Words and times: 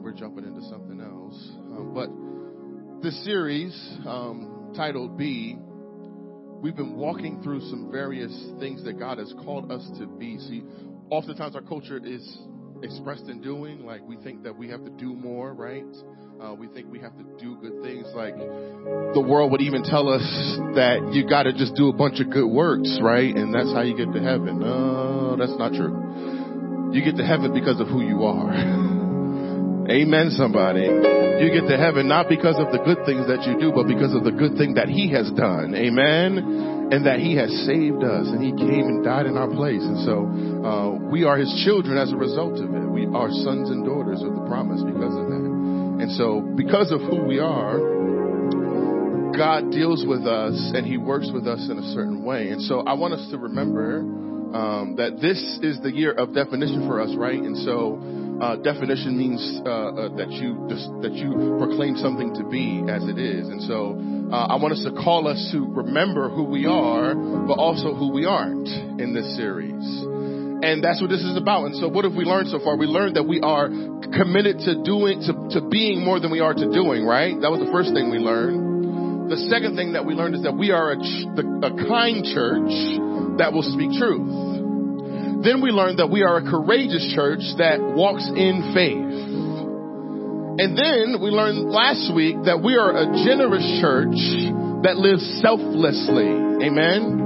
We're 0.00 0.12
jumping 0.12 0.44
into 0.44 0.62
something 0.68 1.00
else. 1.00 1.50
Um, 1.76 1.92
but 1.94 2.08
the 3.02 3.10
series, 3.22 3.74
um, 4.06 4.72
titled 4.76 5.18
Be, 5.18 5.56
we've 6.62 6.76
been 6.76 6.96
walking 6.96 7.42
through 7.42 7.60
some 7.68 7.90
various 7.90 8.32
things 8.60 8.82
that 8.84 8.98
God 8.98 9.18
has 9.18 9.32
called 9.44 9.70
us 9.70 9.86
to 9.98 10.06
be. 10.06 10.38
See, 10.38 10.62
oftentimes 11.10 11.54
our 11.54 11.62
culture 11.62 12.00
is 12.02 12.38
expressed 12.82 13.28
in 13.28 13.40
doing, 13.40 13.84
like 13.84 14.02
we 14.06 14.16
think 14.16 14.42
that 14.44 14.56
we 14.56 14.68
have 14.68 14.84
to 14.84 14.90
do 14.90 15.14
more, 15.14 15.52
right? 15.54 15.84
Uh, 16.40 16.52
we 16.52 16.66
think 16.68 16.90
we 16.90 16.98
have 16.98 17.16
to 17.16 17.24
do 17.38 17.56
good 17.56 17.82
things. 17.82 18.06
Like 18.14 18.36
the 18.36 19.24
world 19.26 19.52
would 19.52 19.62
even 19.62 19.82
tell 19.82 20.08
us 20.08 20.22
that 20.74 21.10
you 21.12 21.28
got 21.28 21.44
to 21.44 21.52
just 21.52 21.74
do 21.74 21.88
a 21.88 21.92
bunch 21.92 22.20
of 22.20 22.30
good 22.30 22.48
works, 22.48 22.98
right? 23.00 23.34
And 23.34 23.54
that's 23.54 23.72
how 23.72 23.82
you 23.82 23.96
get 23.96 24.12
to 24.12 24.20
heaven. 24.20 24.58
No, 24.58 25.36
that's 25.36 25.56
not 25.56 25.72
true. 25.72 26.92
You 26.92 27.02
get 27.04 27.16
to 27.16 27.24
heaven 27.24 27.54
because 27.54 27.80
of 27.80 27.86
who 27.88 28.02
you 28.02 28.24
are. 28.24 28.50
Amen, 29.90 30.30
somebody. 30.32 30.88
You 30.88 31.50
get 31.52 31.68
to 31.68 31.76
heaven 31.76 32.08
not 32.08 32.28
because 32.28 32.56
of 32.58 32.72
the 32.72 32.80
good 32.82 33.04
things 33.04 33.26
that 33.28 33.44
you 33.46 33.58
do, 33.60 33.70
but 33.70 33.86
because 33.86 34.14
of 34.14 34.24
the 34.24 34.32
good 34.32 34.56
thing 34.56 34.74
that 34.74 34.88
He 34.88 35.12
has 35.12 35.30
done. 35.32 35.74
Amen. 35.74 36.88
And 36.90 37.06
that 37.06 37.20
He 37.20 37.36
has 37.36 37.52
saved 37.68 38.02
us 38.02 38.26
and 38.32 38.40
He 38.40 38.52
came 38.56 38.88
and 38.88 39.04
died 39.04 39.26
in 39.26 39.36
our 39.36 39.48
place. 39.48 39.82
And 39.82 39.98
so, 40.08 40.24
uh, 40.64 40.88
we 41.10 41.24
are 41.24 41.36
His 41.36 41.52
children 41.64 41.98
as 41.98 42.12
a 42.12 42.16
result 42.16 42.58
of 42.64 42.72
it. 42.72 42.86
We 42.88 43.04
are 43.12 43.28
sons 43.44 43.68
and 43.68 43.84
daughters 43.84 44.22
of 44.22 44.34
the 44.34 44.44
promise 44.48 44.80
because 44.80 45.12
of 45.14 45.28
that. 45.28 45.43
And 46.04 46.12
so, 46.12 46.42
because 46.54 46.92
of 46.92 47.00
who 47.00 47.24
we 47.24 47.38
are, 47.38 47.80
God 49.34 49.70
deals 49.72 50.04
with 50.06 50.26
us 50.26 50.52
and 50.74 50.84
He 50.84 50.98
works 50.98 51.30
with 51.32 51.46
us 51.46 51.66
in 51.70 51.78
a 51.78 51.94
certain 51.94 52.22
way. 52.22 52.50
And 52.50 52.60
so, 52.60 52.80
I 52.80 52.92
want 52.92 53.14
us 53.14 53.26
to 53.30 53.38
remember 53.38 54.00
um, 54.00 54.96
that 54.98 55.22
this 55.22 55.40
is 55.62 55.80
the 55.80 55.90
year 55.90 56.12
of 56.12 56.34
definition 56.34 56.86
for 56.86 57.00
us, 57.00 57.08
right? 57.16 57.40
And 57.40 57.56
so, 57.56 57.96
uh, 58.38 58.56
definition 58.56 59.16
means 59.16 59.40
uh, 59.64 59.70
uh, 59.70 60.16
that 60.16 60.30
you 60.30 60.66
just, 60.68 60.92
that 61.00 61.14
you 61.14 61.56
proclaim 61.56 61.96
something 61.96 62.34
to 62.34 62.44
be 62.50 62.84
as 62.86 63.08
it 63.08 63.16
is, 63.16 63.48
and 63.48 63.62
so 63.62 63.96
uh, 64.30 64.52
I 64.52 64.56
want 64.60 64.74
us 64.74 64.84
to 64.84 64.92
call 64.92 65.26
us 65.26 65.40
to 65.52 65.64
remember 65.64 66.28
who 66.28 66.44
we 66.44 66.66
are, 66.66 67.14
but 67.14 67.56
also 67.56 67.94
who 67.94 68.12
we 68.12 68.26
aren't 68.26 68.68
in 69.00 69.14
this 69.14 69.36
series. 69.38 69.80
And 70.64 70.82
that's 70.82 71.00
what 71.00 71.10
this 71.10 71.22
is 71.22 71.36
about. 71.36 71.66
And 71.66 71.76
so, 71.76 71.88
what 71.88 72.04
have 72.04 72.14
we 72.14 72.24
learned 72.24 72.48
so 72.48 72.58
far? 72.58 72.76
We 72.76 72.86
learned 72.86 73.16
that 73.16 73.24
we 73.24 73.40
are 73.40 73.68
committed 74.16 74.64
to 74.64 74.82
doing, 74.82 75.20
to, 75.28 75.60
to 75.60 75.68
being 75.68 76.04
more 76.04 76.20
than 76.20 76.32
we 76.32 76.40
are 76.40 76.54
to 76.54 76.66
doing. 76.72 77.04
Right? 77.04 77.36
That 77.40 77.50
was 77.50 77.60
the 77.60 77.70
first 77.70 77.92
thing 77.92 78.10
we 78.10 78.18
learned. 78.18 79.30
The 79.30 79.36
second 79.48 79.76
thing 79.76 79.92
that 79.92 80.04
we 80.04 80.14
learned 80.14 80.34
is 80.36 80.42
that 80.42 80.56
we 80.56 80.70
are 80.70 80.92
a, 80.92 81.00
a 81.00 81.72
kind 81.88 82.24
church 82.24 82.72
that 83.40 83.52
will 83.52 83.64
speak 83.64 83.92
truth. 83.96 85.44
Then 85.44 85.60
we 85.60 85.70
learned 85.70 85.98
that 85.98 86.08
we 86.08 86.22
are 86.22 86.38
a 86.38 86.42
courageous 86.42 87.12
church 87.14 87.44
that 87.60 87.80
walks 87.80 88.24
in 88.28 88.72
faith. 88.72 89.34
And 90.56 90.78
then 90.78 91.20
we 91.20 91.28
learned 91.28 91.68
last 91.68 92.14
week 92.14 92.36
that 92.44 92.62
we 92.62 92.76
are 92.76 92.92
a 92.92 93.06
generous 93.24 93.64
church 93.80 94.16
that 94.84 94.96
lives 94.96 95.24
selflessly. 95.42 96.28
Amen. 96.64 97.23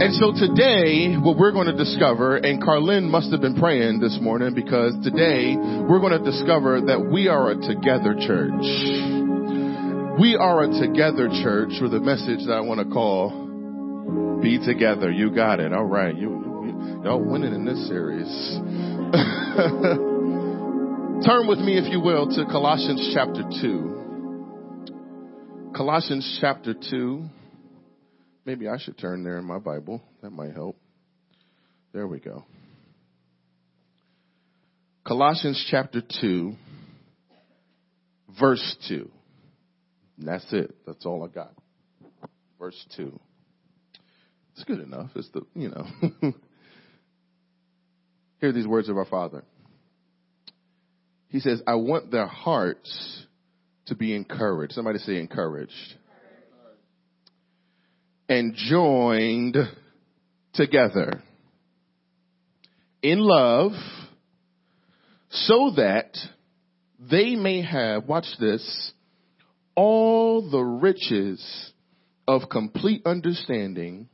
And 0.00 0.14
so 0.14 0.32
today, 0.32 1.14
what 1.20 1.36
we're 1.36 1.52
going 1.52 1.66
to 1.66 1.76
discover, 1.76 2.38
and 2.38 2.62
Carlin 2.62 3.10
must 3.10 3.30
have 3.32 3.42
been 3.42 3.60
praying 3.60 4.00
this 4.00 4.16
morning 4.18 4.54
because 4.54 4.94
today 5.04 5.54
we're 5.56 6.00
going 6.00 6.16
to 6.16 6.24
discover 6.24 6.80
that 6.80 7.10
we 7.12 7.28
are 7.28 7.50
a 7.50 7.56
together 7.56 8.14
church. 8.16 8.64
We 10.18 10.36
are 10.40 10.64
a 10.64 10.72
together 10.72 11.28
church 11.44 11.72
with 11.82 11.92
a 11.92 12.00
message 12.00 12.46
that 12.46 12.54
I 12.54 12.62
want 12.62 12.80
to 12.80 12.86
call 12.86 14.40
Be 14.40 14.58
Together. 14.64 15.12
You 15.12 15.34
got 15.34 15.60
it. 15.60 15.74
All 15.74 15.84
right. 15.84 16.16
You, 16.16 17.02
Y'all 17.04 17.22
winning 17.22 17.52
in 17.52 17.66
this 17.66 17.86
series. 17.86 18.26
Turn 21.26 21.46
with 21.46 21.58
me, 21.58 21.76
if 21.76 21.92
you 21.92 22.00
will, 22.00 22.26
to 22.26 22.46
Colossians 22.46 23.10
chapter 23.12 23.42
2. 23.60 25.72
Colossians 25.76 26.38
chapter 26.40 26.72
2. 26.72 27.28
Maybe 28.44 28.68
I 28.68 28.78
should 28.78 28.98
turn 28.98 29.22
there 29.22 29.38
in 29.38 29.44
my 29.44 29.58
Bible. 29.58 30.02
That 30.22 30.30
might 30.30 30.52
help. 30.52 30.76
There 31.92 32.06
we 32.06 32.20
go. 32.20 32.44
Colossians 35.06 35.66
chapter 35.70 36.02
2, 36.20 36.54
verse 38.38 38.76
2. 38.88 39.10
And 40.18 40.28
that's 40.28 40.46
it. 40.52 40.74
That's 40.86 41.04
all 41.04 41.24
I 41.24 41.28
got. 41.28 41.52
Verse 42.58 42.86
2. 42.96 43.18
It's 44.52 44.64
good 44.64 44.80
enough. 44.80 45.10
It's 45.14 45.28
the, 45.30 45.42
you 45.54 45.70
know. 45.70 45.86
Hear 48.40 48.52
these 48.52 48.66
words 48.66 48.88
of 48.88 48.96
our 48.96 49.06
Father. 49.06 49.44
He 51.28 51.40
says, 51.40 51.62
I 51.66 51.74
want 51.76 52.10
their 52.10 52.26
hearts 52.26 53.24
to 53.86 53.94
be 53.94 54.14
encouraged. 54.14 54.72
Somebody 54.72 54.98
say 54.98 55.18
encouraged. 55.18 55.72
And 58.30 58.54
joined 58.54 59.56
together 60.54 61.20
in 63.02 63.18
love 63.18 63.72
so 65.30 65.72
that 65.76 66.16
they 67.00 67.34
may 67.34 67.62
have, 67.62 68.06
watch 68.06 68.26
this, 68.38 68.92
all 69.74 70.48
the 70.48 70.62
riches 70.62 71.72
of 72.28 72.42
complete 72.48 73.02
understanding 73.04 74.08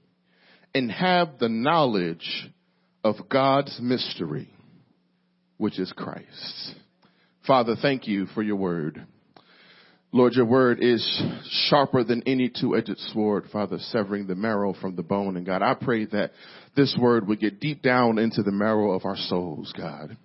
and 0.74 0.90
have 0.90 1.38
the 1.38 1.50
knowledge 1.50 2.50
of 3.04 3.28
God's 3.28 3.78
mystery, 3.82 4.48
which 5.58 5.78
is 5.78 5.92
Christ. 5.92 6.74
Father, 7.46 7.76
thank 7.80 8.08
you 8.08 8.24
for 8.34 8.42
your 8.42 8.56
word. 8.56 9.06
Lord, 10.12 10.34
your 10.34 10.46
word 10.46 10.78
is 10.80 11.22
sharper 11.68 12.04
than 12.04 12.22
any 12.26 12.48
two-edged 12.48 12.98
sword, 13.12 13.44
Father, 13.52 13.78
severing 13.78 14.26
the 14.26 14.34
marrow 14.34 14.72
from 14.72 14.96
the 14.96 15.02
bone. 15.02 15.36
And 15.36 15.44
God, 15.44 15.62
I 15.62 15.74
pray 15.74 16.06
that 16.06 16.30
this 16.76 16.96
word 16.98 17.26
would 17.28 17.40
get 17.40 17.60
deep 17.60 17.82
down 17.82 18.18
into 18.18 18.42
the 18.42 18.52
marrow 18.52 18.92
of 18.92 19.04
our 19.04 19.16
souls, 19.16 19.72
God. 19.76 20.16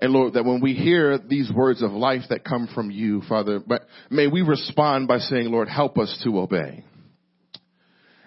And 0.00 0.12
Lord, 0.12 0.34
that 0.34 0.44
when 0.44 0.60
we 0.60 0.74
hear 0.74 1.16
these 1.16 1.50
words 1.54 1.82
of 1.82 1.92
life 1.92 2.22
that 2.28 2.44
come 2.44 2.68
from 2.74 2.90
you, 2.90 3.22
Father, 3.28 3.60
but 3.64 3.86
may 4.10 4.26
we 4.26 4.42
respond 4.42 5.08
by 5.08 5.18
saying, 5.18 5.50
Lord, 5.50 5.68
help 5.68 5.96
us 5.96 6.20
to 6.24 6.38
obey. 6.40 6.84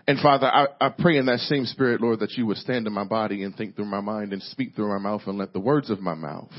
And 0.08 0.18
Father, 0.20 0.47
I, 0.47 0.68
I 0.80 0.90
pray 0.97 1.18
in 1.18 1.26
that 1.26 1.40
same 1.40 1.66
spirit, 1.66 2.00
Lord, 2.00 2.22
that 2.22 2.31
you 2.31 2.46
would 2.46 2.58
stand 2.58 2.88
in 2.88 2.94
my 2.94 3.03
body 3.03 3.44
and 3.44 3.53
think 3.53 3.76
through 3.76 3.86
my 3.86 4.00
mind 4.00 4.31
and 4.31 4.42
speak 4.42 4.74
through 4.74 4.88
my 4.88 4.97
mouth 4.97 5.22
and 5.28 5.38
let 5.38 5.52
the 5.52 5.59
words 5.59 5.90
of 5.90 6.00
my 6.00 6.16
mouth 6.16 6.50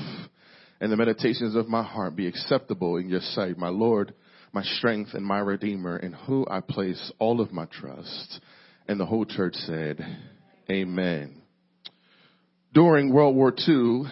and 0.81 0.91
the 0.91 0.97
meditations 0.97 1.55
of 1.55 1.67
my 1.67 1.83
heart 1.83 2.15
be 2.15 2.27
acceptable 2.27 2.97
in 2.97 3.09
your 3.09 3.21
sight, 3.21 3.57
my 3.57 3.69
Lord, 3.69 4.13
my 4.53 4.63
strength 4.63 5.13
and 5.13 5.25
my 5.25 5.39
redeemer 5.39 5.97
in 5.97 6.13
who 6.13 6.45
I 6.49 6.61
place 6.61 7.11
all 7.19 7.41
of 7.41 7.51
my 7.51 7.65
trust. 7.65 8.39
And 8.87 8.99
the 8.99 9.05
whole 9.05 9.25
church 9.25 9.53
said, 9.55 9.99
amen. 10.69 11.41
During 12.73 13.13
World 13.13 13.35
War 13.35 13.53
II, 13.67 14.03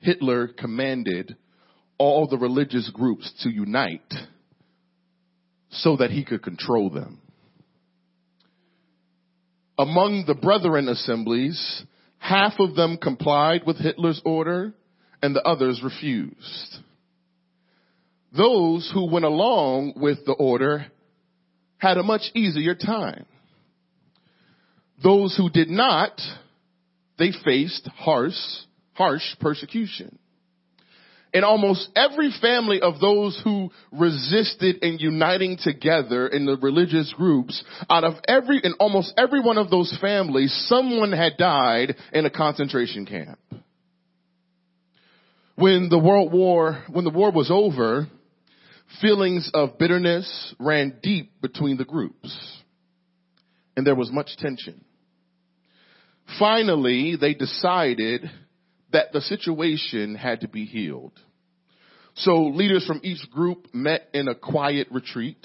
Hitler 0.00 0.48
commanded 0.48 1.36
all 1.98 2.26
the 2.28 2.38
religious 2.38 2.90
groups 2.92 3.32
to 3.42 3.50
unite 3.50 4.12
so 5.70 5.96
that 5.96 6.10
he 6.10 6.24
could 6.24 6.42
control 6.42 6.90
them. 6.90 7.20
Among 9.78 10.24
the 10.26 10.34
brethren 10.34 10.88
assemblies, 10.88 11.84
half 12.18 12.54
of 12.58 12.74
them 12.74 12.96
complied 13.00 13.62
with 13.66 13.76
Hitler's 13.76 14.20
order 14.24 14.72
and 15.26 15.34
the 15.34 15.42
others 15.42 15.82
refused. 15.82 16.76
Those 18.34 18.88
who 18.94 19.10
went 19.10 19.24
along 19.24 19.94
with 19.96 20.24
the 20.24 20.34
order 20.34 20.86
had 21.78 21.96
a 21.96 22.04
much 22.04 22.30
easier 22.32 22.76
time. 22.76 23.26
Those 25.02 25.36
who 25.36 25.50
did 25.50 25.68
not, 25.68 26.20
they 27.18 27.32
faced 27.44 27.88
harsh, 27.96 28.38
harsh 28.92 29.24
persecution. 29.40 30.16
In 31.34 31.42
almost 31.42 31.88
every 31.96 32.30
family 32.40 32.80
of 32.80 33.00
those 33.00 33.38
who 33.42 33.72
resisted 33.90 34.76
in 34.76 35.00
uniting 35.00 35.58
together 35.60 36.28
in 36.28 36.46
the 36.46 36.56
religious 36.56 37.12
groups, 37.16 37.64
out 37.90 38.04
of 38.04 38.14
every, 38.28 38.60
in 38.62 38.74
almost 38.78 39.12
every 39.18 39.40
one 39.40 39.58
of 39.58 39.70
those 39.70 39.94
families, 40.00 40.54
someone 40.68 41.10
had 41.10 41.36
died 41.36 41.96
in 42.12 42.26
a 42.26 42.30
concentration 42.30 43.06
camp. 43.06 43.40
When 45.56 45.88
the 45.88 45.98
world 45.98 46.32
war, 46.32 46.84
when 46.90 47.04
the 47.04 47.10
war 47.10 47.32
was 47.32 47.50
over, 47.50 48.06
feelings 49.00 49.50
of 49.54 49.78
bitterness 49.78 50.54
ran 50.58 50.98
deep 51.02 51.40
between 51.40 51.78
the 51.78 51.84
groups. 51.84 52.62
And 53.74 53.86
there 53.86 53.94
was 53.94 54.12
much 54.12 54.36
tension. 54.36 54.84
Finally, 56.38 57.16
they 57.18 57.32
decided 57.32 58.30
that 58.92 59.12
the 59.12 59.22
situation 59.22 60.14
had 60.14 60.42
to 60.42 60.48
be 60.48 60.66
healed. 60.66 61.12
So 62.16 62.44
leaders 62.44 62.86
from 62.86 63.00
each 63.02 63.30
group 63.30 63.66
met 63.72 64.08
in 64.12 64.28
a 64.28 64.34
quiet 64.34 64.88
retreat. 64.90 65.44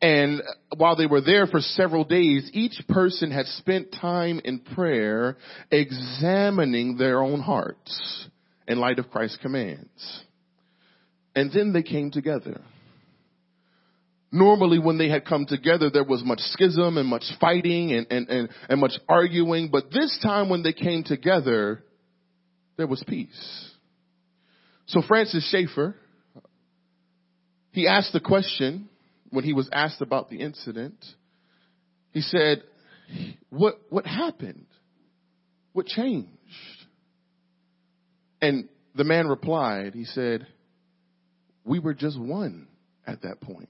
And 0.00 0.40
while 0.76 0.94
they 0.94 1.06
were 1.06 1.20
there 1.20 1.46
for 1.46 1.60
several 1.60 2.04
days, 2.04 2.48
each 2.52 2.80
person 2.88 3.32
had 3.32 3.46
spent 3.46 3.92
time 4.00 4.40
in 4.44 4.60
prayer 4.60 5.36
examining 5.70 6.96
their 6.96 7.22
own 7.22 7.40
hearts 7.40 8.28
in 8.66 8.78
light 8.78 8.98
of 8.98 9.10
Christ's 9.10 9.38
commands. 9.38 10.22
And 11.34 11.50
then 11.52 11.72
they 11.72 11.82
came 11.82 12.10
together. 12.10 12.60
Normally 14.30 14.78
when 14.78 14.98
they 14.98 15.08
had 15.08 15.24
come 15.24 15.46
together, 15.46 15.90
there 15.90 16.04
was 16.04 16.22
much 16.24 16.40
schism 16.40 16.98
and 16.98 17.08
much 17.08 17.24
fighting 17.40 17.92
and, 17.92 18.06
and, 18.10 18.28
and, 18.28 18.48
and 18.68 18.80
much 18.80 18.94
arguing. 19.08 19.68
But 19.70 19.90
this 19.90 20.18
time 20.22 20.48
when 20.48 20.62
they 20.62 20.72
came 20.72 21.04
together, 21.04 21.84
there 22.76 22.86
was 22.86 23.02
peace. 23.06 23.70
So 24.86 25.02
Francis 25.06 25.48
Schaeffer, 25.50 25.94
he 27.70 27.86
asked 27.86 28.12
the 28.12 28.20
question 28.20 28.88
when 29.30 29.44
he 29.44 29.52
was 29.52 29.68
asked 29.72 30.00
about 30.00 30.30
the 30.30 30.40
incident. 30.40 31.04
He 32.12 32.20
said, 32.20 32.62
what, 33.50 33.80
what 33.88 34.06
happened? 34.06 34.66
What 35.72 35.86
changed? 35.86 36.28
And 38.44 38.68
the 38.94 39.04
man 39.04 39.26
replied, 39.26 39.94
he 39.94 40.04
said, 40.04 40.46
we 41.64 41.78
were 41.78 41.94
just 41.94 42.20
one 42.20 42.68
at 43.06 43.22
that 43.22 43.40
point. 43.40 43.68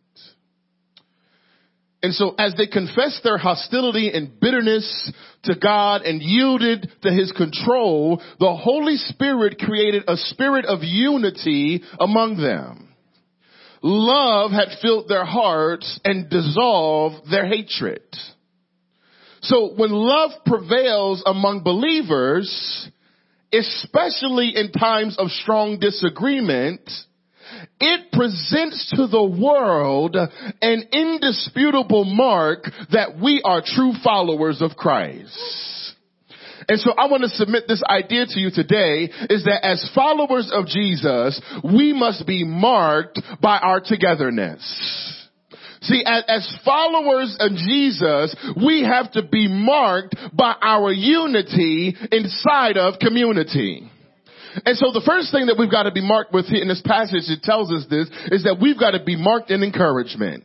And 2.03 2.13
so 2.13 2.35
as 2.37 2.55
they 2.57 2.67
confessed 2.67 3.21
their 3.23 3.39
hostility 3.39 4.11
and 4.13 4.39
bitterness 4.41 5.13
to 5.45 5.55
God 5.55 6.03
and 6.03 6.21
yielded 6.21 6.91
to 7.03 7.11
his 7.11 7.31
control, 7.33 8.21
the 8.41 8.55
Holy 8.55 8.97
Spirit 8.97 9.59
created 9.59 10.03
a 10.09 10.17
spirit 10.17 10.67
of 10.67 10.81
unity 10.83 11.83
among 12.01 12.37
them. 12.37 12.95
Love 13.81 14.51
had 14.51 14.79
filled 14.83 15.09
their 15.09 15.25
hearts 15.25 16.01
and 16.05 16.29
dissolved 16.29 17.31
their 17.31 17.47
hatred. 17.47 18.03
So 19.43 19.73
when 19.75 19.91
love 19.91 20.33
prevails 20.45 21.23
among 21.25 21.63
believers, 21.63 22.89
especially 23.57 24.57
in 24.57 24.73
times 24.73 25.17
of 25.19 25.31
strong 25.31 25.79
disagreement, 25.79 26.91
it 27.81 28.13
presents 28.13 28.93
to 28.97 29.07
the 29.07 29.23
world 29.23 30.17
an 30.17 30.83
indisputable 30.93 32.05
mark 32.05 32.65
that 32.93 33.19
we 33.23 33.43
are 33.45 33.63
true 33.65 33.93
followers 34.03 34.61
of 34.61 34.77
Christ. 34.77 35.95
And 36.69 36.81
so 36.81 36.93
I 36.93 37.07
want 37.07 37.23
to 37.23 37.29
submit 37.29 37.65
this 37.69 37.83
idea 37.83 38.27
to 38.27 38.41
you 38.41 38.51
today 38.51 39.11
is 39.29 39.45
that 39.45 39.61
as 39.65 39.91
followers 39.95 40.51
of 40.53 40.67
Jesus, 40.67 41.41
we 41.63 41.93
must 41.93 42.27
be 42.27 42.45
marked 42.45 43.21
by 43.41 43.59
our 43.59 43.81
togetherness. 43.81 45.24
See, 45.85 46.03
as, 46.07 46.25
as, 46.29 46.57
followers 46.65 47.37
of 47.39 47.53
Jesus, 47.53 48.35
we 48.57 48.83
have 48.83 49.13
to 49.13 49.23
be 49.23 49.49
marked 49.49 50.17
by 50.33 50.55
our 50.61 50.91
unity 50.91 51.95
inside 52.11 52.77
of 52.77 52.99
community. 52.99 53.91
And 54.65 54.77
so 54.79 54.93
the 54.93 55.03
first 55.05 55.33
thing 55.33 55.47
that 55.47 55.57
we've 55.59 55.71
got 55.71 55.83
to 55.85 55.93
be 55.93 56.01
marked 56.01 56.33
with 56.33 56.47
in 56.51 56.69
this 56.69 56.83
passage, 56.85 57.25
it 57.29 57.43
tells 57.43 57.73
us 57.73 57.87
this, 57.91 58.09
is 58.31 58.45
that 58.45 58.59
we've 58.61 58.79
got 58.79 58.93
to 58.93 59.03
be 59.03 59.17
marked 59.17 59.51
in 59.51 59.63
encouragement. 59.63 60.45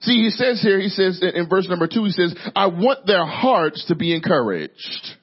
See, 0.00 0.22
he 0.24 0.30
says 0.30 0.62
here, 0.62 0.80
he 0.80 0.88
says 0.88 1.20
in 1.22 1.48
verse 1.48 1.68
number 1.68 1.86
two, 1.86 2.04
he 2.04 2.10
says, 2.10 2.34
I 2.54 2.68
want 2.68 3.06
their 3.06 3.26
hearts 3.26 3.84
to 3.88 3.94
be 3.94 4.14
encouraged. 4.14 5.17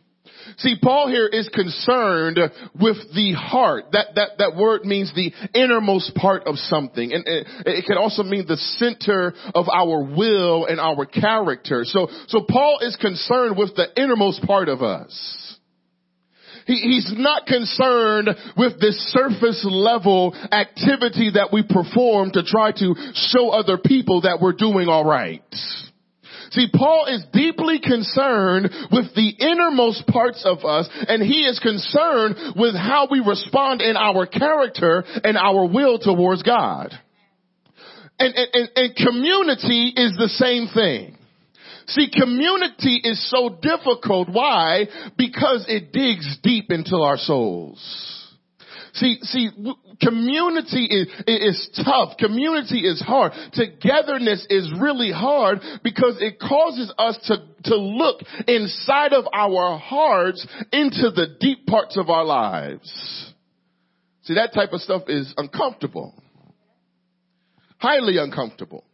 See, 0.58 0.76
Paul 0.82 1.10
here 1.10 1.28
is 1.28 1.50
concerned 1.50 2.40
with 2.80 2.98
the 3.14 3.34
heart. 3.38 3.86
That, 3.92 4.16
that, 4.16 4.30
that 4.38 4.56
word 4.56 4.86
means 4.86 5.14
the 5.14 5.32
innermost 5.54 6.16
part 6.16 6.44
of 6.46 6.56
something. 6.56 7.12
And 7.14 7.24
it, 7.28 7.48
it 7.66 7.86
can 7.86 7.98
also 7.98 8.24
mean 8.24 8.46
the 8.48 8.58
center 8.58 9.34
of 9.54 9.66
our 9.70 10.04
will 10.04 10.66
and 10.66 10.80
our 10.80 11.06
character. 11.06 11.84
So, 11.84 12.08
so 12.28 12.46
Paul 12.48 12.80
is 12.82 12.96
concerned 12.96 13.58
with 13.58 13.76
the 13.76 13.88
innermost 14.02 14.44
part 14.44 14.70
of 14.70 14.82
us. 14.82 15.42
He, 16.66 16.76
he's 16.76 17.14
not 17.16 17.46
concerned 17.46 18.30
with 18.58 18.80
this 18.80 18.98
surface 19.14 19.66
level 19.70 20.34
activity 20.52 21.32
that 21.36 21.50
we 21.54 21.64
perform 21.64 22.32
to 22.32 22.44
try 22.44 22.72
to 22.72 22.96
show 23.14 23.50
other 23.50 23.78
people 23.78 24.22
that 24.22 24.40
we're 24.42 24.54
doing 24.54 24.88
alright. 24.88 25.44
See, 26.56 26.68
Paul 26.74 27.08
is 27.08 27.26
deeply 27.34 27.80
concerned 27.80 28.70
with 28.90 29.14
the 29.14 29.30
innermost 29.40 30.08
parts 30.08 30.46
of 30.46 30.64
us 30.64 30.88
and 31.08 31.22
he 31.22 31.42
is 31.42 31.60
concerned 31.60 32.36
with 32.56 32.76
how 32.76 33.10
we 33.12 33.20
respond 33.20 33.82
in 33.82 33.98
our 33.98 34.26
character 34.26 35.04
and 35.24 35.36
our 35.38 35.66
will 35.66 36.00
towards 36.00 36.44
God. 36.44 36.94
And, 38.18 38.34
and, 38.34 38.70
and, 38.74 38.96
community 38.96 39.92
is 39.98 40.16
the 40.18 40.30
same 40.30 40.70
thing. 40.74 41.18
See, 41.88 42.10
community 42.10 43.02
is 43.04 43.30
so 43.30 43.50
difficult. 43.62 44.30
Why? 44.30 44.88
Because 45.18 45.66
it 45.68 45.92
digs 45.92 46.38
deep 46.42 46.72
into 46.72 46.96
our 46.96 47.18
souls. 47.18 48.15
See, 48.96 49.18
see, 49.24 49.50
community 50.02 50.86
is, 50.86 51.08
is 51.28 51.70
tough. 51.84 52.18
Community 52.18 52.80
is 52.80 53.02
hard. 53.02 53.34
Togetherness 53.52 54.48
is 54.50 54.72
really 54.80 55.12
hard 55.12 55.60
because 55.84 56.16
it 56.22 56.40
causes 56.40 56.94
us 56.98 57.18
to, 57.28 57.38
to 57.70 57.76
look 57.76 58.22
inside 58.48 59.12
of 59.12 59.26
our 59.34 59.78
hearts 59.78 60.48
into 60.72 61.12
the 61.12 61.36
deep 61.42 61.66
parts 61.68 61.98
of 61.98 62.10
our 62.10 62.24
lives. 62.24 63.34
See, 64.24 64.36
that 64.36 64.54
type 64.54 64.72
of 64.72 64.80
stuff 64.80 65.04
is 65.08 65.34
uncomfortable. 65.36 66.14
Highly 67.78 68.18
uncomfortable. 68.18 68.86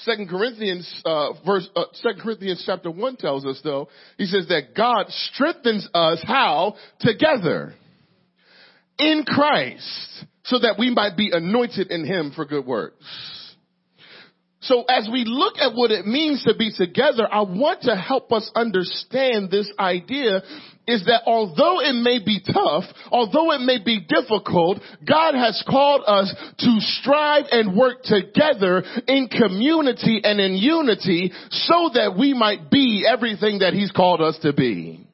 Second 0.00 0.28
Corinthians, 0.28 1.02
uh, 1.06 1.32
verse, 1.46 1.66
uh, 1.74 1.84
Second 1.94 2.20
Corinthians 2.20 2.62
chapter 2.66 2.90
one 2.90 3.16
tells 3.16 3.46
us 3.46 3.58
though, 3.64 3.88
he 4.18 4.26
says 4.26 4.48
that 4.48 4.74
God 4.76 5.06
strengthens 5.08 5.88
us 5.94 6.22
how? 6.26 6.76
Together 7.00 7.72
in 8.98 9.24
Christ 9.26 10.24
so 10.44 10.58
that 10.60 10.76
we 10.78 10.90
might 10.90 11.16
be 11.16 11.30
anointed 11.32 11.90
in 11.90 12.04
him 12.04 12.32
for 12.34 12.44
good 12.44 12.66
works. 12.66 13.04
So 14.60 14.82
as 14.88 15.08
we 15.12 15.24
look 15.24 15.54
at 15.58 15.74
what 15.74 15.92
it 15.92 16.06
means 16.06 16.42
to 16.44 16.54
be 16.56 16.72
together, 16.72 17.28
I 17.30 17.42
want 17.42 17.82
to 17.82 17.94
help 17.94 18.32
us 18.32 18.50
understand 18.54 19.50
this 19.50 19.70
idea 19.78 20.42
is 20.88 21.04
that 21.06 21.22
although 21.26 21.80
it 21.80 21.92
may 21.92 22.18
be 22.24 22.40
tough, 22.40 22.84
although 23.10 23.52
it 23.52 23.60
may 23.60 23.82
be 23.82 24.00
difficult, 24.00 24.78
God 25.06 25.34
has 25.34 25.62
called 25.68 26.02
us 26.06 26.34
to 26.58 26.76
strive 26.80 27.44
and 27.50 27.76
work 27.76 28.02
together 28.02 28.82
in 29.06 29.28
community 29.28 30.20
and 30.24 30.40
in 30.40 30.54
unity 30.54 31.32
so 31.50 31.90
that 31.94 32.16
we 32.18 32.34
might 32.34 32.70
be 32.70 33.06
everything 33.08 33.60
that 33.60 33.72
He's 33.72 33.92
called 33.92 34.20
us 34.20 34.38
to 34.42 34.52
be. 34.52 35.06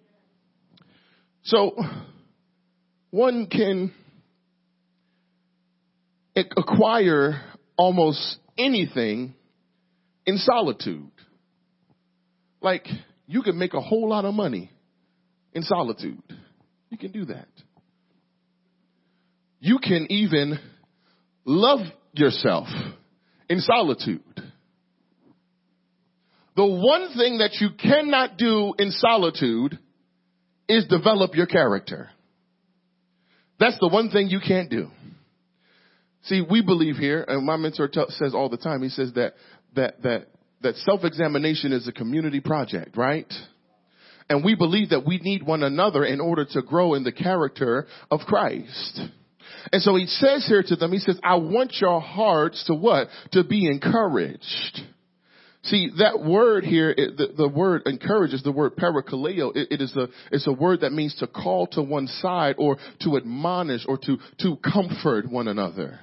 So, 1.45 1.75
one 3.13 3.47
can 3.47 3.93
acquire 6.35 7.43
almost 7.77 8.39
anything 8.57 9.35
in 10.25 10.39
solitude. 10.39 11.11
Like, 12.63 12.87
you 13.27 13.43
can 13.43 13.59
make 13.59 13.75
a 13.75 13.83
whole 13.83 14.09
lot 14.09 14.25
of 14.25 14.33
money 14.33 14.71
in 15.53 15.63
solitude. 15.63 16.23
You 16.89 16.97
can 16.97 17.13
do 17.13 17.27
that. 17.27 17.49
You 19.61 19.79
can 19.79 20.07
even 20.09 20.59
love 21.45 21.81
yourself 22.15 22.69
in 23.51 23.61
solitude. 23.61 24.23
The 26.57 26.65
one 26.65 27.15
thing 27.15 27.39
that 27.39 27.59
you 27.61 27.69
cannot 27.79 28.39
do 28.39 28.73
in 28.79 28.91
solitude 28.91 29.79
is 30.67 30.87
develop 30.87 31.35
your 31.35 31.47
character. 31.47 32.09
That's 33.63 33.79
the 33.79 33.87
one 33.87 34.11
thing 34.11 34.27
you 34.27 34.41
can't 34.41 34.69
do. 34.69 34.89
See, 36.25 36.43
we 36.49 36.63
believe 36.63 36.97
here, 36.97 37.25
and 37.29 37.47
my 37.47 37.57
mentor 37.57 37.87
t- 37.87 38.03
says 38.09 38.35
all 38.35 38.49
the 38.49 38.57
time, 38.57 38.83
he 38.83 38.89
says 38.89 39.13
that, 39.15 39.35
that, 39.77 40.03
that, 40.03 40.27
that 40.63 40.75
self-examination 40.79 41.73
is 41.73 41.87
a 41.87 41.93
community 41.93 42.41
project, 42.41 42.97
right? 42.97 43.33
And 44.29 44.45
we 44.45 44.57
believe 44.57 44.89
that 44.89 45.07
we 45.07 45.19
need 45.19 45.47
one 45.47 45.63
another 45.63 46.05
in 46.05 46.21
order 46.21 46.45
to 46.45 46.63
grow 46.63 46.95
in 46.95 47.05
the 47.05 47.13
character 47.13 47.87
of 48.11 48.23
Christ. 48.27 49.01
And 49.71 49.81
so 49.81 49.95
he 49.95 50.07
says 50.07 50.45
here 50.49 50.65
to 50.67 50.75
them, 50.75 50.91
he 50.91 50.99
says, 50.99 51.21
I 51.23 51.37
want 51.37 51.77
your 51.81 52.01
hearts 52.01 52.65
to 52.67 52.75
what? 52.75 53.07
To 53.31 53.45
be 53.45 53.69
encouraged. 53.69 54.81
See, 55.65 55.91
that 55.99 56.21
word 56.21 56.65
here, 56.65 56.91
it, 56.91 57.17
the, 57.17 57.29
the, 57.37 57.49
word 57.49 57.83
encourage 57.87 58.33
is 58.33 58.43
the 58.43 58.51
word 58.51 58.75
parakaleo. 58.75 59.55
It, 59.55 59.69
it 59.71 59.81
is 59.81 59.95
a, 59.97 60.09
it's 60.33 60.47
a 60.49 60.53
word 60.53 60.81
that 60.81 60.93
means 60.93 61.15
to 61.17 61.29
call 61.29 61.69
to 61.69 61.83
one 61.83 62.09
side 62.09 62.57
or 62.59 62.79
to 63.03 63.17
admonish 63.17 63.85
or 63.87 63.97
to, 63.99 64.17
to 64.41 64.57
comfort 64.57 65.31
one 65.31 65.47
another. 65.47 66.01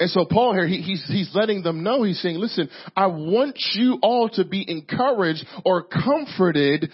And 0.00 0.10
so 0.10 0.24
Paul 0.24 0.52
here, 0.52 0.66
he, 0.66 0.82
he's, 0.82 1.06
he's 1.06 1.30
letting 1.32 1.62
them 1.62 1.84
know, 1.84 2.02
he's 2.02 2.20
saying, 2.20 2.38
listen, 2.38 2.68
I 2.96 3.06
want 3.06 3.58
you 3.74 3.98
all 4.02 4.28
to 4.30 4.44
be 4.44 4.64
encouraged 4.68 5.46
or 5.64 5.84
comforted 5.84 6.90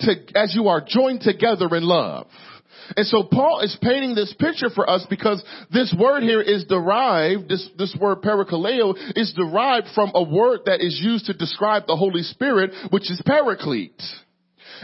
to, 0.00 0.14
as 0.34 0.54
you 0.54 0.68
are 0.68 0.82
joined 0.86 1.22
together 1.22 1.74
in 1.74 1.82
love. 1.82 2.28
And 2.96 3.06
so 3.06 3.22
Paul 3.24 3.60
is 3.60 3.76
painting 3.80 4.14
this 4.14 4.34
picture 4.38 4.70
for 4.70 4.88
us 4.88 5.06
because 5.08 5.42
this 5.72 5.94
word 5.98 6.22
here 6.22 6.40
is 6.40 6.64
derived, 6.64 7.48
this, 7.48 7.68
this 7.78 7.96
word 8.00 8.22
parakaleo 8.22 8.94
is 9.16 9.32
derived 9.34 9.88
from 9.94 10.12
a 10.14 10.22
word 10.22 10.60
that 10.66 10.80
is 10.80 11.00
used 11.02 11.26
to 11.26 11.34
describe 11.34 11.86
the 11.86 11.96
Holy 11.96 12.22
Spirit, 12.22 12.72
which 12.90 13.10
is 13.10 13.20
paraclete. 13.26 14.02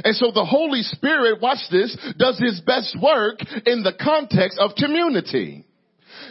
And 0.05 0.17
so 0.17 0.31
the 0.33 0.45
Holy 0.45 0.83
Spirit, 0.83 1.41
watch 1.41 1.59
this, 1.71 1.97
does 2.19 2.39
his 2.39 2.61
best 2.61 2.97
work 3.01 3.41
in 3.67 3.83
the 3.83 3.93
context 4.01 4.59
of 4.59 4.75
community. 4.77 5.67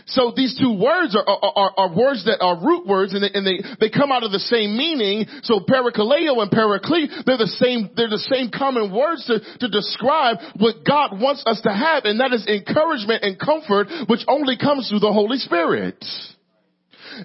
So 0.08 0.34
these 0.36 0.58
two 0.60 0.74
words 0.74 1.16
are, 1.16 1.26
are, 1.28 1.74
are, 1.78 1.96
words 1.96 2.26
that 2.26 2.40
are 2.42 2.60
root 2.60 2.88
words 2.88 3.14
and, 3.14 3.24
they, 3.24 3.32
and 3.34 3.46
they, 3.46 3.60
they 3.80 3.90
come 3.90 4.12
out 4.12 4.24
of 4.24 4.32
the 4.32 4.40
same 4.40 4.78
meaning. 4.78 5.26
So 5.44 5.60
parakaleo 5.60 6.42
and 6.42 6.52
paraclete, 6.52 7.26
they're 7.26 7.38
the 7.38 7.56
same, 7.60 7.92
they're 7.96 8.10
the 8.10 8.26
same 8.32 8.52
common 8.52 8.94
words 8.94 9.26
to, 9.28 9.40
to 9.60 9.68
describe 9.68 10.38
what 10.58 10.84
God 10.86 11.20
wants 11.20 11.44
us 11.46 11.62
to 11.62 11.72
have 11.72 12.06
and 12.06 12.20
that 12.20 12.34
is 12.34 12.46
encouragement 12.48 13.24
and 13.24 13.40
comfort 13.40 13.88
which 14.08 14.22
only 14.28 14.58
comes 14.58 14.90
through 14.90 15.00
the 15.00 15.12
Holy 15.12 15.38
Spirit. 15.38 16.04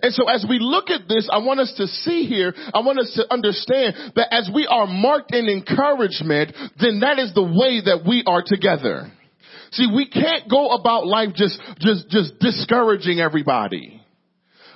And 0.02 0.12
so 0.12 0.28
as 0.28 0.44
we 0.48 0.58
look 0.60 0.90
at 0.90 1.08
this, 1.08 1.28
I 1.30 1.38
want 1.38 1.60
us 1.60 1.72
to 1.76 1.86
see 1.86 2.24
here, 2.24 2.52
I 2.74 2.80
want 2.80 2.98
us 2.98 3.12
to 3.16 3.32
understand 3.32 3.94
that 4.16 4.32
as 4.32 4.50
we 4.52 4.66
are 4.66 4.86
marked 4.86 5.32
in 5.34 5.48
encouragement, 5.48 6.54
then 6.80 7.00
that 7.00 7.18
is 7.18 7.34
the 7.34 7.42
way 7.42 7.80
that 7.84 8.02
we 8.06 8.24
are 8.26 8.42
together. 8.44 9.10
See, 9.72 9.86
we 9.92 10.08
can't 10.08 10.48
go 10.48 10.70
about 10.70 11.06
life 11.06 11.30
just, 11.34 11.60
just, 11.78 12.08
just 12.08 12.38
discouraging 12.38 13.20
everybody. 13.20 14.02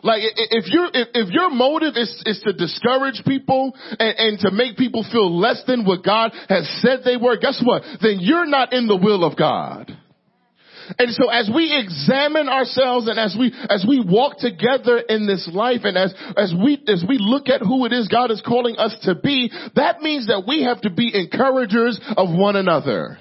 Like 0.02 0.22
if 0.22 0.66
your 0.68 0.88
if, 0.94 1.28
your 1.28 1.50
motive 1.50 1.94
is 1.96 2.22
is 2.24 2.40
to 2.44 2.54
discourage 2.54 3.22
people 3.26 3.74
and, 3.98 4.14
and 4.18 4.38
to 4.40 4.50
make 4.50 4.78
people 4.78 5.04
feel 5.10 5.38
less 5.38 5.62
than 5.66 5.84
what 5.84 6.02
God 6.02 6.32
has 6.48 6.66
said 6.80 7.00
they 7.04 7.18
were, 7.18 7.36
guess 7.36 7.60
what? 7.62 7.82
Then 8.00 8.16
you're 8.20 8.46
not 8.46 8.72
in 8.72 8.86
the 8.86 8.96
will 8.96 9.24
of 9.24 9.36
God. 9.36 9.94
And 10.98 11.12
so 11.12 11.28
as 11.28 11.48
we 11.54 11.72
examine 11.72 12.48
ourselves 12.48 13.08
and 13.08 13.18
as 13.18 13.36
we, 13.38 13.52
as 13.68 13.84
we 13.88 14.02
walk 14.04 14.38
together 14.38 14.98
in 14.98 15.26
this 15.26 15.48
life 15.52 15.82
and 15.84 15.96
as, 15.96 16.12
as 16.36 16.52
we, 16.52 16.82
as 16.88 17.04
we 17.08 17.18
look 17.20 17.48
at 17.48 17.60
who 17.60 17.86
it 17.86 17.92
is 17.92 18.08
God 18.08 18.30
is 18.30 18.42
calling 18.44 18.76
us 18.76 18.96
to 19.02 19.14
be, 19.14 19.52
that 19.76 20.00
means 20.00 20.26
that 20.26 20.44
we 20.48 20.64
have 20.64 20.80
to 20.80 20.90
be 20.90 21.12
encouragers 21.14 22.00
of 22.16 22.28
one 22.30 22.56
another. 22.56 23.18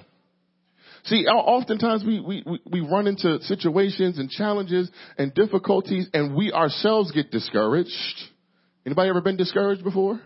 See, 1.05 1.25
oftentimes 1.25 2.03
we, 2.05 2.19
we, 2.19 2.61
we 2.69 2.81
run 2.81 3.07
into 3.07 3.41
situations 3.43 4.19
and 4.19 4.29
challenges 4.29 4.89
and 5.17 5.33
difficulties 5.33 6.07
and 6.13 6.35
we 6.35 6.51
ourselves 6.51 7.11
get 7.11 7.31
discouraged. 7.31 7.91
Anybody 8.85 9.09
ever 9.09 9.21
been 9.21 9.37
discouraged 9.37 9.83
before? 9.83 10.19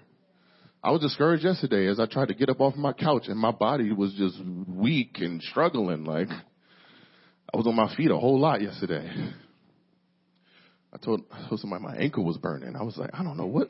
I 0.83 0.91
was 0.91 1.01
discouraged 1.01 1.43
yesterday 1.45 1.87
as 1.87 1.99
I 1.99 2.07
tried 2.07 2.27
to 2.27 2.33
get 2.33 2.49
up 2.49 2.59
off 2.59 2.75
my 2.75 2.91
couch 2.91 3.23
and 3.27 3.39
my 3.39 3.51
body 3.51 3.91
was 3.93 4.13
just 4.15 4.35
weak 4.67 5.17
and 5.19 5.41
struggling 5.41 6.03
like, 6.03 6.27
I 6.29 7.57
was 7.57 7.67
on 7.67 7.75
my 7.75 7.95
feet 7.95 8.11
a 8.11 8.17
whole 8.17 8.39
lot 8.39 8.61
yesterday. 8.61 9.09
I 10.91 10.97
told, 10.97 11.21
I 11.31 11.47
told 11.47 11.61
somebody 11.61 11.83
my 11.83 11.95
ankle 11.95 12.25
was 12.25 12.37
burning. 12.37 12.75
I 12.75 12.83
was 12.83 12.97
like, 12.97 13.11
I 13.13 13.23
don't 13.23 13.37
know 13.37 13.45
what, 13.45 13.69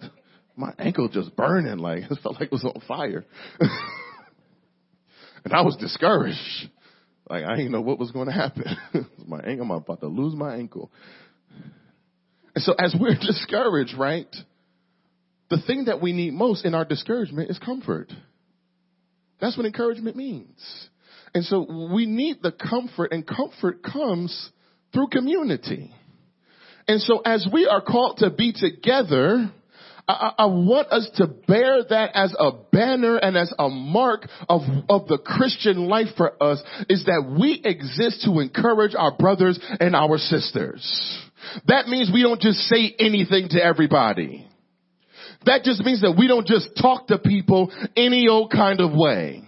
my 0.55 0.73
ankle 0.79 1.07
just 1.09 1.35
burning. 1.35 1.77
Like 1.77 2.03
it 2.11 2.19
felt 2.23 2.35
like 2.35 2.47
it 2.47 2.51
was 2.51 2.63
on 2.63 2.81
fire. 2.87 3.25
and 3.59 5.53
I 5.53 5.61
was 5.61 5.75
discouraged. 5.77 6.69
Like 7.33 7.45
I 7.45 7.55
didn't 7.55 7.71
know 7.71 7.81
what 7.81 7.97
was 7.97 8.11
going 8.11 8.27
to 8.27 8.31
happen. 8.31 8.63
my 9.27 9.39
ankle, 9.39 9.65
I'm 9.65 9.71
about 9.71 10.01
to 10.01 10.07
lose 10.07 10.35
my 10.35 10.55
ankle. 10.55 10.91
And 12.53 12.63
so 12.63 12.73
as 12.77 12.95
we're 12.99 13.15
discouraged, 13.15 13.95
right? 13.97 14.27
The 15.49 15.57
thing 15.65 15.85
that 15.85 15.99
we 15.99 16.13
need 16.13 16.33
most 16.33 16.63
in 16.63 16.75
our 16.75 16.85
discouragement 16.85 17.49
is 17.49 17.57
comfort. 17.57 18.13
That's 19.41 19.57
what 19.57 19.65
encouragement 19.65 20.15
means. 20.15 20.59
And 21.33 21.43
so 21.43 21.65
we 21.91 22.05
need 22.05 22.43
the 22.43 22.51
comfort 22.51 23.11
and 23.11 23.25
comfort 23.25 23.81
comes 23.81 24.51
through 24.93 25.07
community. 25.07 25.91
And 26.87 27.01
so 27.01 27.17
as 27.25 27.47
we 27.51 27.65
are 27.65 27.81
called 27.81 28.17
to 28.17 28.29
be 28.29 28.53
together, 28.53 29.51
I, 30.07 30.33
I, 30.39 30.45
want 30.47 30.91
us 30.91 31.09
to 31.15 31.27
bear 31.27 31.81
that 31.81 32.11
as 32.13 32.35
a 32.37 32.51
banner 32.71 33.15
and 33.15 33.37
as 33.37 33.53
a 33.57 33.69
mark 33.69 34.27
of, 34.49 34.61
of 34.89 35.07
the 35.07 35.17
Christian 35.17 35.87
life 35.87 36.09
for 36.17 36.41
us 36.43 36.61
is 36.89 37.05
that 37.05 37.33
we 37.39 37.61
exist 37.63 38.25
to 38.25 38.39
encourage 38.39 38.95
our 38.95 39.15
brothers 39.15 39.57
and 39.79 39.95
our 39.95 40.17
sisters. 40.17 41.21
That 41.67 41.87
means 41.87 42.11
we 42.13 42.21
don't 42.21 42.41
just 42.41 42.59
say 42.59 42.93
anything 42.99 43.47
to 43.51 43.63
everybody. 43.63 44.47
That 45.45 45.63
just 45.63 45.83
means 45.83 46.01
that 46.01 46.15
we 46.17 46.27
don't 46.27 46.47
just 46.47 46.69
talk 46.81 47.07
to 47.07 47.17
people 47.17 47.71
any 47.95 48.27
old 48.27 48.51
kind 48.51 48.81
of 48.81 48.91
way. 48.93 49.43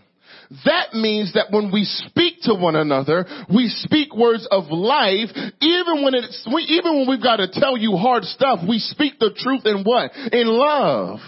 That 0.65 0.93
means 0.93 1.33
that 1.33 1.51
when 1.51 1.71
we 1.71 1.83
speak 1.83 2.41
to 2.43 2.53
one 2.53 2.75
another, 2.75 3.25
we 3.53 3.67
speak 3.67 4.15
words 4.15 4.47
of 4.49 4.65
life, 4.69 5.29
even 5.61 6.03
when 6.03 6.13
it's, 6.13 6.47
even 6.67 6.99
when 6.99 7.09
we've 7.09 7.23
got 7.23 7.37
to 7.37 7.47
tell 7.51 7.77
you 7.77 7.97
hard 7.97 8.23
stuff, 8.23 8.59
we 8.67 8.79
speak 8.79 9.19
the 9.19 9.31
truth 9.35 9.65
in 9.65 9.83
what? 9.83 10.11
In 10.31 10.47
love. 10.47 11.19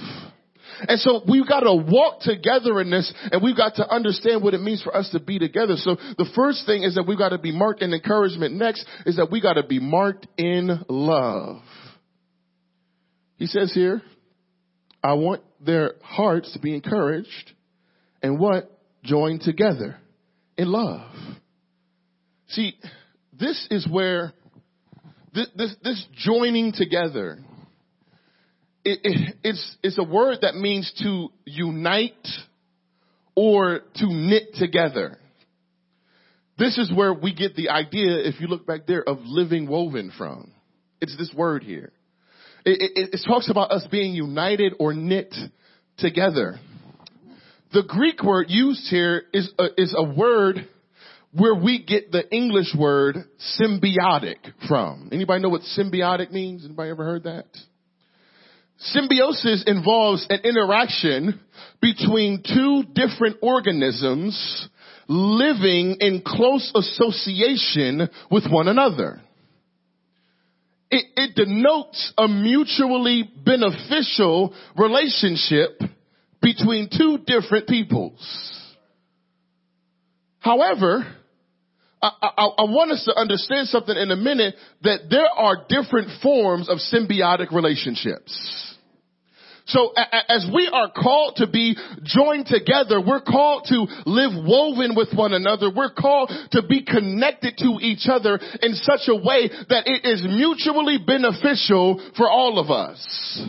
And 0.88 1.00
so 1.00 1.22
we've 1.28 1.48
got 1.48 1.62
to 1.62 1.74
walk 1.74 2.20
together 2.22 2.80
in 2.82 2.92
this 2.92 3.12
and 3.32 3.42
we've 3.42 3.58
got 3.58 3.76
to 3.76 3.90
understand 3.90 4.44
what 4.44 4.54
it 4.54 4.62
means 4.62 4.84
for 4.84 4.96
us 4.96 5.10
to 5.12 5.20
be 5.20 5.40
together. 5.40 5.76
So 5.76 5.96
the 5.96 6.30
first 6.36 6.66
thing 6.66 6.84
is 6.84 6.96
that 6.96 7.08
we've 7.08 7.18
got 7.18 7.30
to 7.30 7.40
be 7.40 7.52
marked 7.52 7.82
in 7.82 7.94
encouragement. 7.94 8.54
Next 8.54 8.86
is 9.06 9.16
that 9.16 9.32
we've 9.32 9.42
got 9.42 9.54
to 9.54 9.66
be 9.66 9.80
marked 9.80 10.28
in 10.38 10.84
love. 10.88 11.62
He 13.38 13.48
says 13.48 13.74
here, 13.74 14.02
I 15.04 15.14
want 15.14 15.42
their 15.60 15.94
hearts 16.04 16.54
to 16.54 16.60
be 16.60 16.76
encouraged 16.76 17.54
and 18.22 18.40
what? 18.40 18.77
Joined 19.08 19.42
together 19.42 19.98
in 20.58 20.72
love. 20.72 21.10
See, 22.50 22.78
this 23.34 23.68
is 23.72 23.88
where 23.90 24.34
this, 25.34 25.48
this, 25.56 25.76
this 25.84 26.08
joining 26.16 26.72
together, 26.74 27.40
it, 28.84 29.00
it, 29.04 29.36
it's, 29.44 29.78
it's 29.84 29.98
a 29.98 30.04
word 30.04 30.40
that 30.42 30.56
means 30.56 30.92
to 31.04 31.30
unite 31.46 32.28
or 33.36 33.82
to 33.96 34.08
knit 34.08 34.56
together. 34.56 35.18
This 36.58 36.78
is 36.78 36.92
where 36.92 37.14
we 37.14 37.36
get 37.36 37.56
the 37.56 37.70
idea, 37.70 38.18
if 38.28 38.42
you 38.42 38.48
look 38.48 38.66
back 38.66 38.88
there, 38.88 39.08
of 39.08 39.20
living 39.24 39.68
woven 39.68 40.12
from. 40.18 40.52
It's 41.00 41.16
this 41.16 41.32
word 41.36 41.64
here. 41.64 41.92
It, 42.66 42.92
it, 42.96 43.10
it 43.14 43.20
talks 43.28 43.50
about 43.52 43.72
us 43.72 43.86
being 43.92 44.14
united 44.14 44.74
or 44.80 44.94
knit 44.94 45.34
together. 46.00 46.60
The 47.74 47.84
Greek 47.84 48.24
word 48.24 48.46
used 48.50 48.88
here 48.90 49.24
is 49.34 49.52
a, 49.60 49.66
is 49.78 49.94
a 49.96 50.04
word 50.04 50.68
where 51.34 51.56
we 51.56 51.84
get 51.84 52.12
the 52.12 52.30
English 52.34 52.74
word 52.78 53.18
symbiotic 53.60 54.38
from. 54.68 55.10
Anybody 55.12 55.42
know 55.42 55.50
what 55.50 55.62
symbiotic 55.78 56.32
means? 56.32 56.64
Anybody 56.64 56.90
ever 56.92 57.04
heard 57.04 57.24
that? 57.24 57.46
Symbiosis 58.80 59.64
involves 59.68 60.26
an 60.30 60.42
interaction 60.44 61.40
between 61.82 62.44
two 62.44 62.84
different 62.94 63.38
organisms 63.42 64.70
living 65.08 65.98
in 66.00 66.22
close 66.26 66.72
association 66.76 68.08
with 68.32 68.46
one 68.50 68.68
another. 68.68 69.20
It, 70.90 71.06
it 71.16 71.36
denotes 71.36 72.14
a 72.18 72.28
mutually 72.28 73.30
beneficial 73.44 74.54
relationship 74.78 75.82
between 76.42 76.90
two 76.96 77.20
different 77.26 77.68
peoples. 77.68 78.22
However, 80.40 81.06
I, 82.02 82.12
I, 82.22 82.46
I, 82.46 82.64
want 82.64 82.92
us 82.92 83.04
to 83.06 83.20
understand 83.20 83.68
something 83.68 83.96
in 83.98 84.12
a 84.12 84.16
minute 84.16 84.56
that 84.84 85.10
there 85.10 85.28
are 85.28 85.66
different 85.68 86.22
forms 86.22 86.70
of 86.70 86.78
symbiotic 86.78 87.52
relationships. 87.52 88.76
So 89.68 89.92
as 90.30 90.48
we 90.54 90.70
are 90.72 90.90
called 90.90 91.38
to 91.38 91.48
be 91.48 91.76
joined 92.04 92.46
together, 92.46 93.02
we're 93.06 93.22
called 93.22 93.66
to 93.68 93.86
live 94.06 94.32
woven 94.46 94.96
with 94.96 95.10
one 95.14 95.34
another. 95.34 95.70
We're 95.70 95.94
called 95.94 96.32
to 96.52 96.62
be 96.62 96.84
connected 96.86 97.58
to 97.58 97.78
each 97.82 98.08
other 98.08 98.40
in 98.62 98.76
such 98.76 99.10
a 99.10 99.16
way 99.16 99.50
that 99.70 99.84
it 99.86 100.06
is 100.06 100.24
mutually 100.24 101.00
beneficial 101.06 102.02
for 102.16 102.30
all 102.30 102.60
of 102.60 102.72
us. 102.72 103.44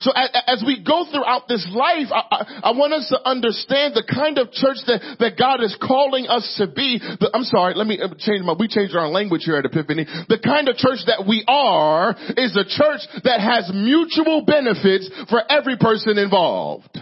So 0.00 0.12
as 0.14 0.62
we 0.64 0.84
go 0.84 1.06
throughout 1.10 1.48
this 1.48 1.66
life, 1.72 2.06
I, 2.12 2.70
I, 2.70 2.70
want 2.70 2.92
us 2.92 3.08
to 3.08 3.18
understand 3.28 3.94
the 3.94 4.06
kind 4.06 4.38
of 4.38 4.52
church 4.52 4.78
that, 4.86 5.16
that 5.18 5.36
God 5.36 5.62
is 5.62 5.76
calling 5.82 6.28
us 6.28 6.46
to 6.58 6.68
be. 6.68 7.00
I'm 7.34 7.42
sorry, 7.42 7.74
let 7.74 7.86
me 7.86 7.98
uh, 8.00 8.14
change 8.18 8.44
my, 8.44 8.54
we 8.56 8.68
changed 8.68 8.94
our 8.94 9.08
language 9.08 9.42
here 9.44 9.56
at 9.56 9.64
Epiphany. 9.64 10.06
The 10.28 10.38
kind 10.38 10.68
of 10.68 10.76
church 10.76 11.00
that 11.06 11.26
we 11.26 11.44
are 11.48 12.14
is 12.36 12.54
a 12.54 12.62
church 12.62 13.00
that 13.24 13.40
has 13.40 13.72
mutual 13.74 14.44
benefits 14.44 15.10
for 15.28 15.42
every 15.50 15.76
person 15.76 16.16
involved. 16.16 16.96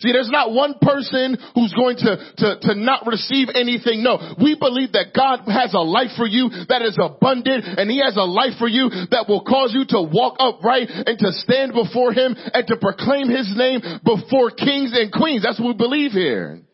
See, 0.00 0.12
there's 0.12 0.30
not 0.32 0.52
one 0.52 0.80
person 0.80 1.36
who's 1.54 1.74
going 1.76 1.96
to, 1.98 2.16
to, 2.38 2.48
to 2.60 2.74
not 2.74 3.06
receive 3.06 3.48
anything. 3.54 4.02
No, 4.02 4.16
we 4.40 4.56
believe 4.56 4.92
that 4.92 5.12
God 5.12 5.44
has 5.44 5.74
a 5.74 5.84
life 5.84 6.16
for 6.16 6.26
you 6.26 6.48
that 6.72 6.80
is 6.80 6.96
abundant 6.96 7.68
and 7.68 7.90
He 7.90 8.00
has 8.00 8.16
a 8.16 8.24
life 8.24 8.56
for 8.58 8.66
you 8.66 8.88
that 9.12 9.28
will 9.28 9.44
cause 9.44 9.76
you 9.76 9.84
to 9.92 10.00
walk 10.00 10.36
upright 10.40 10.88
and 10.88 11.18
to 11.18 11.32
stand 11.44 11.74
before 11.76 12.14
Him 12.16 12.32
and 12.32 12.66
to 12.66 12.80
proclaim 12.80 13.28
His 13.28 13.52
name 13.54 13.84
before 14.00 14.50
kings 14.50 14.96
and 14.96 15.12
queens. 15.12 15.44
That's 15.44 15.60
what 15.60 15.76
we 15.76 15.84
believe 15.84 16.12
here. 16.12 16.64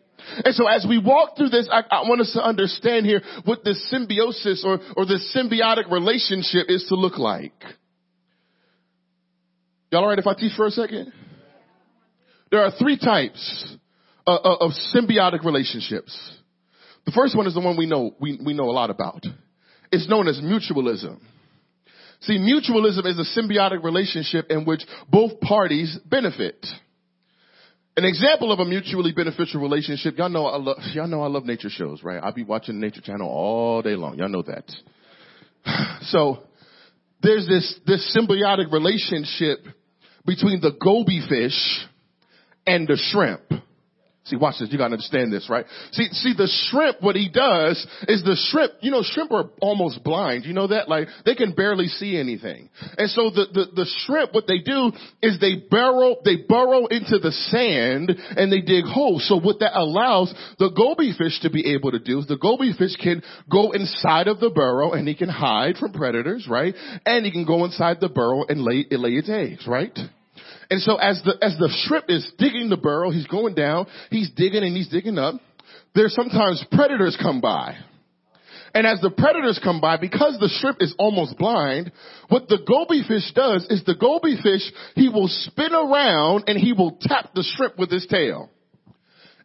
And 0.45 0.55
so 0.55 0.69
as 0.69 0.87
we 0.89 0.99
walk 0.99 1.37
through 1.37 1.51
this, 1.51 1.69
I, 1.71 1.83
I 1.91 2.09
want 2.09 2.21
us 2.21 2.33
to 2.35 2.43
understand 2.45 3.07
here 3.07 3.23
what 3.45 3.65
this 3.65 3.91
symbiosis 3.91 4.63
or, 4.65 4.79
or 4.97 5.05
this 5.05 5.35
symbiotic 5.35 5.91
relationship 5.91 6.71
is 6.71 6.87
to 6.91 6.95
look 6.95 7.19
like. 7.19 7.55
Y'all 9.91 10.03
alright 10.03 10.19
if 10.19 10.27
I 10.27 10.35
teach 10.35 10.53
for 10.57 10.67
a 10.67 10.71
second? 10.71 11.13
There 12.51 12.63
are 12.63 12.71
three 12.79 12.99
types 12.99 13.77
of, 14.27 14.41
of 14.45 14.71
symbiotic 14.95 15.45
relationships. 15.45 16.17
The 17.05 17.13
first 17.13 17.37
one 17.37 17.47
is 17.47 17.55
the 17.55 17.61
one 17.61 17.77
we 17.77 17.87
know, 17.87 18.15
we, 18.21 18.39
we 18.45 18.55
know 18.55 18.69
a 18.69 18.73
lot 18.73 18.91
about. 18.91 19.25
It's 19.93 20.09
known 20.09 20.29
as 20.29 20.39
mutualism. 20.39 21.21
See, 22.21 22.39
mutualism 22.39 23.07
is 23.07 23.19
a 23.19 23.41
symbiotic 23.41 23.85
relationship 23.85 24.47
in 24.51 24.65
which 24.65 24.83
both 25.09 25.41
parties 25.41 25.99
benefit. 26.07 26.65
An 27.97 28.05
example 28.05 28.53
of 28.53 28.59
a 28.59 28.65
mutually 28.65 29.13
beneficial 29.13 29.61
relationship, 29.61 30.19
y'all 30.19 30.29
know 30.29 30.47
I 30.47 30.57
love, 30.57 30.79
y'all 30.93 31.07
know 31.07 31.23
I 31.23 31.29
love 31.29 31.45
nature 31.45 31.71
shows, 31.71 32.03
right? 32.03 32.21
I'll 32.23 32.33
be 32.33 32.43
watching 32.45 32.81
Nature 32.81 33.01
Channel 33.01 33.29
all 33.29 33.83
day 33.83 33.95
long. 33.95 34.19
Y'all 34.19 34.29
know 34.29 34.43
that. 34.43 34.71
So, 36.03 36.45
there's 37.23 37.49
this, 37.49 37.81
this 37.87 38.17
symbiotic 38.17 38.71
relationship 38.71 39.59
between 40.25 40.61
the 40.61 40.71
goby 40.81 41.21
fish 41.29 41.87
and 42.67 42.87
the 42.87 42.97
shrimp. 42.97 43.43
See, 44.27 44.35
watch 44.35 44.57
this. 44.59 44.71
You 44.73 44.79
gotta 44.79 44.95
understand 44.95 45.33
this, 45.33 45.49
right? 45.49 45.67
See, 45.93 46.09
see, 46.11 46.35
the 46.37 46.51
shrimp, 46.69 47.01
what 47.01 47.15
he 47.15 47.29
does 47.29 47.79
is 48.09 48.25
the 48.25 48.35
shrimp, 48.51 48.73
you 48.81 48.91
know, 48.91 49.03
shrimp 49.05 49.31
are 49.31 49.51
almost 49.61 50.03
blind. 50.03 50.47
You 50.47 50.53
know 50.53 50.67
that? 50.67 50.89
Like, 50.89 51.07
they 51.25 51.37
can 51.37 51.53
barely 51.53 51.87
see 51.87 52.19
anything. 52.19 52.69
And 52.99 53.09
so 53.09 53.31
the, 53.31 53.47
the, 53.53 53.65
the 53.73 53.87
shrimp, 54.05 54.35
what 54.35 54.49
they 54.49 54.59
do 54.59 54.91
is 55.23 55.39
they 55.39 55.63
burrow, 55.71 56.17
they 56.25 56.39
burrow 56.49 56.87
into 56.87 57.21
the 57.21 57.31
sand 57.31 58.11
and 58.37 58.51
they 58.51 58.63
dig 58.63 58.85
holes. 58.85 59.29
So 59.29 59.39
what 59.39 59.61
that 59.61 59.79
allows 59.79 60.35
the 60.59 60.71
goby 60.77 61.15
fish 61.17 61.39
to 61.43 61.51
be 61.51 61.75
able 61.75 61.93
to 61.93 62.01
do 62.01 62.19
is 62.19 62.27
the 62.27 62.37
goby 62.37 62.73
fish 62.77 62.97
can 62.97 63.23
go 63.49 63.71
inside 63.71 64.27
of 64.27 64.41
the 64.41 64.51
burrow 64.51 64.91
and 64.91 65.07
he 65.07 65.15
can 65.15 65.29
hide 65.29 65.77
from 65.77 65.93
predators, 65.93 66.49
right? 66.51 66.75
And 67.05 67.25
he 67.25 67.31
can 67.31 67.47
go 67.47 67.65
inside 67.65 67.99
the 68.01 68.09
burrow 68.09 68.45
and 68.49 68.63
lay, 68.63 68.87
lay 68.91 69.11
its 69.11 69.31
eggs, 69.31 69.69
right? 69.69 69.97
And 70.71 70.81
so 70.81 70.97
as 70.97 71.23
the, 71.25 71.37
as 71.43 71.57
the 71.59 71.71
shrimp 71.85 72.07
is 72.09 72.31
digging 72.39 72.69
the 72.69 72.77
burrow, 72.77 73.11
he's 73.11 73.27
going 73.27 73.55
down, 73.55 73.87
he's 74.11 74.31
digging 74.31 74.65
and 74.65 74.77
he's 74.77 74.89
digging 74.89 75.19
up. 75.19 75.37
There's 75.95 76.15
sometimes 76.15 76.65
predators 76.73 77.17
come 77.21 77.41
by. 77.41 77.77
And 78.75 78.87
as 78.87 79.01
the 79.01 79.11
predators 79.11 79.59
come 79.63 79.81
by, 79.81 79.97
because 79.97 80.37
the 80.39 80.51
shrimp 80.61 80.79
is 80.83 80.95
almost 80.99 81.39
blind, 81.39 81.93
what 82.29 82.49
the 82.49 82.59
goby 82.67 83.03
fish 83.09 83.33
does 83.35 83.67
is 83.71 83.83
the 83.85 83.95
goby 83.95 84.37
fish, 84.43 84.71
he 84.95 85.09
will 85.09 85.29
spin 85.29 85.73
around 85.73 86.45
and 86.47 86.59
he 86.59 86.75
will 86.75 86.99
tap 87.01 87.31
the 87.35 87.43
shrimp 87.57 87.79
with 87.79 87.91
his 87.91 88.07
tail. 88.07 88.51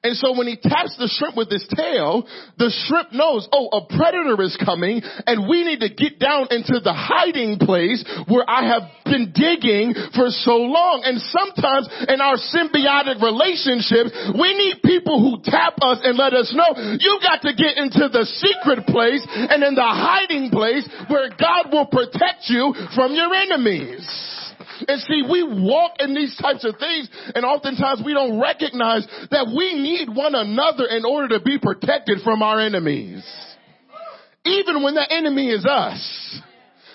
And 0.04 0.18
so 0.18 0.34
when 0.34 0.50
he 0.50 0.58
taps 0.58 0.98
the 0.98 1.06
shrimp 1.06 1.38
with 1.38 1.54
his 1.54 1.62
tail, 1.78 2.26
the 2.58 2.74
shrimp 2.90 3.14
knows, 3.14 3.46
oh, 3.54 3.70
a 3.70 3.82
predator 3.86 4.34
is 4.42 4.58
coming 4.58 4.98
and 5.30 5.46
we 5.46 5.62
need 5.62 5.86
to 5.86 5.94
get 5.94 6.18
down 6.18 6.50
into 6.50 6.82
the 6.82 6.90
hiding 6.90 7.62
place 7.62 8.02
where 8.26 8.42
I 8.50 8.66
have 8.66 8.90
been 9.06 9.30
digging 9.30 9.94
for 10.18 10.34
so 10.34 10.58
long. 10.58 11.06
And 11.06 11.22
sometimes 11.22 11.86
in 12.10 12.18
our 12.18 12.34
symbiotic 12.34 13.22
relationships, 13.22 14.10
we 14.34 14.58
need 14.58 14.82
people 14.82 15.22
who 15.22 15.38
tap 15.46 15.78
us 15.86 16.02
and 16.02 16.18
let 16.18 16.34
us 16.34 16.50
know 16.50 16.98
you 16.98 17.22
got 17.22 17.46
to 17.46 17.54
get 17.54 17.78
into 17.78 18.10
the 18.10 18.26
secret 18.26 18.90
place 18.90 19.22
and 19.30 19.62
in 19.62 19.78
the 19.78 19.86
hiding 19.86 20.50
place 20.50 20.90
where 21.14 21.30
God 21.30 21.70
will 21.70 21.86
protect 21.86 22.50
you 22.50 22.74
from 22.98 23.14
your 23.14 23.30
enemies. 23.38 24.02
And 24.88 25.02
see, 25.02 25.24
we 25.30 25.44
walk 25.44 25.94
in 26.00 26.14
these 26.14 26.36
types 26.38 26.64
of 26.66 26.76
things 26.78 27.10
and 27.36 27.46
oftentimes 27.46 28.02
we 28.06 28.14
don't 28.14 28.40
recognize 28.40 29.08
that 29.32 29.48
we 29.48 29.74
need 29.74 30.10
one 30.16 30.36
another 30.36 30.86
in 30.86 31.06
order 31.06 31.38
to 31.38 31.44
be 31.44 31.58
protected 31.60 32.20
from 32.24 32.42
our 32.42 32.60
enemies. 32.60 33.24
Even 34.46 34.84
when 34.84 34.96
the 34.96 35.06
enemy 35.12 35.50
is 35.50 35.66
us. 35.66 36.42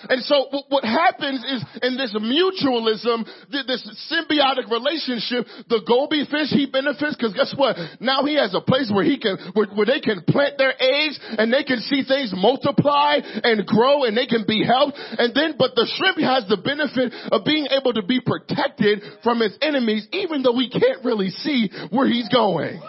And 0.09 0.23
so 0.23 0.49
what 0.69 0.85
happens 0.85 1.43
is 1.45 1.65
in 1.83 1.97
this 1.97 2.15
mutualism, 2.15 3.27
this 3.51 3.83
symbiotic 4.11 4.71
relationship, 4.71 5.47
the 5.69 5.83
goby 5.87 6.25
fish, 6.31 6.51
he 6.51 6.67
benefits 6.67 7.17
because 7.17 7.35
guess 7.35 7.55
what? 7.57 7.77
Now 8.01 8.25
he 8.25 8.35
has 8.37 8.55
a 8.55 8.61
place 8.61 8.91
where 8.93 9.05
he 9.05 9.19
can, 9.19 9.39
where, 9.55 9.67
where 9.75 9.87
they 9.87 10.01
can 10.01 10.23
plant 10.23 10.59
their 10.59 10.75
eggs 10.79 11.19
and 11.39 11.53
they 11.53 11.65
can 11.65 11.81
see 11.81 12.05
things 12.05 12.33
multiply 12.35 13.19
and 13.23 13.67
grow 13.67 14.05
and 14.05 14.17
they 14.17 14.27
can 14.27 14.45
be 14.47 14.65
helped. 14.65 14.97
And 14.97 15.35
then, 15.35 15.55
but 15.59 15.75
the 15.75 15.89
shrimp 15.97 16.19
has 16.21 16.49
the 16.49 16.59
benefit 16.59 17.13
of 17.33 17.45
being 17.45 17.67
able 17.71 17.95
to 17.95 18.03
be 18.03 18.21
protected 18.21 19.03
from 19.23 19.41
his 19.41 19.57
enemies 19.61 20.07
even 20.13 20.43
though 20.43 20.57
we 20.57 20.71
can't 20.71 21.05
really 21.05 21.31
see 21.31 21.71
where 21.91 22.07
he's 22.07 22.29
going. 22.29 22.81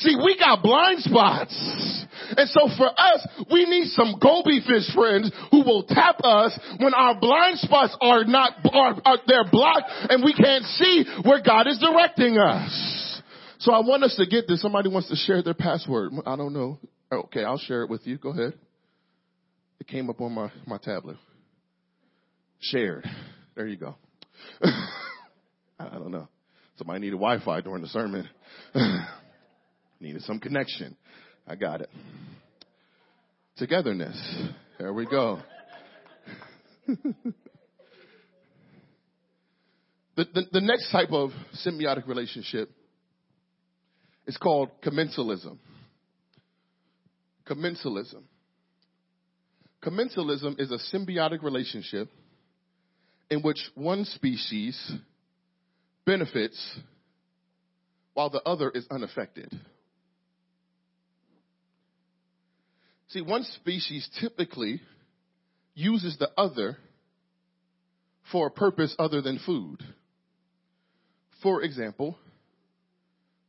See, 0.00 0.16
we 0.16 0.36
got 0.38 0.62
blind 0.62 1.00
spots. 1.00 2.06
And 2.36 2.48
so 2.48 2.68
for 2.76 2.88
us, 2.88 3.26
we 3.50 3.66
need 3.66 3.88
some 3.88 4.16
goby 4.20 4.60
fish 4.66 4.92
friends 4.94 5.30
who 5.50 5.58
will 5.58 5.84
tap 5.84 6.16
us 6.22 6.58
when 6.78 6.94
our 6.94 7.18
blind 7.20 7.58
spots 7.58 7.96
are 8.00 8.24
not, 8.24 8.52
are, 8.72 8.96
are 9.04 9.18
they're 9.26 9.50
blocked 9.50 9.90
and 10.08 10.24
we 10.24 10.32
can't 10.32 10.64
see 10.64 11.04
where 11.24 11.42
God 11.42 11.66
is 11.66 11.78
directing 11.78 12.38
us. 12.38 13.22
So 13.58 13.72
I 13.72 13.80
want 13.80 14.04
us 14.04 14.16
to 14.16 14.26
get 14.26 14.48
this. 14.48 14.62
Somebody 14.62 14.88
wants 14.88 15.08
to 15.08 15.16
share 15.16 15.42
their 15.42 15.54
password. 15.54 16.12
I 16.24 16.34
don't 16.36 16.54
know. 16.54 16.78
Okay, 17.12 17.44
I'll 17.44 17.58
share 17.58 17.82
it 17.82 17.90
with 17.90 18.06
you. 18.06 18.16
Go 18.16 18.30
ahead. 18.30 18.54
It 19.80 19.86
came 19.86 20.08
up 20.08 20.20
on 20.20 20.32
my, 20.32 20.50
my 20.66 20.78
tablet. 20.78 21.16
Shared. 22.60 23.04
There 23.54 23.66
you 23.66 23.76
go. 23.76 23.96
I 24.62 25.98
don't 25.98 26.10
know. 26.10 26.28
Somebody 26.76 27.00
needed 27.00 27.16
Wi-Fi 27.16 27.60
during 27.60 27.82
the 27.82 27.88
sermon. 27.88 28.28
Needed 30.00 30.22
some 30.22 30.40
connection. 30.40 30.96
I 31.46 31.56
got 31.56 31.82
it. 31.82 31.90
Togetherness. 33.56 34.16
There 34.78 34.94
we 34.94 35.04
go. 35.04 35.40
the, 36.86 37.04
the, 40.16 40.42
the 40.52 40.60
next 40.60 40.90
type 40.90 41.10
of 41.12 41.30
symbiotic 41.66 42.08
relationship 42.08 42.70
is 44.26 44.38
called 44.38 44.70
commensalism. 44.82 45.58
Commensalism. 47.46 48.22
Commensalism 49.82 50.58
is 50.58 50.70
a 50.70 50.96
symbiotic 50.96 51.42
relationship 51.42 52.08
in 53.30 53.40
which 53.42 53.58
one 53.74 54.04
species 54.04 54.92
benefits 56.06 56.78
while 58.14 58.30
the 58.30 58.42
other 58.42 58.70
is 58.70 58.86
unaffected. 58.90 59.52
See, 63.10 63.22
one 63.22 63.42
species 63.42 64.08
typically 64.20 64.80
uses 65.74 66.16
the 66.18 66.30
other 66.36 66.76
for 68.30 68.46
a 68.46 68.50
purpose 68.50 68.94
other 68.98 69.20
than 69.20 69.40
food. 69.44 69.82
For 71.42 71.62
example, 71.62 72.16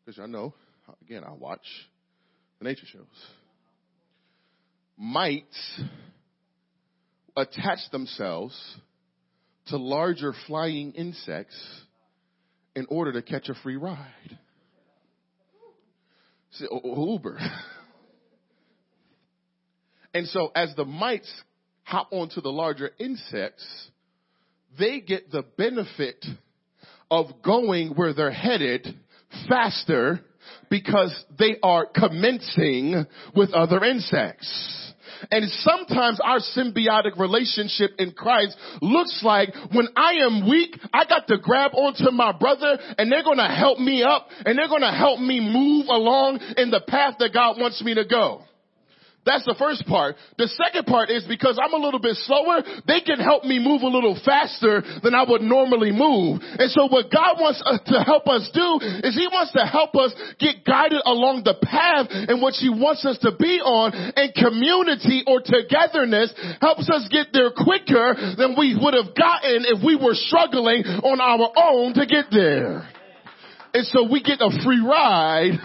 because 0.04 0.18
y'all 0.18 0.28
know, 0.28 0.54
again, 1.06 1.24
I 1.24 1.34
watch 1.34 1.66
the 2.58 2.66
nature 2.66 2.88
shows. 2.92 3.06
Mites 4.98 5.82
attach 7.38 7.80
themselves 7.92 8.56
to 9.68 9.78
larger 9.78 10.34
flying 10.48 10.92
insects 10.94 11.58
in 12.76 12.88
order 12.90 13.14
to 13.14 13.22
catch 13.22 13.48
a 13.50 13.54
free 13.62 13.76
ride. 13.76 14.40
See, 16.54 16.68
Uber. 16.84 17.40
And 20.14 20.28
so 20.28 20.52
as 20.56 20.74
the 20.76 20.86
mites 20.86 21.32
hop 21.84 22.10
onto 22.12 22.42
the 22.42 22.52
larger 22.52 22.92
insects, 23.00 23.66
they 24.78 25.00
get 25.02 25.32
the 25.32 25.44
benefit 25.58 26.26
of 27.10 27.42
going 27.44 27.90
where 27.90 28.14
they're 28.14 28.32
headed 28.32 28.88
faster 29.50 30.22
because 30.70 31.14
they 31.38 31.58
are 31.62 31.86
commencing 31.86 33.06
with 33.36 33.52
other 33.52 33.84
insects. 33.84 34.94
And 35.30 35.50
sometimes 35.50 36.20
our 36.24 36.40
symbiotic 36.40 37.20
relationship 37.20 37.92
in 38.00 38.12
Christ 38.12 38.58
looks 38.82 39.22
like 39.24 39.50
when 39.72 39.88
I 39.96 40.14
am 40.26 40.50
weak, 40.50 40.76
I 40.92 41.06
got 41.06 41.28
to 41.28 41.38
grab 41.38 41.72
onto 41.76 42.10
my 42.12 42.32
brother 42.32 42.80
and 42.98 43.12
they're 43.12 43.24
going 43.24 43.38
to 43.38 43.54
help 43.54 43.78
me 43.78 44.04
up 44.04 44.28
and 44.46 44.58
they're 44.58 44.68
going 44.68 44.82
to 44.82 44.92
help 44.92 45.20
me 45.20 45.40
move 45.40 45.88
along 45.90 46.40
in 46.58 46.72
the 46.72 46.82
path 46.88 47.16
that 47.20 47.34
God 47.34 47.60
wants 47.60 47.84
me 47.84 47.94
to 47.94 48.06
go. 48.06 48.42
That's 49.24 49.46
the 49.46 49.54
first 49.54 49.86
part. 49.86 50.18
The 50.42 50.50
second 50.50 50.90
part 50.90 51.14
is 51.14 51.22
because 51.30 51.60
I'm 51.62 51.78
a 51.78 51.84
little 51.84 52.02
bit 52.02 52.18
slower, 52.26 52.66
they 52.90 53.06
can 53.06 53.22
help 53.22 53.46
me 53.46 53.62
move 53.62 53.86
a 53.86 53.92
little 53.94 54.18
faster 54.18 54.82
than 54.82 55.14
I 55.14 55.22
would 55.22 55.46
normally 55.46 55.94
move. 55.94 56.42
And 56.42 56.70
so 56.74 56.90
what 56.90 57.14
God 57.14 57.38
wants 57.38 57.62
uh, 57.62 57.78
to 57.78 58.02
help 58.02 58.26
us 58.26 58.50
do 58.50 58.82
is 59.06 59.14
He 59.14 59.30
wants 59.30 59.54
to 59.54 59.62
help 59.62 59.94
us 59.94 60.10
get 60.42 60.66
guided 60.66 61.06
along 61.06 61.46
the 61.46 61.54
path 61.54 62.10
in 62.10 62.42
which 62.42 62.58
He 62.58 62.74
wants 62.74 63.06
us 63.06 63.22
to 63.22 63.30
be 63.38 63.62
on 63.62 63.94
and 63.94 64.34
community 64.34 65.22
or 65.30 65.38
togetherness 65.46 66.34
helps 66.58 66.90
us 66.90 67.06
get 67.14 67.30
there 67.30 67.54
quicker 67.54 68.18
than 68.42 68.58
we 68.58 68.74
would 68.74 68.98
have 68.98 69.14
gotten 69.14 69.70
if 69.70 69.86
we 69.86 70.02
were 70.02 70.18
struggling 70.18 70.82
on 71.06 71.22
our 71.22 71.46
own 71.62 71.94
to 71.94 72.10
get 72.10 72.34
there. 72.34 72.90
And 73.74 73.86
so 73.86 74.10
we 74.10 74.26
get 74.26 74.42
a 74.42 74.50
free 74.66 74.82
ride 74.82 75.62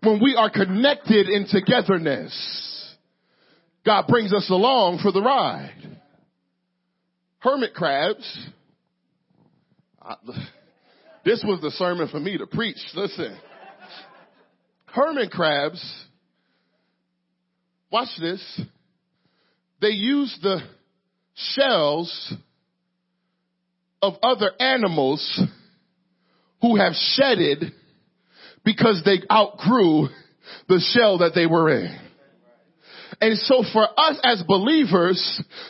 when 0.00 0.22
we 0.24 0.34
are 0.40 0.48
connected 0.48 1.28
in 1.28 1.46
togetherness. 1.46 2.67
God 3.88 4.06
brings 4.06 4.34
us 4.34 4.50
along 4.50 4.98
for 5.02 5.12
the 5.12 5.22
ride. 5.22 5.72
Hermit 7.38 7.72
crabs. 7.72 8.48
I, 10.02 10.14
this 11.24 11.42
was 11.42 11.62
the 11.62 11.70
sermon 11.70 12.06
for 12.08 12.20
me 12.20 12.36
to 12.36 12.46
preach. 12.46 12.76
Listen. 12.94 13.34
Hermit 14.84 15.30
crabs, 15.30 15.82
watch 17.90 18.10
this. 18.20 18.60
They 19.80 19.88
use 19.88 20.38
the 20.42 20.60
shells 21.34 22.34
of 24.02 24.16
other 24.22 24.50
animals 24.60 25.42
who 26.60 26.76
have 26.76 26.92
shedded 26.92 27.72
because 28.66 29.00
they 29.06 29.22
outgrew 29.32 30.08
the 30.68 30.80
shell 30.92 31.20
that 31.20 31.32
they 31.34 31.46
were 31.46 31.70
in. 31.70 32.07
And 33.20 33.34
so 33.34 33.66
for 33.74 33.82
us 33.82 34.14
as 34.22 34.46
believers, 34.46 35.18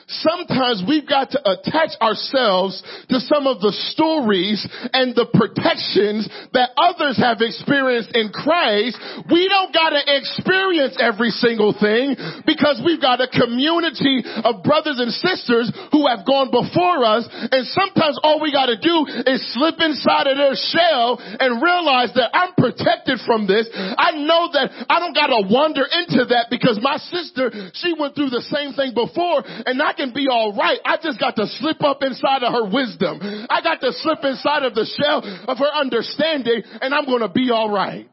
sometimes 0.06 0.84
we've 0.84 1.08
got 1.08 1.32
to 1.32 1.40
attach 1.40 1.96
ourselves 1.96 2.84
to 3.08 3.24
some 3.24 3.48
of 3.48 3.64
the 3.64 3.72
stories 3.88 4.60
and 4.92 5.16
the 5.16 5.24
protections 5.32 6.28
that 6.52 6.76
others 6.76 7.16
have 7.16 7.40
experienced 7.40 8.12
in 8.12 8.28
Christ. 8.36 9.00
We 9.32 9.48
don't 9.48 9.72
gotta 9.72 10.04
experience 10.12 11.00
every 11.00 11.32
single 11.32 11.72
thing 11.72 12.20
because 12.44 12.84
we've 12.84 13.00
got 13.00 13.24
a 13.24 13.32
community 13.32 14.28
of 14.44 14.60
brothers 14.60 15.00
and 15.00 15.08
sisters 15.08 15.72
who 15.88 16.04
have 16.04 16.28
gone 16.28 16.52
before 16.52 17.00
us 17.08 17.24
and 17.32 17.64
sometimes 17.72 18.20
all 18.20 18.44
we 18.44 18.52
gotta 18.52 18.76
do 18.76 19.08
is 19.24 19.40
slip 19.56 19.80
inside 19.80 20.28
of 20.28 20.36
their 20.36 20.52
shell 20.52 21.16
and 21.16 21.64
realize 21.64 22.12
that 22.12 22.28
I'm 22.36 22.52
protected 22.60 23.24
from 23.24 23.48
this. 23.48 23.72
I 23.72 24.20
know 24.20 24.52
that 24.52 24.84
I 24.84 25.00
don't 25.00 25.16
gotta 25.16 25.48
wander 25.48 25.88
into 25.88 26.28
that 26.36 26.52
because 26.52 26.76
my 26.84 27.00
sister 27.08 27.37
sister, 27.38 27.70
she 27.74 27.94
went 27.98 28.14
through 28.14 28.30
the 28.30 28.42
same 28.42 28.72
thing 28.74 28.94
before 28.94 29.42
and 29.46 29.80
I 29.82 29.92
can 29.92 30.12
be 30.12 30.28
alright. 30.28 30.80
I 30.84 30.96
just 31.02 31.20
got 31.20 31.36
to 31.36 31.46
slip 31.46 31.82
up 31.82 32.02
inside 32.02 32.42
of 32.42 32.52
her 32.52 32.64
wisdom. 32.64 33.20
I 33.48 33.62
got 33.62 33.80
to 33.80 33.92
slip 33.92 34.18
inside 34.22 34.64
of 34.64 34.74
the 34.74 34.86
shell 34.98 35.22
of 35.46 35.58
her 35.58 35.72
understanding 35.74 36.62
and 36.80 36.94
I'm 36.94 37.06
going 37.06 37.22
to 37.22 37.28
be 37.28 37.50
alright. 37.50 38.10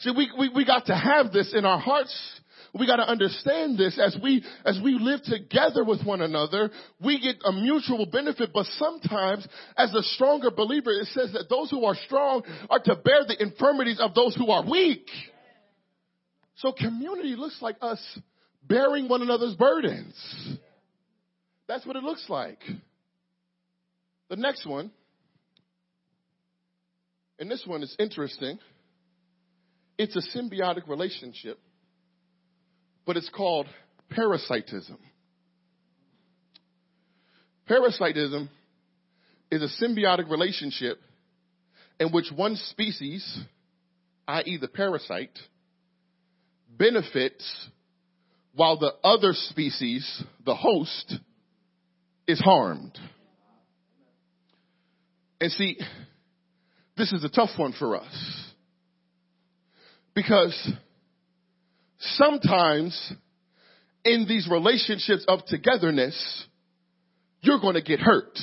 See, 0.00 0.12
we, 0.16 0.30
we, 0.38 0.48
we 0.54 0.64
got 0.64 0.86
to 0.86 0.94
have 0.94 1.32
this 1.32 1.52
in 1.56 1.64
our 1.64 1.78
hearts. 1.78 2.14
We 2.78 2.86
got 2.86 2.96
to 2.96 3.08
understand 3.08 3.78
this 3.78 3.98
as 3.98 4.16
we, 4.22 4.44
as 4.64 4.78
we 4.84 4.98
live 5.00 5.22
together 5.24 5.84
with 5.84 6.04
one 6.04 6.20
another, 6.20 6.70
we 7.02 7.18
get 7.18 7.36
a 7.44 7.50
mutual 7.50 8.06
benefit, 8.06 8.50
but 8.52 8.66
sometimes 8.76 9.48
as 9.76 9.92
a 9.94 10.02
stronger 10.02 10.50
believer, 10.50 10.90
it 10.90 11.06
says 11.06 11.32
that 11.32 11.48
those 11.48 11.70
who 11.70 11.84
are 11.84 11.96
strong 12.06 12.42
are 12.68 12.78
to 12.78 12.94
bear 12.96 13.24
the 13.26 13.42
infirmities 13.42 13.98
of 14.00 14.14
those 14.14 14.36
who 14.36 14.50
are 14.50 14.68
weak. 14.68 15.06
So 16.58 16.72
community 16.72 17.36
looks 17.36 17.60
like 17.62 17.76
us 17.80 18.00
bearing 18.66 19.08
one 19.08 19.22
another's 19.22 19.54
burdens. 19.54 20.14
That's 21.68 21.86
what 21.86 21.96
it 21.96 22.02
looks 22.02 22.24
like. 22.28 22.58
The 24.28 24.36
next 24.36 24.66
one, 24.66 24.90
and 27.38 27.50
this 27.50 27.62
one 27.64 27.82
is 27.82 27.94
interesting. 27.98 28.58
It's 29.96 30.16
a 30.16 30.38
symbiotic 30.38 30.88
relationship, 30.88 31.58
but 33.06 33.16
it's 33.16 33.30
called 33.30 33.66
parasitism. 34.10 34.98
Parasitism 37.66 38.50
is 39.50 39.62
a 39.62 39.84
symbiotic 39.84 40.28
relationship 40.28 40.98
in 42.00 42.08
which 42.10 42.32
one 42.34 42.56
species, 42.56 43.38
i.e., 44.26 44.58
the 44.60 44.68
parasite, 44.68 45.38
benefits 46.78 47.68
while 48.54 48.78
the 48.78 48.92
other 49.04 49.32
species, 49.32 50.22
the 50.44 50.54
host, 50.54 51.14
is 52.26 52.40
harmed. 52.40 52.98
And 55.40 55.50
see, 55.52 55.78
this 56.96 57.12
is 57.12 57.22
a 57.24 57.28
tough 57.28 57.50
one 57.56 57.72
for 57.72 57.96
us. 57.96 58.44
Because 60.14 60.72
sometimes 61.98 63.12
in 64.04 64.26
these 64.28 64.48
relationships 64.50 65.24
of 65.28 65.44
togetherness, 65.46 66.46
you're 67.40 67.60
going 67.60 67.74
to 67.74 67.82
get 67.82 68.00
hurt. 68.00 68.36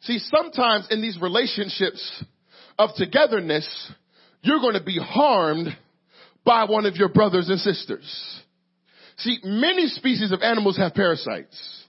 See, 0.00 0.18
sometimes 0.18 0.88
in 0.90 1.00
these 1.00 1.18
relationships 1.20 2.24
of 2.78 2.90
togetherness, 2.96 3.92
you're 4.42 4.60
going 4.60 4.74
to 4.74 4.82
be 4.82 4.98
harmed 4.98 5.68
by 6.48 6.64
one 6.64 6.86
of 6.86 6.96
your 6.96 7.10
brothers 7.10 7.50
and 7.50 7.60
sisters. 7.60 8.40
See, 9.18 9.38
many 9.44 9.86
species 9.88 10.32
of 10.32 10.40
animals 10.40 10.78
have 10.78 10.94
parasites, 10.94 11.84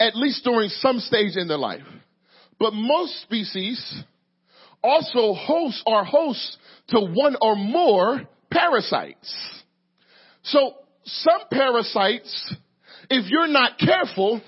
at 0.00 0.16
least 0.16 0.42
during 0.42 0.68
some 0.68 0.98
stage 0.98 1.36
in 1.36 1.46
their 1.46 1.56
life. 1.56 1.86
But 2.58 2.72
most 2.72 3.22
species 3.22 4.02
also 4.82 5.32
host 5.32 5.80
are 5.86 6.04
hosts 6.04 6.58
to 6.88 7.00
one 7.00 7.36
or 7.40 7.54
more 7.54 8.22
parasites. 8.50 9.62
So 10.42 10.72
some 11.04 11.42
parasites, 11.52 12.54
if 13.08 13.30
you're 13.30 13.46
not 13.46 13.78
careful, 13.78 14.42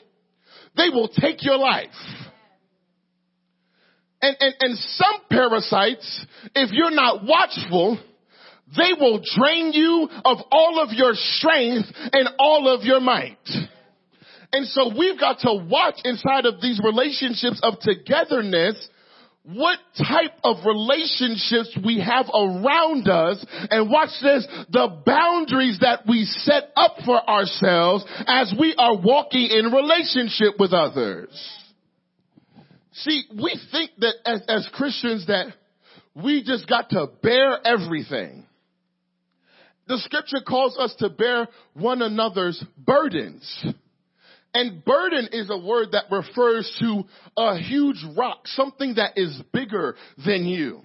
they 0.76 0.88
will 0.88 1.08
take 1.08 1.44
your 1.44 1.58
life. 1.58 1.87
And, 4.20 4.37
and, 4.40 4.54
and 4.58 4.76
some 4.76 5.20
parasites, 5.30 6.26
if 6.56 6.72
you're 6.72 6.90
not 6.90 7.22
watchful, 7.24 8.00
they 8.76 8.92
will 8.98 9.22
drain 9.37 9.72
you 9.72 10.09
of 10.24 10.38
all 10.50 10.83
of 10.83 10.92
your 10.92 11.12
strength 11.14 11.88
and 12.12 12.28
all 12.38 12.72
of 12.72 12.85
your 12.85 13.00
might. 13.00 13.38
And 14.52 14.66
so 14.66 14.92
we've 14.96 15.18
got 15.18 15.40
to 15.40 15.54
watch 15.68 15.96
inside 16.04 16.46
of 16.46 16.61
these 16.61 16.81
relationships 16.83 17.61
of 17.62 17.81
togetherness 17.81 18.88
what 19.44 19.78
type 19.96 20.33
of 20.44 20.57
relationships 20.66 21.76
we 21.83 22.00
have 22.00 22.26
around 22.28 23.09
us 23.09 23.44
and 23.70 23.90
watch 23.90 24.11
this, 24.22 24.46
the 24.70 25.02
boundaries 25.07 25.78
that 25.81 26.00
we 26.07 26.24
set 26.24 26.64
up 26.76 26.96
for 27.07 27.18
ourselves 27.28 28.04
as 28.26 28.52
we 28.59 28.74
are 28.76 28.96
walking 28.96 29.48
in 29.50 29.72
relationship 29.72 30.54
with 30.59 30.74
others. 30.74 31.31
See, 32.92 33.22
we 33.35 33.59
think 33.72 33.92
that 33.98 34.14
as, 34.26 34.42
as 34.48 34.68
Christians 34.74 35.26
that 35.28 35.54
we 36.14 36.42
just 36.44 36.68
got 36.68 36.90
to 36.90 37.07
bear 37.22 37.59
everything. 37.64 38.44
The 39.88 39.98
scripture 39.98 40.40
calls 40.46 40.77
us 40.79 40.94
to 40.98 41.09
bear 41.09 41.48
one 41.72 42.03
another's 42.03 42.62
burdens. 42.77 43.66
And 44.55 44.85
burden 44.85 45.29
is 45.33 45.51
a 45.51 45.59
word 45.59 45.88
that 45.92 46.05
refers 46.11 46.70
to 46.81 47.05
a 47.37 47.59
huge 47.59 48.05
rock, 48.16 48.46
something 48.46 48.94
that 48.96 49.12
is 49.16 49.40
bigger 49.53 49.96
than 50.24 50.46
you. 50.46 50.83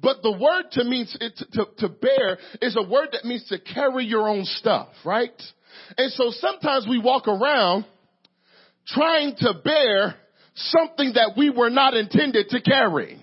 But 0.00 0.22
the 0.22 0.32
word 0.32 0.70
to 0.72 0.84
mean 0.84 1.06
to, 1.06 1.30
to, 1.52 1.66
to, 1.78 1.88
bear 1.88 2.38
is 2.60 2.76
a 2.76 2.88
word 2.88 3.08
that 3.12 3.24
means 3.24 3.48
to 3.48 3.58
carry 3.58 4.04
your 4.04 4.28
own 4.28 4.44
stuff, 4.44 4.88
right? 5.04 5.30
And 5.96 6.12
so 6.12 6.30
sometimes 6.30 6.86
we 6.88 6.98
walk 6.98 7.26
around 7.26 7.86
trying 8.86 9.34
to 9.38 9.54
bear 9.64 10.14
something 10.54 11.14
that 11.14 11.32
we 11.36 11.48
were 11.48 11.70
not 11.70 11.94
intended 11.94 12.50
to 12.50 12.60
carry. 12.60 13.18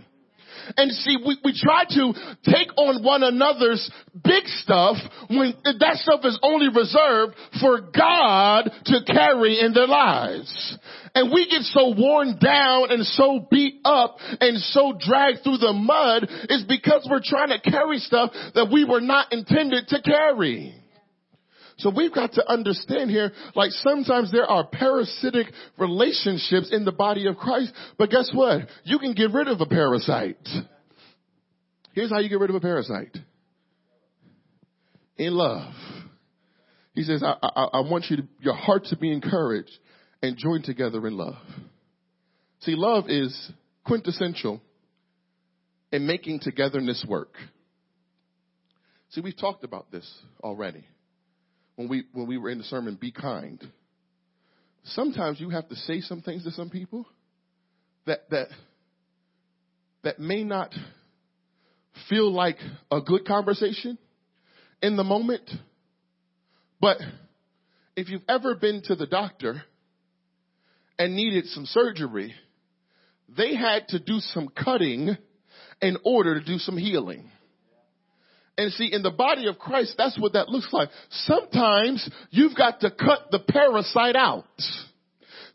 And 0.77 0.91
see, 0.91 1.17
we, 1.25 1.37
we 1.43 1.59
try 1.59 1.83
to 1.89 2.13
take 2.43 2.69
on 2.77 3.03
one 3.03 3.23
another's 3.23 3.89
big 4.23 4.45
stuff 4.45 4.97
when 5.29 5.53
that 5.63 5.97
stuff 5.97 6.21
is 6.23 6.39
only 6.41 6.67
reserved 6.67 7.35
for 7.59 7.81
God 7.81 8.69
to 8.85 8.99
carry 9.05 9.59
in 9.59 9.73
their 9.73 9.87
lives. 9.87 10.77
And 11.13 11.31
we 11.31 11.47
get 11.49 11.61
so 11.63 11.93
worn 11.97 12.37
down 12.39 12.91
and 12.91 13.05
so 13.05 13.47
beat 13.51 13.81
up 13.83 14.17
and 14.39 14.57
so 14.59 14.93
dragged 14.97 15.43
through 15.43 15.57
the 15.57 15.73
mud 15.73 16.27
is 16.49 16.63
because 16.67 17.07
we're 17.09 17.21
trying 17.23 17.49
to 17.49 17.59
carry 17.59 17.97
stuff 17.97 18.31
that 18.55 18.69
we 18.71 18.85
were 18.85 19.01
not 19.01 19.33
intended 19.33 19.87
to 19.89 20.01
carry. 20.01 20.80
So 21.81 21.91
we've 21.95 22.13
got 22.13 22.33
to 22.33 22.47
understand 22.47 23.09
here, 23.09 23.31
like 23.55 23.71
sometimes 23.71 24.31
there 24.31 24.45
are 24.45 24.67
parasitic 24.67 25.47
relationships 25.79 26.69
in 26.71 26.85
the 26.85 26.91
body 26.91 27.25
of 27.25 27.37
Christ, 27.37 27.73
but 27.97 28.11
guess 28.11 28.29
what? 28.33 28.67
You 28.83 28.99
can 28.99 29.13
get 29.13 29.31
rid 29.33 29.47
of 29.47 29.61
a 29.61 29.65
parasite. 29.65 30.47
Here's 31.93 32.11
how 32.11 32.19
you 32.19 32.29
get 32.29 32.39
rid 32.39 32.51
of 32.51 32.55
a 32.55 32.59
parasite. 32.59 33.17
In 35.17 35.33
love. 35.33 35.73
He 36.93 37.01
says, 37.01 37.23
I, 37.23 37.35
I, 37.41 37.63
I 37.73 37.79
want 37.89 38.05
you 38.09 38.17
to, 38.17 38.23
your 38.39 38.55
heart 38.55 38.85
to 38.85 38.97
be 38.97 39.11
encouraged 39.11 39.75
and 40.21 40.37
joined 40.37 40.65
together 40.65 41.07
in 41.07 41.17
love. 41.17 41.35
See, 42.59 42.75
love 42.75 43.05
is 43.07 43.51
quintessential 43.87 44.61
in 45.91 46.05
making 46.05 46.41
togetherness 46.41 47.03
work. 47.09 47.33
See, 49.09 49.21
we've 49.21 49.37
talked 49.37 49.63
about 49.63 49.91
this 49.91 50.07
already 50.43 50.85
when 51.81 51.89
we 51.89 52.03
when 52.13 52.27
we 52.27 52.37
were 52.37 52.49
in 52.49 52.59
the 52.59 52.63
sermon, 52.65 52.95
be 52.99 53.11
kind. 53.11 53.59
Sometimes 54.83 55.39
you 55.39 55.49
have 55.49 55.67
to 55.69 55.75
say 55.75 56.01
some 56.01 56.21
things 56.21 56.43
to 56.43 56.51
some 56.51 56.69
people 56.69 57.07
that 58.05 58.29
that 58.29 58.49
that 60.03 60.19
may 60.19 60.43
not 60.43 60.73
feel 62.07 62.31
like 62.31 62.57
a 62.91 63.01
good 63.01 63.25
conversation 63.25 63.97
in 64.81 64.95
the 64.95 65.03
moment. 65.03 65.49
But 66.79 66.97
if 67.95 68.09
you've 68.09 68.23
ever 68.29 68.55
been 68.55 68.81
to 68.85 68.95
the 68.95 69.07
doctor 69.07 69.63
and 70.97 71.15
needed 71.15 71.45
some 71.47 71.65
surgery, 71.65 72.33
they 73.35 73.55
had 73.55 73.87
to 73.89 73.99
do 73.99 74.19
some 74.19 74.49
cutting 74.49 75.17
in 75.81 75.97
order 76.03 76.39
to 76.39 76.45
do 76.45 76.57
some 76.57 76.77
healing. 76.77 77.29
And 78.57 78.71
see, 78.73 78.89
in 78.91 79.01
the 79.01 79.11
body 79.11 79.47
of 79.47 79.57
Christ, 79.57 79.95
that's 79.97 80.19
what 80.19 80.33
that 80.33 80.49
looks 80.49 80.71
like. 80.73 80.89
Sometimes 81.09 82.07
you've 82.29 82.55
got 82.55 82.81
to 82.81 82.91
cut 82.91 83.31
the 83.31 83.39
parasite 83.39 84.15
out. 84.15 84.45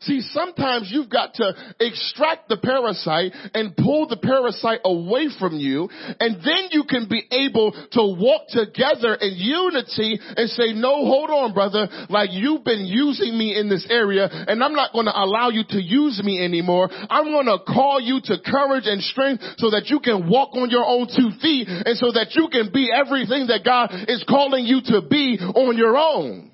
See, 0.01 0.21
sometimes 0.21 0.89
you've 0.91 1.09
got 1.09 1.33
to 1.35 1.53
extract 1.79 2.49
the 2.49 2.57
parasite 2.57 3.33
and 3.53 3.75
pull 3.75 4.07
the 4.07 4.17
parasite 4.17 4.81
away 4.85 5.29
from 5.39 5.57
you, 5.57 5.89
and 6.19 6.37
then 6.43 6.69
you 6.71 6.83
can 6.83 7.07
be 7.09 7.25
able 7.31 7.71
to 7.71 8.01
walk 8.19 8.49
together 8.49 9.15
in 9.15 9.33
unity 9.35 10.19
and 10.37 10.49
say, 10.49 10.73
no, 10.73 11.05
hold 11.05 11.29
on, 11.29 11.53
brother, 11.53 11.87
like 12.09 12.29
you've 12.31 12.63
been 12.63 12.85
using 12.85 13.37
me 13.37 13.57
in 13.57 13.69
this 13.69 13.85
area, 13.89 14.27
and 14.29 14.63
I'm 14.63 14.73
not 14.73 14.93
going 14.93 15.05
to 15.05 15.17
allow 15.17 15.49
you 15.49 15.63
to 15.69 15.81
use 15.81 16.21
me 16.23 16.43
anymore. 16.43 16.89
I'm 16.91 17.27
to 17.47 17.59
call 17.65 17.99
you 18.01 18.19
to 18.23 18.37
courage 18.45 18.85
and 18.85 19.01
strength 19.01 19.43
so 19.57 19.71
that 19.71 19.87
you 19.87 19.99
can 19.99 20.29
walk 20.29 20.55
on 20.55 20.69
your 20.69 20.85
own 20.85 21.07
two 21.07 21.31
feet, 21.41 21.67
and 21.67 21.97
so 21.97 22.11
that 22.11 22.35
you 22.35 22.49
can 22.51 22.71
be 22.71 22.89
everything 22.93 23.47
that 23.47 23.61
God 23.63 23.91
is 24.07 24.23
calling 24.27 24.65
you 24.65 24.81
to 24.85 25.01
be 25.07 25.37
on 25.39 25.77
your 25.77 25.97
own. 25.97 26.51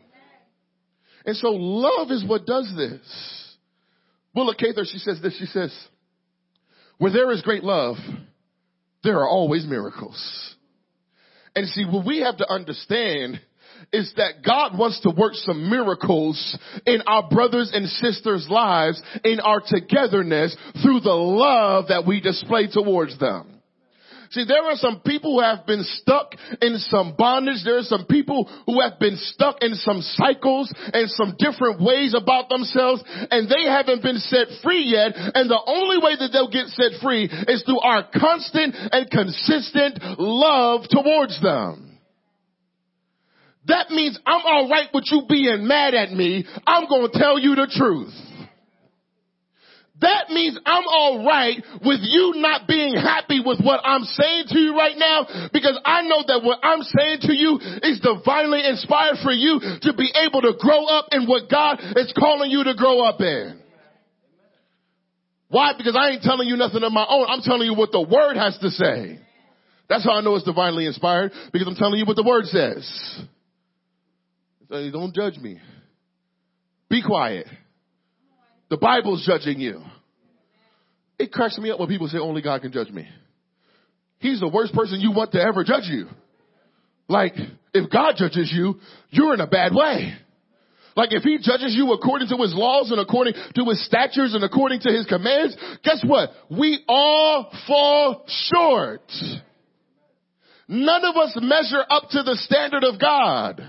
And 1.25 1.35
so 1.35 1.49
love 1.49 2.11
is 2.11 2.25
what 2.27 2.45
does 2.45 2.71
this. 2.75 3.55
Willa 4.35 4.55
Cather, 4.55 4.83
she 4.85 4.97
says 4.97 5.21
this, 5.21 5.37
she 5.37 5.45
says, 5.45 5.73
where 6.97 7.11
there 7.11 7.31
is 7.31 7.41
great 7.41 7.63
love, 7.63 7.97
there 9.03 9.19
are 9.19 9.27
always 9.27 9.65
miracles. 9.65 10.55
And 11.55 11.67
see, 11.67 11.85
what 11.85 12.05
we 12.05 12.21
have 12.21 12.37
to 12.37 12.51
understand 12.51 13.39
is 13.91 14.11
that 14.17 14.43
God 14.45 14.77
wants 14.77 15.01
to 15.01 15.09
work 15.09 15.33
some 15.33 15.69
miracles 15.69 16.57
in 16.85 17.01
our 17.05 17.29
brothers 17.29 17.71
and 17.73 17.87
sisters' 17.87 18.47
lives, 18.49 19.01
in 19.23 19.39
our 19.39 19.61
togetherness, 19.65 20.55
through 20.81 21.01
the 21.01 21.11
love 21.11 21.85
that 21.89 22.05
we 22.07 22.21
display 22.21 22.67
towards 22.67 23.17
them. 23.19 23.61
See, 24.33 24.45
there 24.47 24.63
are 24.63 24.75
some 24.75 25.01
people 25.05 25.37
who 25.37 25.41
have 25.41 25.67
been 25.67 25.83
stuck 26.01 26.33
in 26.59 26.77
some 26.89 27.13
bondage. 27.15 27.61
There 27.63 27.77
are 27.77 27.83
some 27.85 28.07
people 28.09 28.49
who 28.65 28.81
have 28.81 28.97
been 28.99 29.15
stuck 29.15 29.61
in 29.61 29.75
some 29.75 30.01
cycles 30.01 30.73
and 30.91 31.07
some 31.11 31.35
different 31.37 31.79
ways 31.79 32.15
about 32.17 32.49
themselves 32.49 33.03
and 33.05 33.47
they 33.47 33.69
haven't 33.69 34.01
been 34.01 34.17
set 34.17 34.47
free 34.63 34.89
yet. 34.89 35.13
And 35.13 35.47
the 35.47 35.61
only 35.67 35.99
way 36.01 36.17
that 36.17 36.29
they'll 36.33 36.49
get 36.49 36.65
set 36.73 36.99
free 36.99 37.29
is 37.47 37.61
through 37.61 37.79
our 37.81 38.09
constant 38.09 38.73
and 38.73 39.09
consistent 39.11 39.99
love 40.17 40.89
towards 40.89 41.39
them. 41.39 41.99
That 43.67 43.91
means 43.91 44.17
I'm 44.25 44.41
alright 44.41 44.89
with 44.95 45.05
you 45.11 45.21
being 45.29 45.67
mad 45.67 45.93
at 45.93 46.11
me. 46.11 46.43
I'm 46.65 46.89
gonna 46.89 47.09
tell 47.13 47.37
you 47.37 47.53
the 47.53 47.69
truth. 47.69 48.13
That 50.03 50.29
means 50.29 50.59
I'm 50.65 50.83
alright 50.83 51.63
with 51.79 51.99
you 52.03 52.33
not 52.35 52.67
being 52.67 52.93
happy 52.93 53.39
with 53.39 53.63
what 53.63 53.79
I'm 53.85 54.03
saying 54.03 54.45
to 54.49 54.59
you 54.59 54.75
right 54.75 54.97
now 54.97 55.49
because 55.53 55.79
I 55.85 56.03
know 56.03 56.23
that 56.27 56.43
what 56.43 56.59
I'm 56.61 56.83
saying 56.83 57.19
to 57.21 57.33
you 57.33 57.55
is 57.81 58.03
divinely 58.03 58.67
inspired 58.67 59.23
for 59.23 59.31
you 59.31 59.61
to 59.61 59.93
be 59.95 60.11
able 60.27 60.41
to 60.41 60.59
grow 60.59 60.85
up 60.85 61.07
in 61.11 61.25
what 61.25 61.49
God 61.49 61.79
is 61.95 62.11
calling 62.19 62.51
you 62.51 62.65
to 62.65 62.75
grow 62.75 62.99
up 62.99 63.21
in. 63.21 63.61
Why? 65.47 65.71
Because 65.77 65.95
I 65.95 66.09
ain't 66.09 66.23
telling 66.23 66.49
you 66.49 66.57
nothing 66.57 66.83
of 66.83 66.91
my 66.91 67.05
own. 67.07 67.27
I'm 67.29 67.41
telling 67.41 67.69
you 67.69 67.75
what 67.75 67.93
the 67.93 68.01
word 68.01 68.35
has 68.35 68.57
to 68.59 68.71
say. 68.71 69.19
That's 69.87 70.03
how 70.03 70.17
I 70.17 70.21
know 70.21 70.35
it's 70.35 70.43
divinely 70.43 70.85
inspired 70.85 71.31
because 71.53 71.67
I'm 71.67 71.75
telling 71.75 71.99
you 71.99 72.05
what 72.05 72.17
the 72.17 72.23
word 72.23 72.45
says. 72.45 73.23
Don't 74.69 75.15
judge 75.15 75.37
me. 75.37 75.61
Be 76.89 77.01
quiet. 77.01 77.47
The 78.69 78.77
Bible's 78.77 79.23
judging 79.25 79.59
you. 79.59 79.83
It 81.23 81.31
cracks 81.31 81.57
me 81.57 81.71
up 81.71 81.79
when 81.79 81.87
people 81.87 82.09
say 82.09 82.17
only 82.17 82.41
God 82.41 82.61
can 82.61 82.73
judge 82.73 82.89
me. 82.89 83.07
He's 84.19 84.41
the 84.41 84.49
worst 84.49 84.73
person 84.73 84.99
you 84.99 85.13
want 85.13 85.31
to 85.31 85.41
ever 85.41 85.63
judge 85.63 85.85
you. 85.85 86.07
Like, 87.07 87.33
if 87.73 87.89
God 87.89 88.15
judges 88.17 88.51
you, 88.53 88.75
you're 89.09 89.33
in 89.33 89.39
a 89.39 89.47
bad 89.47 89.73
way. 89.73 90.15
Like 90.97 91.13
if 91.13 91.23
he 91.23 91.37
judges 91.41 91.73
you 91.75 91.93
according 91.93 92.27
to 92.27 92.35
his 92.35 92.53
laws 92.53 92.91
and 92.91 92.99
according 92.99 93.35
to 93.55 93.63
his 93.63 93.85
statutes 93.85 94.35
and 94.35 94.43
according 94.43 94.81
to 94.81 94.91
his 94.91 95.05
commands, 95.05 95.55
guess 95.81 96.03
what? 96.05 96.29
We 96.51 96.83
all 96.89 97.51
fall 97.67 98.25
short. 98.27 99.09
None 100.67 101.05
of 101.05 101.15
us 101.15 101.37
measure 101.41 101.83
up 101.89 102.09
to 102.09 102.21
the 102.21 102.35
standard 102.35 102.83
of 102.83 102.99
God. 102.99 103.61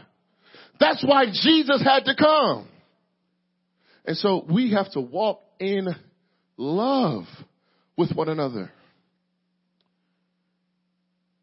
That's 0.80 1.04
why 1.06 1.26
Jesus 1.26 1.82
had 1.82 2.04
to 2.06 2.16
come. 2.16 2.68
And 4.04 4.16
so 4.16 4.44
we 4.52 4.72
have 4.72 4.90
to 4.92 5.00
walk 5.00 5.40
in 5.60 5.88
love 6.56 7.24
with 7.96 8.12
one 8.12 8.28
another. 8.28 8.70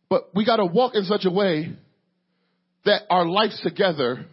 But 0.09 0.29
we 0.35 0.45
gotta 0.45 0.65
walk 0.65 0.93
in 0.95 1.03
such 1.03 1.25
a 1.25 1.31
way 1.31 1.73
that 2.85 3.03
our 3.09 3.25
life 3.25 3.51
together 3.63 4.25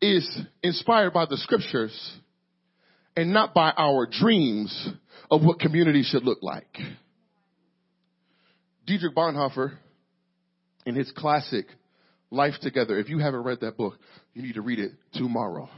is 0.00 0.38
inspired 0.62 1.12
by 1.12 1.26
the 1.26 1.36
scriptures 1.38 2.16
and 3.16 3.32
not 3.32 3.54
by 3.54 3.72
our 3.76 4.06
dreams 4.06 4.88
of 5.30 5.42
what 5.42 5.58
community 5.58 6.02
should 6.02 6.24
look 6.24 6.38
like. 6.42 6.76
Dietrich 8.86 9.14
Bonhoeffer, 9.14 9.72
in 10.84 10.94
his 10.94 11.10
classic 11.16 11.66
Life 12.30 12.54
Together, 12.60 12.98
if 12.98 13.08
you 13.08 13.18
haven't 13.18 13.44
read 13.44 13.60
that 13.60 13.76
book, 13.76 13.98
you 14.34 14.42
need 14.42 14.54
to 14.54 14.62
read 14.62 14.80
it 14.80 14.92
tomorrow. 15.14 15.68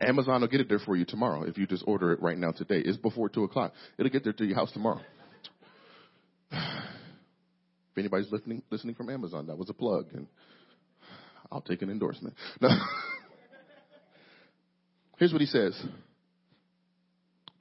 Amazon 0.00 0.42
will 0.42 0.48
get 0.48 0.60
it 0.60 0.68
there 0.68 0.78
for 0.78 0.96
you 0.96 1.04
tomorrow 1.04 1.42
if 1.44 1.56
you 1.56 1.66
just 1.66 1.82
order 1.86 2.12
it 2.12 2.22
right 2.22 2.36
now 2.38 2.52
today. 2.52 2.78
It's 2.84 2.98
before 2.98 3.28
two 3.28 3.44
o'clock. 3.44 3.72
It'll 3.98 4.10
get 4.12 4.22
there 4.22 4.34
to 4.34 4.44
your 4.44 4.56
house 4.56 4.70
tomorrow. 4.72 5.00
If 6.50 7.98
anybody's 7.98 8.30
listening, 8.30 8.62
listening 8.70 8.94
from 8.94 9.10
Amazon, 9.10 9.48
that 9.48 9.58
was 9.58 9.68
a 9.68 9.74
plug 9.74 10.06
and 10.14 10.26
I'll 11.50 11.60
take 11.60 11.82
an 11.82 11.90
endorsement. 11.90 12.34
Here's 15.18 15.32
what 15.32 15.40
he 15.40 15.46
says. 15.46 15.78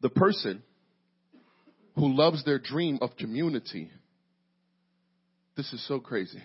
The 0.02 0.10
person 0.10 0.64
who 1.96 2.14
loves 2.14 2.44
their 2.46 2.60
dream 2.60 3.00
of 3.02 3.18
community, 3.18 3.92
this 5.56 5.72
is 5.74 5.86
so 5.88 6.00
crazy, 6.00 6.42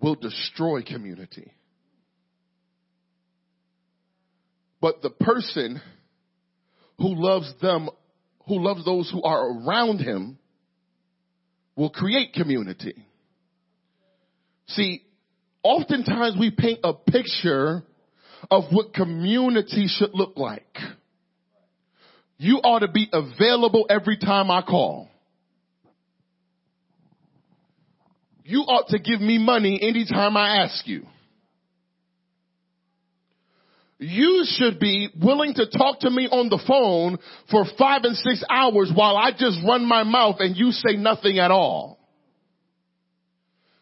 will 0.00 0.16
destroy 0.16 0.82
community. 0.82 1.52
But 4.86 5.02
the 5.02 5.10
person 5.10 5.82
who 6.98 7.20
loves 7.20 7.52
them, 7.60 7.90
who 8.46 8.62
loves 8.62 8.84
those 8.84 9.10
who 9.10 9.20
are 9.20 9.50
around 9.50 9.98
him, 9.98 10.38
will 11.74 11.90
create 11.90 12.34
community. 12.34 12.94
See, 14.68 15.02
oftentimes 15.64 16.36
we 16.38 16.52
paint 16.52 16.78
a 16.84 16.92
picture 16.94 17.82
of 18.48 18.66
what 18.70 18.94
community 18.94 19.88
should 19.88 20.14
look 20.14 20.34
like. 20.36 20.78
You 22.38 22.58
ought 22.58 22.86
to 22.86 22.88
be 22.88 23.08
available 23.12 23.86
every 23.90 24.18
time 24.18 24.52
I 24.52 24.62
call. 24.62 25.08
You 28.44 28.60
ought 28.60 28.90
to 28.90 29.00
give 29.00 29.20
me 29.20 29.38
money 29.38 29.80
anytime 29.82 30.36
I 30.36 30.58
ask 30.58 30.86
you. 30.86 31.06
You 33.98 34.44
should 34.46 34.78
be 34.78 35.08
willing 35.22 35.54
to 35.54 35.70
talk 35.70 36.00
to 36.00 36.10
me 36.10 36.28
on 36.28 36.50
the 36.50 36.62
phone 36.66 37.18
for 37.50 37.64
five 37.78 38.02
and 38.04 38.14
six 38.16 38.44
hours 38.48 38.92
while 38.94 39.16
I 39.16 39.30
just 39.30 39.58
run 39.66 39.86
my 39.86 40.02
mouth 40.02 40.36
and 40.40 40.56
you 40.56 40.70
say 40.70 40.96
nothing 40.96 41.38
at 41.38 41.50
all. 41.50 41.98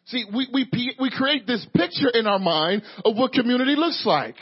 See, 0.07 0.25
we, 0.33 0.49
we, 0.53 0.95
we 1.01 1.11
create 1.11 1.47
this 1.47 1.67
picture 1.75 2.11
in 2.13 2.27
our 2.27 2.39
mind 2.39 2.83
of 3.05 3.17
what 3.17 3.33
community 3.33 3.75
looks 3.75 4.05
like. 4.07 4.37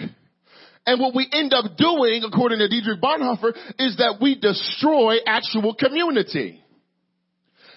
And 0.84 1.00
what 1.00 1.14
we 1.14 1.28
end 1.32 1.54
up 1.54 1.76
doing, 1.76 2.22
according 2.26 2.58
to 2.58 2.68
Dietrich 2.68 3.00
Bonhoeffer, 3.00 3.52
is 3.78 3.96
that 3.98 4.18
we 4.20 4.38
destroy 4.38 5.18
actual 5.26 5.74
community. 5.74 6.60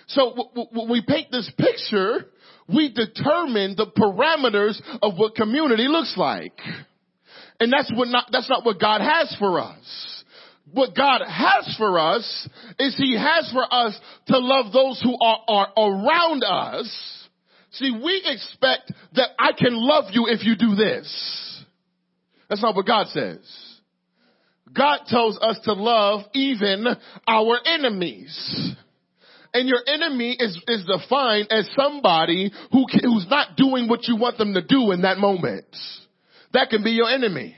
So 0.08 0.49
when 0.53 0.89
we 0.89 1.03
paint 1.08 1.27
this 1.31 1.49
picture, 1.58 2.25
we 2.67 2.91
determine 2.91 3.75
the 3.75 3.88
parameters 3.95 4.81
of 5.01 5.17
what 5.17 5.36
community 5.36 5.88
looks 5.88 6.15
like. 6.17 6.58
And 7.59 7.71
that's 7.71 7.91
what 7.95 8.07
not, 8.07 8.27
that's 8.31 8.49
not 8.49 8.65
what 8.65 8.79
God 8.79 9.01
has 9.01 9.35
for 9.39 9.59
us. 9.59 10.23
What 10.71 10.95
God 10.95 11.21
has 11.25 11.75
for 11.77 11.99
us 11.99 12.49
is 12.79 12.95
He 12.97 13.15
has 13.17 13.49
for 13.51 13.65
us 13.71 13.97
to 14.27 14.39
love 14.39 14.73
those 14.73 15.01
who 15.01 15.15
are, 15.21 15.39
are 15.47 15.67
around 15.77 16.43
us. 16.43 17.27
See, 17.71 17.91
we 17.91 18.21
expect 18.25 18.91
that 19.13 19.29
I 19.37 19.51
can 19.51 19.73
love 19.73 20.05
you 20.11 20.27
if 20.27 20.43
you 20.43 20.55
do 20.55 20.75
this. 20.75 21.63
That's 22.49 22.61
not 22.61 22.75
what 22.75 22.85
God 22.85 23.07
says. 23.07 23.39
God 24.73 24.99
tells 25.07 25.37
us 25.37 25.59
to 25.63 25.73
love 25.73 26.21
even 26.33 26.85
our 27.27 27.59
enemies. 27.65 28.75
And 29.53 29.69
your 29.69 29.79
enemy 29.87 30.35
is, 30.37 30.61
is 30.67 30.85
defined 30.85 31.47
as 31.49 31.69
somebody 31.77 32.51
who, 32.71 32.85
who's 33.01 33.25
not 33.29 33.55
doing 33.55 33.87
what 33.87 34.07
you 34.07 34.17
want 34.17 34.37
them 34.37 34.53
to 34.53 34.61
do 34.61 34.91
in 34.91 35.03
that 35.03 35.17
moment. 35.17 35.65
That 36.55 36.69
can 36.69 36.83
be 36.83 36.91
your 36.91 37.09
enemy. 37.09 37.53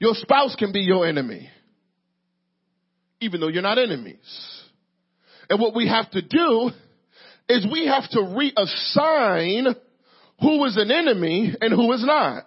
Your 0.00 0.14
spouse 0.14 0.56
can 0.58 0.72
be 0.72 0.80
your 0.80 1.06
enemy. 1.06 1.50
Even 3.20 3.38
though 3.38 3.48
you're 3.48 3.62
not 3.62 3.76
enemies. 3.76 4.62
And 5.50 5.60
what 5.60 5.74
we 5.74 5.88
have 5.88 6.10
to 6.12 6.22
do 6.22 6.70
is 7.50 7.66
we 7.70 7.86
have 7.86 8.08
to 8.10 8.20
reassign 8.20 9.74
who 10.40 10.64
is 10.64 10.78
an 10.78 10.90
enemy 10.90 11.54
and 11.60 11.74
who 11.74 11.92
is 11.92 12.02
not. 12.02 12.46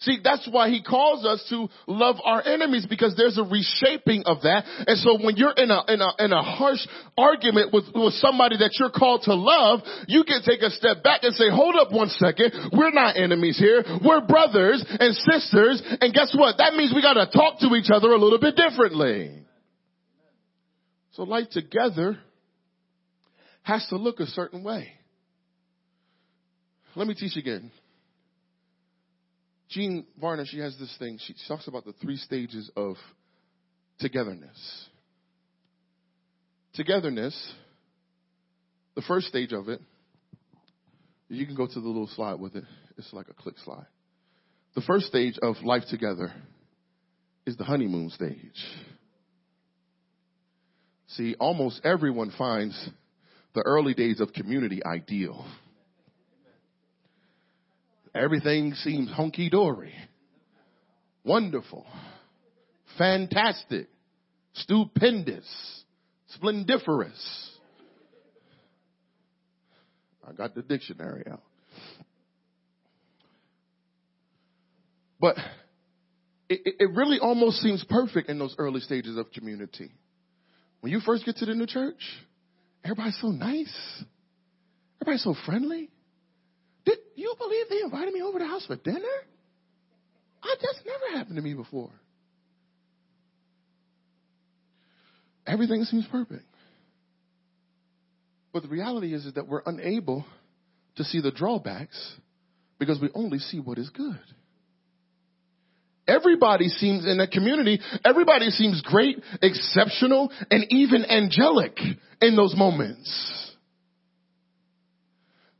See, 0.00 0.18
that's 0.22 0.46
why 0.48 0.70
he 0.70 0.80
calls 0.80 1.26
us 1.26 1.44
to 1.50 1.66
love 1.88 2.16
our 2.24 2.40
enemies 2.46 2.86
because 2.88 3.16
there's 3.16 3.36
a 3.36 3.42
reshaping 3.42 4.22
of 4.26 4.42
that. 4.42 4.62
And 4.86 4.96
so 4.98 5.18
when 5.20 5.36
you're 5.36 5.54
in 5.56 5.72
a, 5.72 5.82
in 5.88 6.00
a, 6.00 6.10
in 6.20 6.32
a 6.32 6.40
harsh 6.40 6.86
argument 7.16 7.72
with, 7.72 7.86
with 7.92 8.14
somebody 8.14 8.58
that 8.58 8.76
you're 8.78 8.94
called 8.94 9.22
to 9.22 9.34
love, 9.34 9.80
you 10.06 10.22
can 10.22 10.42
take 10.46 10.62
a 10.62 10.70
step 10.70 11.02
back 11.02 11.24
and 11.24 11.34
say, 11.34 11.50
hold 11.50 11.74
up 11.74 11.90
one 11.90 12.10
second. 12.10 12.52
We're 12.72 12.92
not 12.92 13.16
enemies 13.16 13.58
here. 13.58 13.82
We're 14.04 14.20
brothers 14.20 14.84
and 14.86 15.16
sisters. 15.16 15.82
And 16.00 16.14
guess 16.14 16.32
what? 16.32 16.58
That 16.58 16.74
means 16.74 16.92
we 16.94 17.02
gotta 17.02 17.26
talk 17.26 17.58
to 17.60 17.74
each 17.74 17.90
other 17.92 18.12
a 18.12 18.18
little 18.18 18.38
bit 18.38 18.54
differently. 18.54 19.42
So 21.12 21.24
life 21.24 21.50
together 21.50 22.18
has 23.62 23.84
to 23.88 23.96
look 23.96 24.20
a 24.20 24.26
certain 24.26 24.62
way. 24.62 24.92
Let 26.94 27.08
me 27.08 27.14
teach 27.14 27.36
again. 27.36 27.72
Jean 29.70 30.06
Vanier, 30.20 30.46
she 30.46 30.58
has 30.58 30.76
this 30.78 30.94
thing. 30.98 31.18
She 31.26 31.34
talks 31.46 31.68
about 31.68 31.84
the 31.84 31.92
three 32.00 32.16
stages 32.16 32.70
of 32.76 32.96
togetherness. 34.00 34.88
Togetherness, 36.74 37.52
the 38.94 39.02
first 39.02 39.26
stage 39.26 39.52
of 39.52 39.68
it, 39.68 39.80
you 41.28 41.44
can 41.44 41.54
go 41.54 41.66
to 41.66 41.80
the 41.80 41.86
little 41.86 42.08
slide 42.14 42.40
with 42.40 42.56
it. 42.56 42.64
It's 42.96 43.12
like 43.12 43.28
a 43.28 43.34
click 43.34 43.56
slide. 43.64 43.86
The 44.74 44.80
first 44.82 45.06
stage 45.06 45.38
of 45.42 45.56
life 45.62 45.82
together 45.90 46.32
is 47.46 47.56
the 47.56 47.64
honeymoon 47.64 48.10
stage. 48.10 48.64
See, 51.08 51.34
almost 51.38 51.80
everyone 51.84 52.32
finds 52.36 52.90
the 53.54 53.62
early 53.62 53.94
days 53.94 54.20
of 54.20 54.32
community 54.32 54.84
ideal. 54.84 55.44
Everything 58.14 58.74
seems 58.74 59.10
hunky 59.10 59.50
dory. 59.50 59.94
Wonderful. 61.24 61.86
Fantastic. 62.96 63.88
Stupendous. 64.54 65.46
Splendiferous. 66.34 67.50
I 70.26 70.32
got 70.32 70.54
the 70.54 70.62
dictionary 70.62 71.24
out. 71.30 71.42
But 75.20 75.36
it, 76.48 76.60
it 76.78 76.90
really 76.94 77.18
almost 77.18 77.58
seems 77.58 77.84
perfect 77.88 78.28
in 78.28 78.38
those 78.38 78.54
early 78.58 78.80
stages 78.80 79.16
of 79.16 79.32
community. 79.32 79.90
When 80.80 80.92
you 80.92 81.00
first 81.00 81.24
get 81.24 81.36
to 81.36 81.46
the 81.46 81.54
new 81.54 81.66
church, 81.66 82.00
everybody's 82.84 83.18
so 83.20 83.28
nice. 83.28 84.04
Everybody's 85.00 85.24
so 85.24 85.34
friendly. 85.44 85.90
You 87.18 87.34
believe 87.36 87.66
they 87.68 87.80
invited 87.82 88.14
me 88.14 88.22
over 88.22 88.38
to 88.38 88.44
the 88.44 88.48
house 88.48 88.64
for 88.64 88.76
dinner? 88.76 89.00
I, 90.40 90.54
that's 90.62 90.80
never 90.86 91.18
happened 91.18 91.34
to 91.34 91.42
me 91.42 91.52
before. 91.52 91.90
Everything 95.44 95.82
seems 95.82 96.06
perfect. 96.12 96.44
But 98.52 98.62
the 98.62 98.68
reality 98.68 99.14
is, 99.14 99.26
is 99.26 99.34
that 99.34 99.48
we're 99.48 99.62
unable 99.66 100.24
to 100.94 101.02
see 101.02 101.20
the 101.20 101.32
drawbacks 101.32 101.98
because 102.78 103.00
we 103.00 103.10
only 103.14 103.40
see 103.40 103.58
what 103.58 103.78
is 103.78 103.90
good. 103.90 104.20
Everybody 106.06 106.68
seems 106.68 107.04
in 107.04 107.18
a 107.18 107.26
community, 107.26 107.80
everybody 108.04 108.50
seems 108.50 108.80
great, 108.82 109.20
exceptional, 109.42 110.30
and 110.52 110.66
even 110.70 111.04
angelic 111.04 111.78
in 112.22 112.36
those 112.36 112.54
moments. 112.56 113.47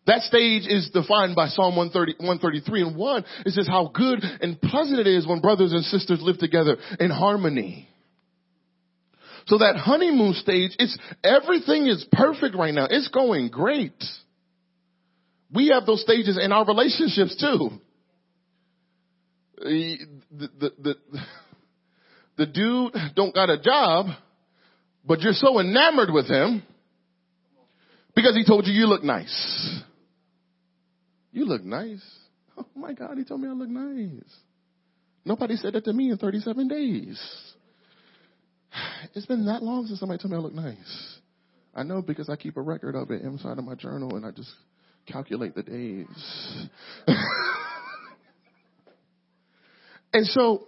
That 0.08 0.22
stage 0.22 0.62
is 0.66 0.88
defined 0.88 1.36
by 1.36 1.48
Psalm 1.48 1.76
130, 1.76 2.14
133 2.16 2.80
and 2.80 2.96
1. 2.96 3.24
It 3.44 3.52
says 3.52 3.68
how 3.68 3.90
good 3.92 4.24
and 4.40 4.58
pleasant 4.58 4.98
it 4.98 5.06
is 5.06 5.26
when 5.26 5.40
brothers 5.40 5.72
and 5.72 5.84
sisters 5.84 6.20
live 6.22 6.38
together 6.38 6.78
in 6.98 7.10
harmony. 7.10 7.86
So 9.48 9.58
that 9.58 9.76
honeymoon 9.76 10.32
stage, 10.32 10.70
it's, 10.78 10.96
everything 11.22 11.88
is 11.88 12.06
perfect 12.10 12.56
right 12.56 12.72
now. 12.72 12.86
It's 12.88 13.08
going 13.08 13.48
great. 13.48 14.02
We 15.52 15.68
have 15.68 15.84
those 15.84 16.00
stages 16.00 16.38
in 16.42 16.52
our 16.52 16.64
relationships 16.64 17.36
too. 17.38 17.70
The, 19.58 19.98
the, 20.30 20.72
the, 20.78 20.94
the 22.38 22.46
dude 22.46 22.94
don't 23.14 23.34
got 23.34 23.50
a 23.50 23.60
job, 23.60 24.06
but 25.04 25.20
you're 25.20 25.34
so 25.34 25.60
enamored 25.60 26.10
with 26.10 26.28
him 26.28 26.62
because 28.14 28.34
he 28.34 28.46
told 28.46 28.66
you 28.66 28.72
you 28.72 28.86
look 28.86 29.04
nice. 29.04 29.82
You 31.32 31.44
look 31.44 31.64
nice. 31.64 32.04
Oh 32.60 32.66
my 32.74 32.92
God, 32.92 33.16
he 33.16 33.22
told 33.22 33.40
me 33.40 33.46
I 33.46 33.52
look 33.52 33.68
nice. 33.68 34.34
Nobody 35.24 35.54
said 35.54 35.74
that 35.74 35.84
to 35.84 35.92
me 35.92 36.10
in 36.10 36.18
37 36.18 36.66
days. 36.66 37.20
It's 39.14 39.26
been 39.26 39.46
that 39.46 39.62
long 39.62 39.86
since 39.86 40.00
somebody 40.00 40.20
told 40.20 40.32
me 40.32 40.38
I 40.38 40.40
look 40.40 40.54
nice. 40.54 41.18
I 41.72 41.84
know 41.84 42.02
because 42.02 42.28
I 42.28 42.34
keep 42.34 42.56
a 42.56 42.60
record 42.60 42.96
of 42.96 43.12
it 43.12 43.22
inside 43.22 43.58
of 43.58 43.64
my 43.64 43.76
journal 43.76 44.16
and 44.16 44.26
I 44.26 44.32
just 44.32 44.50
calculate 45.06 45.54
the 45.54 45.62
days. 45.62 46.68
and 50.12 50.26
so 50.26 50.66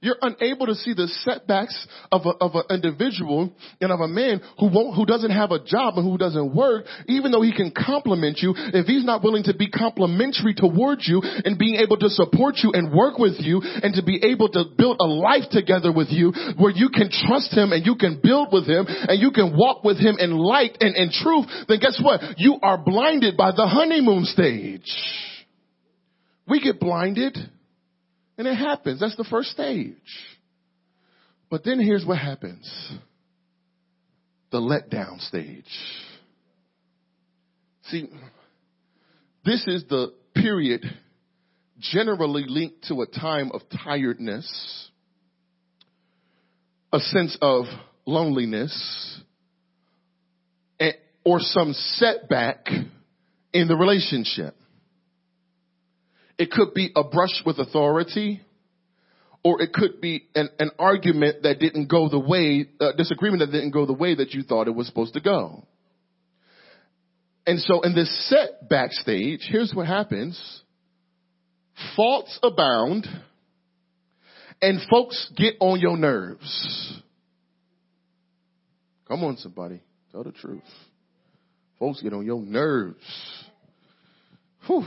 you're 0.00 0.16
unable 0.22 0.66
to 0.66 0.74
see 0.74 0.94
the 0.94 1.08
setbacks 1.24 1.76
of 2.10 2.22
a, 2.24 2.30
of 2.40 2.54
an 2.54 2.64
individual 2.70 3.52
and 3.80 3.92
of 3.92 4.00
a 4.00 4.08
man 4.08 4.40
who 4.58 4.72
won't, 4.72 4.96
who 4.96 5.04
doesn't 5.04 5.30
have 5.30 5.50
a 5.50 5.62
job 5.62 5.94
and 5.96 6.08
who 6.08 6.16
doesn't 6.16 6.54
work, 6.54 6.86
even 7.06 7.30
though 7.30 7.42
he 7.42 7.52
can 7.52 7.70
compliment 7.70 8.38
you, 8.40 8.54
if 8.56 8.86
he's 8.86 9.04
not 9.04 9.22
willing 9.22 9.44
to 9.44 9.54
be 9.54 9.68
complimentary 9.68 10.54
towards 10.54 11.06
you 11.06 11.20
and 11.22 11.58
being 11.58 11.76
able 11.76 11.98
to 11.98 12.08
support 12.08 12.56
you 12.62 12.72
and 12.72 12.96
work 12.96 13.18
with 13.18 13.36
you 13.38 13.60
and 13.60 13.94
to 13.94 14.02
be 14.02 14.24
able 14.24 14.48
to 14.48 14.64
build 14.76 14.96
a 15.00 15.06
life 15.06 15.50
together 15.50 15.92
with 15.92 16.08
you 16.08 16.32
where 16.56 16.72
you 16.72 16.88
can 16.88 17.10
trust 17.12 17.52
him 17.52 17.72
and 17.72 17.84
you 17.84 17.94
can 17.96 18.20
build 18.22 18.48
with 18.52 18.66
him 18.66 18.86
and 18.88 19.20
you 19.20 19.30
can 19.30 19.54
walk 19.54 19.84
with 19.84 19.98
him 19.98 20.16
in 20.18 20.32
light 20.32 20.78
and 20.80 20.96
in 20.96 21.10
truth, 21.12 21.44
then 21.68 21.78
guess 21.78 22.00
what? 22.02 22.38
You 22.38 22.56
are 22.62 22.78
blinded 22.78 23.36
by 23.36 23.52
the 23.52 23.66
honeymoon 23.66 24.24
stage. 24.24 24.88
We 26.48 26.60
get 26.60 26.80
blinded 26.80 27.36
and 28.40 28.48
it 28.48 28.54
happens. 28.54 29.00
That's 29.00 29.16
the 29.16 29.24
first 29.24 29.50
stage. 29.50 29.92
But 31.50 31.62
then 31.62 31.78
here's 31.78 32.06
what 32.06 32.16
happens. 32.16 32.66
The 34.50 34.56
letdown 34.56 35.20
stage. 35.20 35.66
See, 37.82 38.08
this 39.44 39.62
is 39.66 39.84
the 39.90 40.14
period 40.34 40.86
generally 41.80 42.44
linked 42.46 42.84
to 42.84 43.02
a 43.02 43.06
time 43.06 43.50
of 43.52 43.60
tiredness, 43.84 44.90
a 46.94 47.00
sense 47.00 47.36
of 47.42 47.66
loneliness, 48.06 49.20
or 51.26 51.40
some 51.40 51.74
setback 51.74 52.68
in 53.52 53.68
the 53.68 53.76
relationship. 53.76 54.56
It 56.40 56.50
could 56.50 56.72
be 56.72 56.90
a 56.96 57.04
brush 57.04 57.42
with 57.44 57.58
authority, 57.58 58.40
or 59.44 59.60
it 59.60 59.74
could 59.74 60.00
be 60.00 60.24
an, 60.34 60.48
an 60.58 60.70
argument 60.78 61.42
that 61.42 61.58
didn't 61.58 61.88
go 61.90 62.08
the 62.08 62.18
way, 62.18 62.64
a 62.80 62.96
disagreement 62.96 63.40
that 63.40 63.52
didn't 63.54 63.72
go 63.72 63.84
the 63.84 63.92
way 63.92 64.14
that 64.14 64.32
you 64.32 64.42
thought 64.42 64.66
it 64.66 64.74
was 64.74 64.86
supposed 64.86 65.12
to 65.12 65.20
go. 65.20 65.66
And 67.46 67.60
so 67.60 67.82
in 67.82 67.94
this 67.94 68.30
setback 68.30 68.92
stage, 68.92 69.40
here's 69.50 69.74
what 69.74 69.86
happens. 69.86 70.62
Faults 71.94 72.38
abound 72.42 73.06
and 74.62 74.80
folks 74.90 75.30
get 75.36 75.56
on 75.60 75.78
your 75.78 75.98
nerves. 75.98 77.02
Come 79.06 79.24
on, 79.24 79.36
somebody. 79.36 79.82
Tell 80.10 80.24
the 80.24 80.32
truth. 80.32 80.62
Folks 81.78 82.00
get 82.00 82.14
on 82.14 82.24
your 82.24 82.40
nerves. 82.40 82.96
Whew 84.66 84.86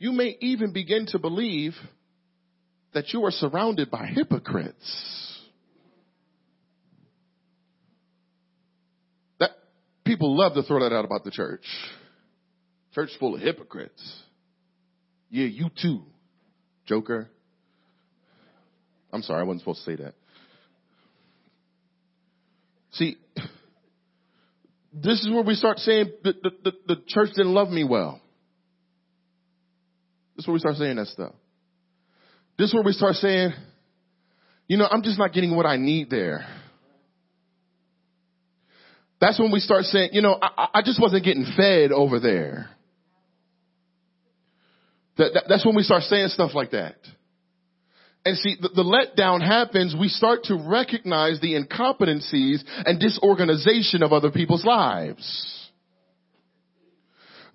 you 0.00 0.12
may 0.12 0.34
even 0.40 0.72
begin 0.72 1.04
to 1.08 1.18
believe 1.18 1.74
that 2.94 3.12
you 3.12 3.24
are 3.26 3.30
surrounded 3.30 3.90
by 3.90 4.06
hypocrites. 4.06 5.38
That 9.38 9.50
people 10.06 10.36
love 10.36 10.54
to 10.54 10.62
throw 10.62 10.80
that 10.80 10.94
out 10.94 11.04
about 11.04 11.22
the 11.24 11.30
church. 11.30 11.64
Church 12.94 13.10
full 13.20 13.34
of 13.34 13.42
hypocrites. 13.42 14.02
Yeah, 15.28 15.46
you 15.46 15.68
too, 15.80 16.02
Joker. 16.86 17.28
I'm 19.12 19.22
sorry, 19.22 19.40
I 19.40 19.44
wasn't 19.44 19.60
supposed 19.60 19.84
to 19.84 19.96
say 19.96 20.02
that. 20.02 20.14
See, 22.92 23.18
this 24.94 25.20
is 25.20 25.30
where 25.30 25.42
we 25.42 25.54
start 25.54 25.78
saying 25.78 26.10
the, 26.24 26.32
the, 26.42 26.50
the, 26.64 26.72
the 26.86 27.02
church 27.06 27.28
didn't 27.36 27.52
love 27.52 27.68
me 27.68 27.84
well. 27.84 28.22
This 30.40 30.44
is 30.44 30.48
where 30.48 30.54
we 30.54 30.60
start 30.60 30.76
saying 30.76 30.96
that 30.96 31.08
stuff. 31.08 31.34
This 32.56 32.68
is 32.68 32.74
where 32.74 32.82
we 32.82 32.92
start 32.92 33.16
saying, 33.16 33.52
you 34.68 34.78
know, 34.78 34.88
I'm 34.90 35.02
just 35.02 35.18
not 35.18 35.34
getting 35.34 35.54
what 35.54 35.66
I 35.66 35.76
need 35.76 36.08
there. 36.08 36.46
That's 39.20 39.38
when 39.38 39.52
we 39.52 39.60
start 39.60 39.84
saying, 39.84 40.10
you 40.14 40.22
know, 40.22 40.38
I, 40.40 40.68
I 40.76 40.82
just 40.82 40.98
wasn't 40.98 41.26
getting 41.26 41.44
fed 41.58 41.92
over 41.92 42.20
there. 42.20 42.70
That, 45.18 45.34
that, 45.34 45.44
that's 45.46 45.66
when 45.66 45.76
we 45.76 45.82
start 45.82 46.04
saying 46.04 46.28
stuff 46.28 46.52
like 46.54 46.70
that. 46.70 46.96
And 48.24 48.38
see, 48.38 48.56
the, 48.58 48.70
the 48.70 48.82
letdown 48.82 49.46
happens, 49.46 49.94
we 49.94 50.08
start 50.08 50.44
to 50.44 50.54
recognize 50.54 51.38
the 51.42 51.52
incompetencies 51.52 52.62
and 52.86 52.98
disorganization 52.98 54.02
of 54.02 54.14
other 54.14 54.30
people's 54.30 54.64
lives. 54.64 55.59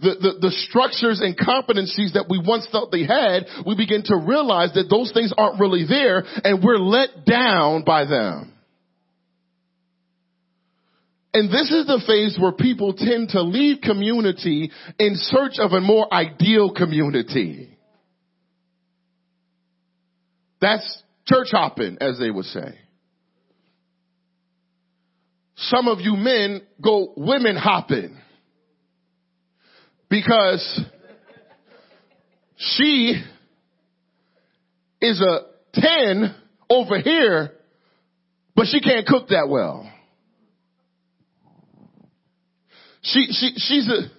The, 0.02 0.16
the, 0.20 0.32
the, 0.42 0.52
structures 0.52 1.22
and 1.22 1.38
competencies 1.38 2.14
that 2.14 2.26
we 2.30 2.42
once 2.46 2.68
thought 2.70 2.92
they 2.92 3.06
had, 3.06 3.46
we 3.66 3.76
begin 3.76 4.04
to 4.06 4.18
realize 4.18 4.74
that 4.74 4.90
those 4.90 5.14
things 5.14 5.34
aren't 5.38 5.60
really 5.60 5.86
there 5.88 6.24
and 6.44 6.62
we're 6.62 6.78
let 6.78 7.26
down 7.26 7.84
by 7.86 8.04
them. 8.04 8.52
And 11.34 11.50
this 11.50 11.70
is 11.72 11.86
the 11.86 12.02
phase 12.08 12.38
where 12.40 12.54
people 12.54 12.94
tend 12.94 13.30
to 13.30 13.42
leave 13.42 13.82
community 13.82 14.72
in 14.98 15.16
search 15.16 15.60
of 15.60 15.72
a 15.72 15.82
more 15.82 16.14
ideal 16.14 16.74
community. 16.74 17.78
That's 20.62 21.04
church 21.28 21.50
hopping, 21.52 21.98
as 22.00 22.18
they 22.20 22.32
would 22.32 22.46
say. 22.46 22.80
Some 25.58 25.88
of 25.88 26.00
you 26.00 26.16
men 26.16 26.62
go 26.82 27.14
women 27.16 27.56
hopping 27.56 28.18
because 30.10 30.82
she 32.58 33.22
is 35.02 35.22
a 35.22 35.80
10 35.80 36.36
over 36.70 37.00
here, 37.00 37.52
but 38.56 38.68
she 38.68 38.82
can't 38.82 39.06
cook 39.06 39.30
that 39.30 39.48
well. 39.50 39.92
She, 43.02 43.28
she, 43.32 43.54
she's 43.58 43.88
a, 43.88 44.10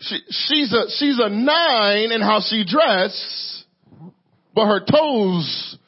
she, 0.00 0.18
she's 0.30 0.72
a, 0.72 0.90
she's 0.98 1.18
a 1.18 1.30
nine 1.30 2.12
in 2.12 2.20
how 2.20 2.40
she 2.46 2.64
dress, 2.66 3.64
but 4.54 4.66
her 4.66 4.80
toes 4.80 5.78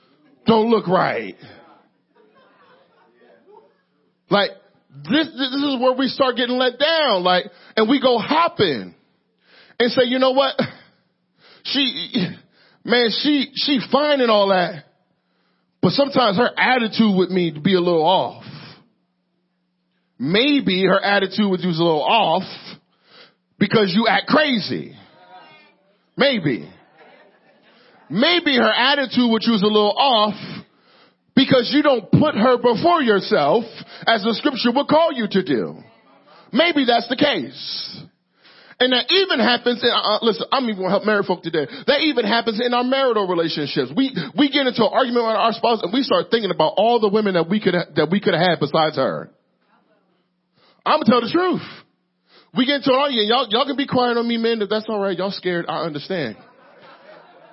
don't 0.46 0.70
look 0.70 0.86
right. 0.88 1.36
Like, 4.30 4.50
this, 5.04 5.26
this 5.26 5.52
is 5.52 5.80
where 5.80 5.94
we 5.94 6.08
start 6.08 6.36
getting 6.36 6.56
let 6.56 6.78
down. 6.78 7.22
Like, 7.22 7.46
and 7.76 7.88
we 7.88 8.00
go 8.00 8.18
hopping 8.18 8.94
and 9.78 9.90
say, 9.92 10.04
you 10.04 10.18
know 10.18 10.32
what? 10.32 10.54
She, 11.64 12.26
man, 12.84 13.10
she, 13.10 13.52
she 13.54 13.78
fine 13.90 14.20
and 14.20 14.30
all 14.30 14.48
that, 14.48 14.84
but 15.80 15.92
sometimes 15.92 16.36
her 16.36 16.50
attitude 16.56 17.16
with 17.16 17.30
me 17.30 17.52
to 17.52 17.60
be 17.60 17.74
a 17.74 17.80
little 17.80 18.04
off. 18.04 18.44
Maybe 20.18 20.84
her 20.84 21.00
attitude 21.00 21.50
with 21.50 21.60
you 21.62 21.70
is 21.70 21.78
a 21.80 21.82
little 21.82 22.02
off 22.02 22.44
because 23.58 23.92
you 23.94 24.06
act 24.08 24.28
crazy. 24.28 24.96
Maybe. 26.16 26.68
Maybe 28.08 28.56
her 28.56 28.72
attitude 28.72 29.30
with 29.32 29.42
you 29.46 29.54
is 29.54 29.62
a 29.62 29.66
little 29.66 29.96
off 29.96 30.34
because 31.34 31.72
you 31.74 31.82
don't 31.82 32.10
put 32.10 32.34
her 32.34 32.56
before 32.58 33.02
yourself 33.02 33.64
as 34.06 34.22
the 34.22 34.34
scripture 34.34 34.70
would 34.72 34.86
call 34.86 35.12
you 35.12 35.26
to 35.30 35.42
do. 35.42 35.78
Maybe 36.52 36.84
that's 36.84 37.08
the 37.08 37.16
case. 37.16 38.02
And 38.82 38.90
that 38.90 39.06
even 39.14 39.38
happens 39.38 39.78
in, 39.78 39.94
uh, 39.94 40.18
listen, 40.26 40.50
I'm 40.50 40.66
even 40.66 40.82
to 40.82 40.90
help 40.90 41.06
married 41.06 41.30
folk 41.30 41.46
today. 41.46 41.70
That 41.86 42.02
even 42.02 42.26
happens 42.26 42.58
in 42.58 42.74
our 42.74 42.82
marital 42.82 43.30
relationships. 43.30 43.94
We, 43.94 44.10
we 44.34 44.50
get 44.50 44.66
into 44.66 44.82
an 44.82 44.90
argument 44.90 45.22
with 45.22 45.38
our 45.38 45.54
spouse 45.54 45.86
and 45.86 45.94
we 45.94 46.02
start 46.02 46.34
thinking 46.34 46.50
about 46.50 46.74
all 46.74 46.98
the 46.98 47.06
women 47.06 47.38
that 47.38 47.46
we 47.46 47.62
could, 47.62 47.78
that 47.78 48.10
we 48.10 48.18
could 48.18 48.34
have 48.34 48.42
had 48.42 48.58
besides 48.58 48.98
her. 48.98 49.30
I'm 50.82 50.98
gonna 50.98 51.06
tell 51.06 51.22
the 51.22 51.30
truth. 51.30 51.62
We 52.58 52.66
get 52.66 52.82
into 52.82 52.90
an 52.90 52.98
argument. 52.98 53.30
Y'all, 53.30 53.46
y'all 53.54 53.70
can 53.70 53.78
be 53.78 53.86
quiet 53.86 54.18
on 54.18 54.26
me, 54.26 54.34
men, 54.34 54.58
if 54.58 54.66
that's 54.66 54.90
alright. 54.90 55.14
Y'all 55.14 55.30
scared. 55.30 55.70
I 55.70 55.86
understand. 55.86 56.34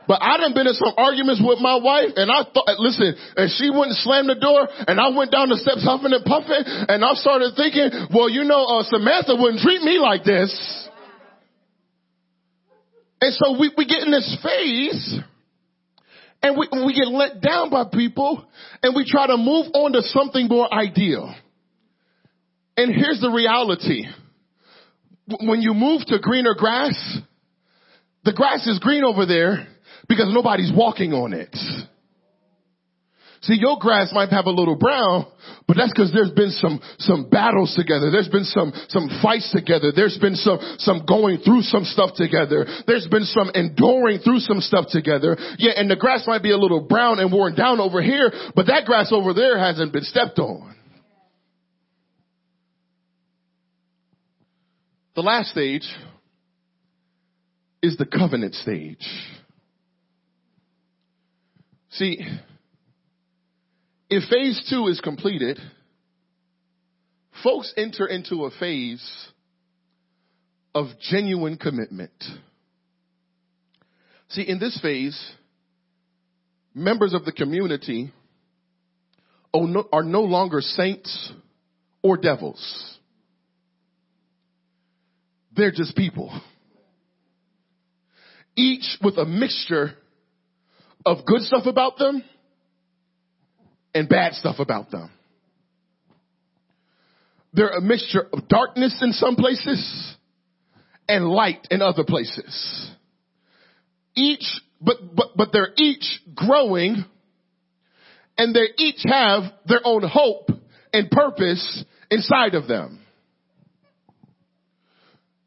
But 0.09 0.25
I 0.25 0.41
done 0.41 0.57
been 0.57 0.65
in 0.65 0.73
some 0.73 0.97
arguments 0.97 1.45
with 1.45 1.61
my 1.61 1.77
wife 1.77 2.17
and 2.17 2.33
I 2.33 2.41
thought, 2.41 2.65
listen, 2.81 3.13
and 3.37 3.53
she 3.53 3.69
wouldn't 3.69 4.01
slam 4.01 4.25
the 4.25 4.41
door 4.41 4.65
and 4.65 4.97
I 4.97 5.13
went 5.13 5.29
down 5.29 5.53
the 5.53 5.61
steps 5.61 5.85
huffing 5.85 6.09
and 6.09 6.25
puffing 6.25 6.65
and 6.65 7.05
I 7.05 7.13
started 7.13 7.53
thinking, 7.53 8.09
well, 8.09 8.25
you 8.25 8.49
know, 8.49 8.65
uh, 8.65 8.81
Samantha 8.89 9.37
wouldn't 9.37 9.61
treat 9.61 9.85
me 9.85 10.01
like 10.01 10.25
this. 10.25 10.49
And 13.21 13.33
so 13.33 13.59
we, 13.59 13.71
we 13.77 13.85
get 13.85 14.03
in 14.03 14.11
this 14.11 14.37
phase 14.41 15.19
and 16.41 16.57
we, 16.57 16.67
we 16.85 16.93
get 16.93 17.07
let 17.07 17.41
down 17.41 17.69
by 17.69 17.83
people 17.91 18.45
and 18.81 18.95
we 18.95 19.05
try 19.05 19.27
to 19.27 19.37
move 19.37 19.67
on 19.73 19.91
to 19.93 20.01
something 20.03 20.47
more 20.47 20.73
ideal. 20.73 21.33
And 22.77 22.93
here's 22.95 23.19
the 23.19 23.29
reality. 23.29 24.05
When 25.41 25.61
you 25.61 25.73
move 25.73 26.05
to 26.07 26.19
greener 26.19 26.55
grass, 26.57 27.19
the 28.23 28.33
grass 28.33 28.65
is 28.67 28.79
green 28.79 29.03
over 29.03 29.25
there 29.25 29.67
because 30.07 30.33
nobody's 30.33 30.71
walking 30.73 31.13
on 31.13 31.33
it. 31.33 31.55
See, 33.41 33.55
your 33.55 33.77
grass 33.79 34.11
might 34.11 34.29
have 34.29 34.47
a 34.47 34.51
little 34.51 34.75
brown, 34.75 35.25
but 35.65 35.77
that's 35.77 35.93
because 35.93 36.11
there's 36.11 36.31
been 36.31 36.51
some, 36.51 36.81
some 36.97 37.29
battles 37.29 37.73
together. 37.73 38.11
There's 38.11 38.27
been 38.27 38.43
some, 38.43 38.73
some 38.89 39.09
fights 39.21 39.49
together. 39.51 39.93
There's 39.95 40.17
been 40.17 40.35
some, 40.35 40.59
some 40.77 41.05
going 41.07 41.37
through 41.37 41.61
some 41.61 41.85
stuff 41.85 42.15
together. 42.15 42.67
There's 42.85 43.07
been 43.07 43.23
some 43.23 43.49
enduring 43.55 44.19
through 44.19 44.39
some 44.39 44.59
stuff 44.59 44.87
together. 44.89 45.37
Yeah, 45.57 45.71
and 45.77 45.89
the 45.89 45.95
grass 45.95 46.25
might 46.27 46.43
be 46.43 46.51
a 46.51 46.57
little 46.57 46.81
brown 46.81 47.19
and 47.19 47.31
worn 47.31 47.55
down 47.55 47.79
over 47.79 48.01
here, 48.01 48.29
but 48.55 48.67
that 48.67 48.83
grass 48.85 49.09
over 49.13 49.33
there 49.33 49.57
hasn't 49.57 49.93
been 49.93 50.03
stepped 50.03 50.39
on. 50.39 50.75
The 55.15 55.21
last 55.21 55.51
stage 55.51 55.87
is 57.81 57.95
the 57.95 58.05
covenant 58.05 58.55
stage. 58.55 59.05
See, 61.91 62.19
if 64.09 64.29
phase 64.29 64.65
two 64.69 64.87
is 64.87 64.99
completed, 65.01 65.59
folks 67.43 67.73
enter 67.77 68.07
into 68.07 68.45
a 68.45 68.51
phase 68.51 69.27
of 70.73 70.87
genuine 71.09 71.57
commitment. 71.57 72.11
See, 74.29 74.43
in 74.43 74.59
this 74.59 74.79
phase, 74.81 75.19
members 76.73 77.13
of 77.13 77.25
the 77.25 77.31
community 77.31 78.11
are 79.53 80.03
no 80.03 80.21
longer 80.21 80.61
saints 80.61 81.31
or 82.03 82.17
devils. 82.17 82.97
They're 85.55 85.71
just 85.71 85.95
people. 85.95 86.39
Each 88.55 88.97
with 89.01 89.17
a 89.17 89.25
mixture 89.25 89.93
of 91.05 91.25
good 91.25 91.41
stuff 91.41 91.65
about 91.65 91.97
them 91.97 92.23
and 93.93 94.07
bad 94.07 94.33
stuff 94.33 94.59
about 94.59 94.91
them. 94.91 95.09
They're 97.53 97.69
a 97.69 97.81
mixture 97.81 98.27
of 98.31 98.47
darkness 98.47 98.99
in 99.01 99.13
some 99.13 99.35
places 99.35 100.15
and 101.07 101.27
light 101.27 101.67
in 101.71 101.81
other 101.81 102.03
places. 102.03 102.91
Each, 104.15 104.45
but, 104.79 104.97
but, 105.15 105.29
but 105.35 105.49
they're 105.51 105.73
each 105.77 106.21
growing 106.35 107.03
and 108.37 108.55
they 108.55 108.67
each 108.77 109.01
have 109.05 109.43
their 109.67 109.81
own 109.83 110.03
hope 110.07 110.49
and 110.93 111.09
purpose 111.09 111.83
inside 112.11 112.53
of 112.53 112.67
them. 112.67 113.01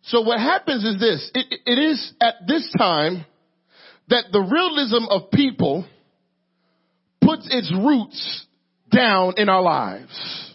So 0.03 0.23
what 0.23 0.41
happens 0.41 0.85
is 0.85 1.01
this, 1.01 1.31
it, 1.35 1.61
it 1.65 1.79
is 1.79 2.13
at 2.21 2.35
this 2.47 2.69
time 2.77 3.25
that 4.09 4.27
the 4.33 4.41
realism 4.41 5.07
of 5.09 5.31
people 5.31 5.87
puts 7.23 7.49
its 7.51 7.73
roots 7.73 8.47
down 8.95 9.35
in 9.37 9.49
our 9.49 9.63
lives. 9.63 10.55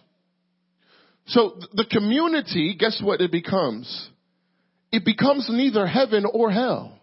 So 1.28 1.60
the 1.74 1.86
community, 1.90 2.76
guess 2.80 3.02
what 3.04 3.22
it 3.22 3.32
becomes? 3.32 4.10
It 4.92 5.04
becomes 5.04 5.48
neither 5.50 5.86
heaven 5.86 6.26
or 6.32 6.52
hell, 6.52 7.00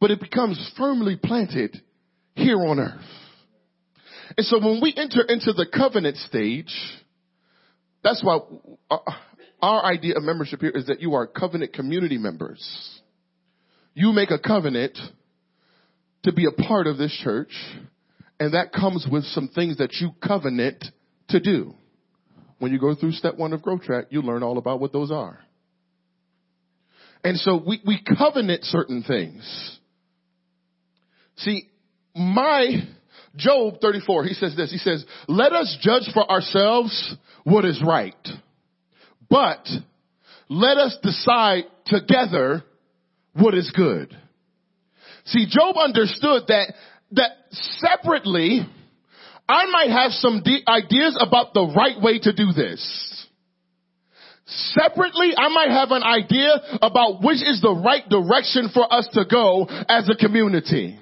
but 0.00 0.10
it 0.10 0.20
becomes 0.20 0.72
firmly 0.76 1.16
planted 1.16 1.82
here 2.34 2.58
on 2.58 2.78
earth. 2.78 3.00
And 4.36 4.46
so 4.46 4.58
when 4.60 4.80
we 4.80 4.94
enter 4.96 5.22
into 5.22 5.52
the 5.52 5.66
covenant 5.72 6.16
stage, 6.18 6.72
that's 8.04 8.22
why 8.22 8.38
uh, 8.90 8.98
our 9.60 9.84
idea 9.84 10.16
of 10.16 10.22
membership 10.22 10.60
here 10.60 10.70
is 10.70 10.86
that 10.86 11.00
you 11.00 11.14
are 11.14 11.26
covenant 11.26 11.72
community 11.72 12.18
members. 12.18 13.00
You 13.94 14.12
make 14.12 14.30
a 14.30 14.38
covenant 14.38 14.96
to 16.22 16.32
be 16.32 16.46
a 16.46 16.52
part 16.52 16.86
of 16.86 16.98
this 16.98 17.12
church, 17.24 17.50
and 18.40 18.54
that 18.54 18.72
comes 18.72 19.06
with 19.10 19.24
some 19.24 19.48
things 19.48 19.78
that 19.78 19.94
you 19.94 20.10
covenant 20.26 20.84
to 21.28 21.40
do. 21.40 21.74
when 22.58 22.72
you 22.72 22.78
go 22.78 22.94
through 22.94 23.12
step 23.12 23.36
one 23.36 23.52
of 23.52 23.62
growth 23.62 23.82
track, 23.82 24.06
you 24.10 24.20
learn 24.20 24.42
all 24.42 24.58
about 24.58 24.80
what 24.80 24.92
those 24.92 25.12
are. 25.12 25.38
And 27.22 27.36
so 27.38 27.62
we, 27.64 27.80
we 27.86 28.00
covenant 28.16 28.64
certain 28.64 29.02
things. 29.02 29.78
See, 31.36 31.68
my 32.14 32.82
Job 33.36 33.80
34, 33.80 34.24
he 34.24 34.34
says 34.34 34.56
this, 34.56 34.70
he 34.70 34.78
says, 34.78 35.04
let 35.28 35.52
us 35.52 35.78
judge 35.80 36.10
for 36.12 36.28
ourselves 36.28 37.16
what 37.44 37.64
is 37.64 37.80
right, 37.84 38.28
but 39.30 39.66
let 40.48 40.78
us 40.78 40.96
decide 41.02 41.64
together 41.86 42.64
what 43.34 43.54
is 43.54 43.70
good. 43.74 44.16
See, 45.26 45.46
Job 45.48 45.76
understood 45.76 46.44
that, 46.48 46.74
that 47.12 47.30
separately, 47.50 48.60
I 49.48 49.66
might 49.70 49.90
have 49.90 50.12
some 50.12 50.42
de- 50.42 50.62
ideas 50.68 51.16
about 51.20 51.54
the 51.54 51.72
right 51.76 52.00
way 52.00 52.18
to 52.18 52.32
do 52.32 52.52
this. 52.52 53.26
Separately, 54.46 55.32
I 55.36 55.48
might 55.48 55.70
have 55.70 55.90
an 55.90 56.02
idea 56.02 56.78
about 56.80 57.22
which 57.22 57.42
is 57.42 57.60
the 57.60 57.74
right 57.84 58.06
direction 58.08 58.70
for 58.72 58.90
us 58.92 59.06
to 59.12 59.24
go 59.30 59.64
as 59.88 60.08
a 60.08 60.16
community. 60.16 60.98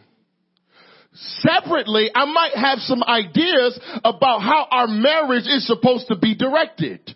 Separately, 1.13 2.11
I 2.15 2.25
might 2.27 2.55
have 2.55 2.79
some 2.81 3.03
ideas 3.05 3.79
about 4.05 4.41
how 4.41 4.67
our 4.71 4.87
marriage 4.87 5.47
is 5.47 5.67
supposed 5.67 6.09
to 6.09 6.17
be 6.17 6.35
directed 6.35 7.15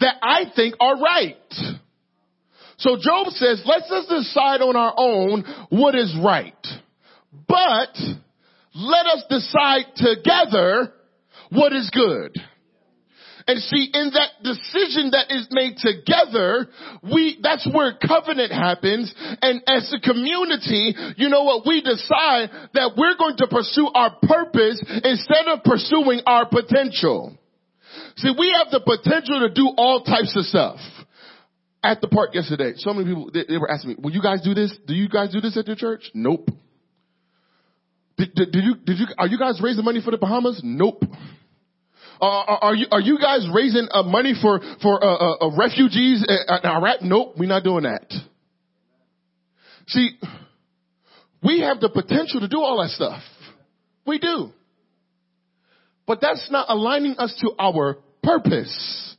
that 0.00 0.16
I 0.22 0.44
think 0.54 0.74
are 0.80 0.98
right. 0.98 1.36
So 2.78 2.96
Job 3.00 3.28
says, 3.28 3.62
let's 3.66 3.88
just 3.88 4.08
decide 4.08 4.62
on 4.62 4.76
our 4.76 4.94
own 4.96 5.44
what 5.70 5.94
is 5.94 6.16
right. 6.24 6.54
But 7.46 7.94
let 8.74 9.06
us 9.06 9.24
decide 9.28 9.86
together 9.96 10.92
what 11.50 11.72
is 11.72 11.90
good. 11.90 12.36
And 13.48 13.62
see, 13.62 13.88
in 13.94 14.10
that 14.12 14.44
decision 14.44 15.12
that 15.12 15.32
is 15.32 15.48
made 15.50 15.78
together, 15.78 16.68
we, 17.02 17.38
that's 17.42 17.66
where 17.72 17.96
covenant 17.96 18.52
happens. 18.52 19.12
And 19.40 19.62
as 19.66 19.90
a 19.96 20.00
community, 20.00 20.94
you 21.16 21.30
know 21.30 21.44
what? 21.44 21.66
We 21.66 21.80
decide 21.80 22.50
that 22.74 22.92
we're 22.94 23.16
going 23.16 23.38
to 23.38 23.46
pursue 23.48 23.88
our 23.88 24.14
purpose 24.20 24.84
instead 25.02 25.48
of 25.48 25.64
pursuing 25.64 26.20
our 26.26 26.46
potential. 26.46 27.38
See, 28.16 28.34
we 28.38 28.52
have 28.52 28.70
the 28.70 28.80
potential 28.84 29.40
to 29.40 29.54
do 29.54 29.72
all 29.78 30.04
types 30.04 30.36
of 30.36 30.44
stuff. 30.44 30.78
At 31.82 32.02
the 32.02 32.08
park 32.08 32.34
yesterday, 32.34 32.72
so 32.76 32.92
many 32.92 33.06
people, 33.06 33.30
they, 33.32 33.44
they 33.48 33.56
were 33.56 33.70
asking 33.70 33.90
me, 33.90 33.96
will 33.98 34.10
you 34.10 34.20
guys 34.20 34.42
do 34.42 34.52
this? 34.52 34.76
Do 34.86 34.94
you 34.94 35.08
guys 35.08 35.32
do 35.32 35.40
this 35.40 35.56
at 35.56 35.66
your 35.66 35.76
church? 35.76 36.10
Nope. 36.12 36.50
Did, 38.18 38.34
did, 38.34 38.64
you, 38.64 38.74
did 38.84 38.98
you, 38.98 39.06
are 39.16 39.28
you 39.28 39.38
guys 39.38 39.60
raising 39.62 39.84
money 39.84 40.00
for 40.04 40.10
the 40.10 40.18
Bahamas? 40.18 40.60
Nope. 40.64 41.04
Uh, 42.20 42.24
are 42.24 42.74
you 42.74 42.86
are 42.90 43.00
you 43.00 43.16
guys 43.20 43.46
raising 43.54 43.86
uh, 43.92 44.02
money 44.02 44.34
for 44.42 44.60
for 44.82 45.02
uh, 45.02 45.06
uh, 45.06 45.36
uh 45.46 45.56
refugees 45.56 46.24
in 46.26 46.68
Iraq? 46.68 47.00
Nope, 47.00 47.34
we're 47.38 47.48
not 47.48 47.62
doing 47.62 47.84
that. 47.84 48.12
See, 49.86 50.18
we 51.44 51.60
have 51.60 51.78
the 51.78 51.88
potential 51.88 52.40
to 52.40 52.48
do 52.48 52.58
all 52.60 52.82
that 52.82 52.90
stuff. 52.90 53.22
We 54.04 54.18
do. 54.18 54.50
But 56.08 56.20
that's 56.20 56.50
not 56.50 56.66
aligning 56.68 57.14
us 57.18 57.36
to 57.40 57.52
our 57.56 57.98
purpose 58.20 59.16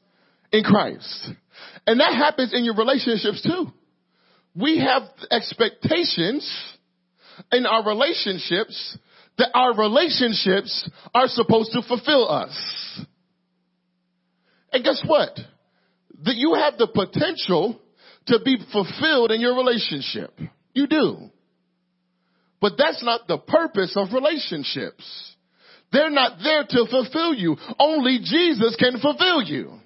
in 0.51 0.63
Christ. 0.63 1.29
And 1.87 2.01
that 2.01 2.13
happens 2.13 2.53
in 2.53 2.65
your 2.65 2.75
relationships 2.75 3.41
too. 3.41 3.67
We 4.55 4.79
have 4.79 5.03
expectations 5.31 6.45
in 7.51 7.65
our 7.65 7.85
relationships 7.85 8.97
that 9.37 9.49
our 9.53 9.73
relationships 9.73 10.89
are 11.15 11.27
supposed 11.27 11.71
to 11.71 11.81
fulfill 11.87 12.29
us. 12.29 13.05
And 14.71 14.83
guess 14.83 15.01
what? 15.05 15.35
That 16.25 16.35
you 16.35 16.55
have 16.55 16.77
the 16.77 16.87
potential 16.87 17.79
to 18.27 18.39
be 18.43 18.57
fulfilled 18.71 19.31
in 19.31 19.41
your 19.41 19.55
relationship. 19.55 20.37
You 20.73 20.87
do. 20.87 21.29
But 22.61 22.73
that's 22.77 23.03
not 23.03 23.27
the 23.27 23.37
purpose 23.37 23.93
of 23.95 24.13
relationships. 24.13 25.35
They're 25.91 26.11
not 26.11 26.39
there 26.43 26.65
to 26.69 26.85
fulfill 26.91 27.33
you. 27.33 27.55
Only 27.79 28.19
Jesus 28.21 28.75
can 28.77 28.99
fulfill 28.99 29.41
you. 29.41 29.79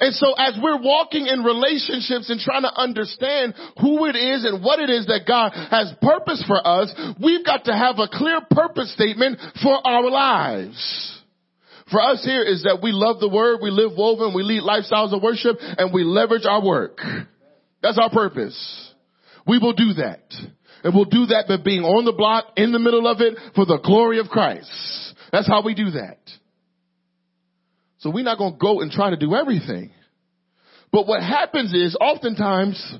And 0.00 0.14
so 0.14 0.34
as 0.34 0.58
we're 0.62 0.80
walking 0.80 1.26
in 1.26 1.42
relationships 1.42 2.30
and 2.30 2.40
trying 2.40 2.62
to 2.62 2.74
understand 2.74 3.54
who 3.80 4.06
it 4.06 4.16
is 4.16 4.44
and 4.44 4.62
what 4.62 4.80
it 4.80 4.90
is 4.90 5.06
that 5.06 5.26
God 5.26 5.52
has 5.52 5.92
purpose 6.02 6.42
for 6.46 6.60
us, 6.66 6.92
we've 7.22 7.44
got 7.44 7.64
to 7.64 7.72
have 7.72 7.98
a 7.98 8.08
clear 8.08 8.40
purpose 8.50 8.92
statement 8.92 9.38
for 9.62 9.86
our 9.86 10.10
lives. 10.10 11.22
For 11.90 12.00
us 12.02 12.24
here 12.24 12.42
is 12.42 12.64
that 12.64 12.80
we 12.82 12.90
love 12.90 13.20
the 13.20 13.28
word, 13.28 13.60
we 13.62 13.70
live 13.70 13.92
woven, 13.96 14.34
we 14.34 14.42
lead 14.42 14.62
lifestyles 14.62 15.14
of 15.14 15.22
worship, 15.22 15.56
and 15.60 15.94
we 15.94 16.02
leverage 16.02 16.44
our 16.44 16.64
work. 16.64 16.98
That's 17.80 17.98
our 17.98 18.10
purpose. 18.10 18.92
We 19.46 19.58
will 19.58 19.72
do 19.72 19.92
that. 19.94 20.22
And 20.82 20.94
we'll 20.94 21.04
do 21.04 21.26
that 21.26 21.44
by 21.48 21.56
being 21.62 21.82
on 21.82 22.04
the 22.04 22.12
block, 22.12 22.46
in 22.56 22.72
the 22.72 22.78
middle 22.78 23.06
of 23.06 23.20
it, 23.20 23.34
for 23.54 23.64
the 23.64 23.78
glory 23.84 24.18
of 24.18 24.26
Christ. 24.26 24.70
That's 25.30 25.46
how 25.46 25.62
we 25.62 25.74
do 25.74 25.90
that. 25.92 26.18
So 28.06 28.12
we're 28.12 28.22
not 28.22 28.38
going 28.38 28.52
to 28.52 28.58
go 28.58 28.82
and 28.82 28.92
try 28.92 29.10
to 29.10 29.16
do 29.16 29.34
everything. 29.34 29.90
But 30.92 31.08
what 31.08 31.20
happens 31.20 31.74
is 31.74 31.96
oftentimes 32.00 32.94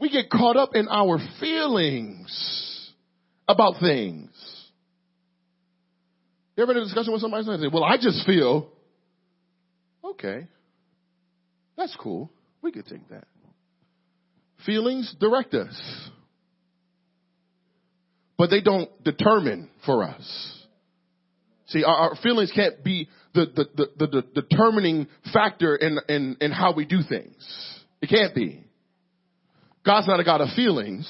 we 0.00 0.08
get 0.08 0.30
caught 0.30 0.56
up 0.56 0.70
in 0.72 0.88
our 0.88 1.18
feelings 1.38 2.94
about 3.46 3.74
things. 3.78 4.30
You 6.56 6.62
ever 6.62 6.72
in 6.72 6.78
a 6.78 6.84
discussion 6.84 7.12
with 7.12 7.20
somebody 7.20 7.46
and 7.46 7.60
say, 7.60 7.68
well, 7.70 7.84
I 7.84 7.98
just 7.98 8.24
feel, 8.24 8.70
okay, 10.02 10.46
that's 11.76 11.94
cool. 12.00 12.32
We 12.62 12.72
could 12.72 12.86
take 12.86 13.06
that. 13.10 13.26
Feelings 14.64 15.14
direct 15.20 15.52
us, 15.52 15.78
but 18.38 18.48
they 18.48 18.62
don't 18.62 18.88
determine 19.04 19.68
for 19.84 20.04
us. 20.04 20.62
See, 21.66 21.84
our, 21.84 21.94
our 21.94 22.16
feelings 22.22 22.50
can't 22.54 22.82
be 22.82 23.08
the, 23.36 23.66
the, 23.76 23.86
the, 23.98 24.06
the, 24.06 24.42
determining 24.42 25.06
factor 25.32 25.76
in, 25.76 25.98
in, 26.08 26.36
in 26.40 26.50
how 26.50 26.72
we 26.74 26.84
do 26.84 27.00
things. 27.08 27.36
It 28.00 28.08
can't 28.08 28.34
be. 28.34 28.64
God's 29.84 30.08
not 30.08 30.18
a 30.18 30.24
God 30.24 30.40
of 30.40 30.48
feelings. 30.56 31.08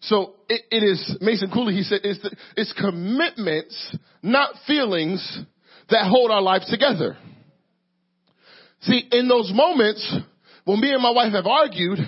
So 0.00 0.36
it, 0.48 0.62
it 0.70 0.82
is, 0.82 1.18
Mason 1.20 1.50
Cooley, 1.52 1.74
he 1.74 1.82
said, 1.82 2.00
it's, 2.04 2.22
the, 2.22 2.34
it's 2.56 2.72
commitments, 2.72 3.96
not 4.22 4.54
feelings 4.66 5.40
that 5.90 6.08
hold 6.08 6.30
our 6.30 6.42
lives 6.42 6.70
together. 6.70 7.16
See, 8.82 9.08
in 9.12 9.28
those 9.28 9.50
moments, 9.54 10.18
when 10.64 10.80
me 10.80 10.92
and 10.92 11.02
my 11.02 11.10
wife 11.10 11.32
have 11.32 11.46
argued, 11.46 11.98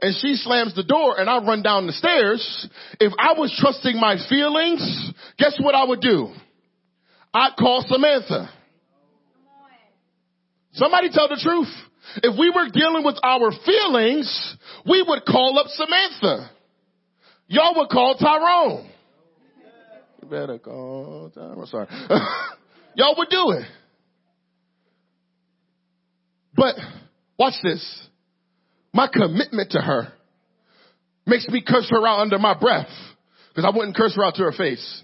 and 0.00 0.16
she 0.20 0.34
slams 0.34 0.74
the 0.74 0.82
door 0.82 1.18
and 1.18 1.30
I 1.30 1.38
run 1.44 1.62
down 1.62 1.86
the 1.86 1.92
stairs, 1.92 2.68
if 2.98 3.12
I 3.18 3.38
was 3.38 3.54
trusting 3.58 3.98
my 3.98 4.16
feelings, 4.28 5.12
guess 5.38 5.56
what 5.60 5.74
I 5.74 5.84
would 5.84 6.00
do? 6.00 6.32
I'd 7.34 7.56
call 7.58 7.84
Samantha. 7.86 8.50
Somebody 10.74 11.10
tell 11.10 11.28
the 11.28 11.40
truth. 11.42 11.68
If 12.22 12.38
we 12.38 12.50
were 12.50 12.68
dealing 12.72 13.04
with 13.04 13.16
our 13.22 13.52
feelings, 13.64 14.56
we 14.86 15.02
would 15.06 15.24
call 15.24 15.58
up 15.58 15.66
Samantha. 15.68 16.50
Y'all 17.46 17.74
would 17.76 17.88
call 17.88 18.16
Tyrone. 18.16 18.90
You 20.22 20.28
better 20.28 20.58
call 20.58 21.30
Tyrone. 21.34 21.66
Sorry. 21.66 21.86
Y'all 22.94 23.14
would 23.16 23.28
do 23.28 23.50
it. 23.50 23.66
But 26.54 26.76
watch 27.38 27.54
this. 27.62 28.08
My 28.92 29.08
commitment 29.10 29.70
to 29.72 29.80
her 29.80 30.12
makes 31.26 31.48
me 31.48 31.62
curse 31.66 31.88
her 31.90 32.06
out 32.06 32.20
under 32.20 32.38
my 32.38 32.58
breath 32.58 32.90
because 33.48 33.64
I 33.64 33.74
wouldn't 33.74 33.96
curse 33.96 34.14
her 34.16 34.24
out 34.24 34.34
to 34.34 34.44
her 34.44 34.52
face. 34.52 35.02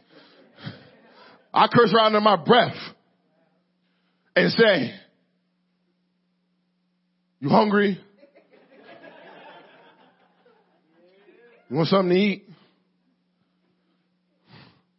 I 1.52 1.66
curse 1.72 1.94
out 1.98 2.06
under 2.06 2.20
my 2.20 2.36
breath 2.36 2.76
and 4.36 4.52
say, 4.52 4.94
you 7.40 7.48
hungry? 7.48 8.00
You 11.68 11.76
want 11.76 11.88
something 11.88 12.10
to 12.10 12.16
eat? 12.16 12.44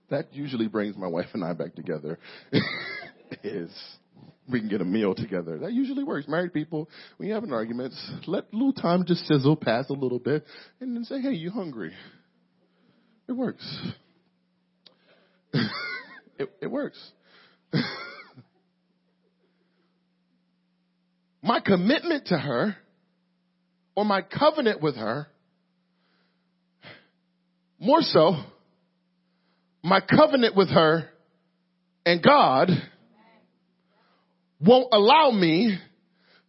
That 0.09 0.33
usually 0.33 0.67
brings 0.67 0.97
my 0.97 1.07
wife 1.07 1.27
and 1.33 1.43
I 1.43 1.53
back 1.53 1.75
together. 1.75 2.17
is 3.43 3.71
we 4.51 4.59
can 4.59 4.69
get 4.69 4.81
a 4.81 4.85
meal 4.85 5.13
together. 5.13 5.59
That 5.59 5.73
usually 5.73 6.03
works. 6.03 6.27
Married 6.27 6.53
people, 6.53 6.89
when 7.17 7.27
you 7.27 7.35
have 7.35 7.43
an 7.43 7.53
argument, 7.53 7.93
let 8.25 8.51
little 8.53 8.73
time 8.73 9.05
just 9.05 9.25
sizzle 9.27 9.55
past 9.55 9.89
a 9.89 9.93
little 9.93 10.19
bit 10.19 10.43
and 10.79 10.95
then 10.95 11.03
say, 11.05 11.21
hey, 11.21 11.33
you 11.33 11.51
hungry? 11.51 11.93
It 13.27 13.33
works. 13.33 13.65
it, 16.39 16.49
it 16.61 16.67
works. 16.67 16.97
my 21.43 21.59
commitment 21.59 22.27
to 22.27 22.37
her 22.37 22.75
or 23.95 24.05
my 24.05 24.21
covenant 24.21 24.81
with 24.81 24.95
her, 24.95 25.27
more 27.77 28.01
so, 28.01 28.35
my 29.83 30.01
covenant 30.01 30.55
with 30.55 30.69
her 30.69 31.09
and 32.05 32.23
God 32.23 32.69
won't 34.59 34.87
allow 34.91 35.31
me 35.31 35.77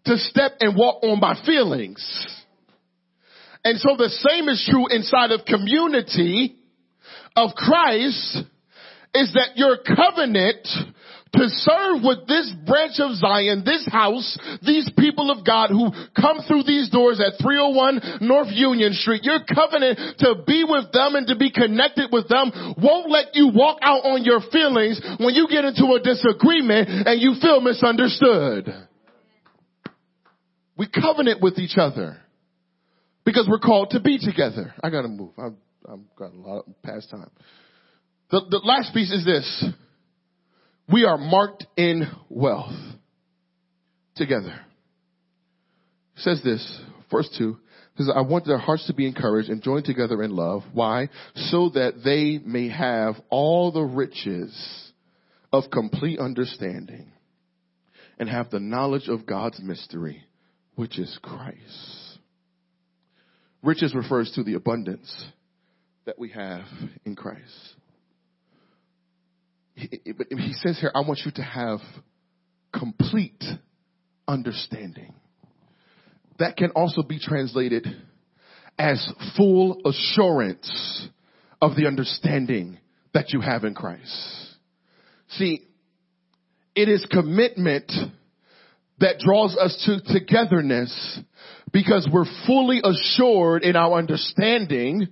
to 0.07 0.17
step 0.17 0.53
and 0.61 0.77
walk 0.77 1.03
on 1.03 1.21
my 1.21 1.41
feelings. 1.45 2.27
And 3.65 3.79
so 3.79 3.97
the 3.97 4.09
same 4.09 4.49
is 4.49 4.67
true 4.71 4.87
inside 4.89 5.33
of 5.33 5.45
community 5.45 6.57
of 7.37 7.51
Christ 7.55 8.39
is 9.15 9.33
that 9.35 9.57
your 9.57 9.79
covenant 9.79 10.67
to 11.33 11.49
serve 11.49 12.03
with 12.03 12.27
this 12.27 12.53
branch 12.67 12.99
of 12.99 13.15
Zion, 13.15 13.63
this 13.65 13.87
house, 13.91 14.39
these 14.63 14.91
people 14.99 15.31
of 15.31 15.47
God 15.47 15.71
who 15.71 15.91
come 16.15 16.41
through 16.47 16.65
these 16.65 16.91
doors 16.91 17.21
at 17.21 17.41
301 17.41 18.19
North 18.27 18.49
Union 18.51 18.93
Street, 18.95 19.23
your 19.23 19.39
covenant 19.47 20.19
to 20.19 20.43
be 20.47 20.65
with 20.69 20.91
them 20.93 21.15
and 21.15 21.27
to 21.29 21.37
be 21.37 21.51
connected 21.51 22.11
with 22.11 22.29
them 22.29 22.51
won't 22.79 23.11
let 23.11 23.35
you 23.35 23.51
walk 23.55 23.79
out 23.83 24.03
on 24.05 24.25
your 24.25 24.41
feelings 24.51 25.01
when 25.19 25.35
you 25.35 25.47
get 25.49 25.65
into 25.65 25.87
a 25.95 26.01
disagreement 26.03 26.89
and 27.07 27.21
you 27.21 27.35
feel 27.41 27.61
misunderstood. 27.61 28.75
We 30.77 30.89
covenant 30.89 31.41
with 31.43 31.59
each 31.59 31.77
other 31.77 32.19
because 33.25 33.47
we're 33.49 33.59
called 33.59 33.91
to 33.91 34.01
be 34.01 34.19
together. 34.19 34.75
I 34.83 34.91
gotta 34.91 35.09
move. 35.09 35.31
I've, 35.39 35.55
I've 35.89 36.17
got 36.17 36.33
a 36.33 36.37
lot 36.37 36.65
of 36.67 36.83
past 36.83 37.11
time. 37.11 37.31
The, 38.31 38.43
the 38.49 38.61
last 38.65 38.95
piece 38.95 39.11
is 39.11 39.25
this. 39.25 39.65
We 40.93 41.05
are 41.05 41.19
marked 41.19 41.67
in 41.77 42.05
wealth 42.29 42.75
together. 44.17 44.61
It 46.17 46.23
says 46.23 46.41
this, 46.43 46.81
verse 47.11 47.29
2 47.39 47.57
says, 48.01 48.11
I 48.15 48.23
want 48.23 48.47
their 48.47 48.59
hearts 48.59 48.87
to 48.87 48.95
be 48.95 49.07
encouraged 49.07 49.49
and 49.49 49.63
joined 49.63 49.85
together 49.85 50.23
in 50.23 50.31
love. 50.31 50.63
Why? 50.73 51.09
So 51.35 51.71
that 51.71 52.03
they 52.05 52.39
may 52.45 52.69
have 52.69 53.17
all 53.29 53.73
the 53.73 53.83
riches 53.83 54.93
of 55.53 55.65
complete 55.71 56.19
understanding 56.19 57.13
and 58.19 58.29
have 58.29 58.51
the 58.51 58.61
knowledge 58.61 59.09
of 59.09 59.27
God's 59.27 59.61
mystery, 59.61 60.25
which 60.77 60.99
is 60.99 61.19
Christ. 61.23 62.19
Riches 63.63 63.95
refers 63.95 64.31
to 64.35 64.43
the 64.43 64.55
abundance 64.55 65.27
that 66.07 66.19
we 66.19 66.31
have 66.31 66.65
in 67.05 67.15
Christ 67.17 67.75
but 69.77 70.27
he 70.31 70.53
says 70.55 70.79
here, 70.81 70.91
I 70.95 71.01
want 71.01 71.21
you 71.25 71.33
to 71.33 71.43
have 71.43 71.81
complete 72.73 73.43
understanding. 74.27 75.15
That 76.39 76.57
can 76.57 76.71
also 76.71 77.03
be 77.03 77.19
translated 77.19 77.87
as 78.79 79.13
full 79.37 79.83
assurance 79.85 81.09
of 81.61 81.77
the 81.77 81.87
understanding 81.87 82.79
that 83.13 83.33
you 83.33 83.41
have 83.41 83.65
in 83.65 83.75
Christ. 83.75 84.57
See, 85.31 85.67
it 86.75 86.89
is 86.89 87.07
commitment 87.11 87.93
that 89.01 89.19
draws 89.19 89.57
us 89.57 89.83
to 89.87 90.13
togetherness 90.13 91.21
because 91.73 92.09
we're 92.13 92.27
fully 92.47 92.81
assured 92.83 93.63
in 93.63 93.77
our 93.77 93.99
understanding 93.99 95.09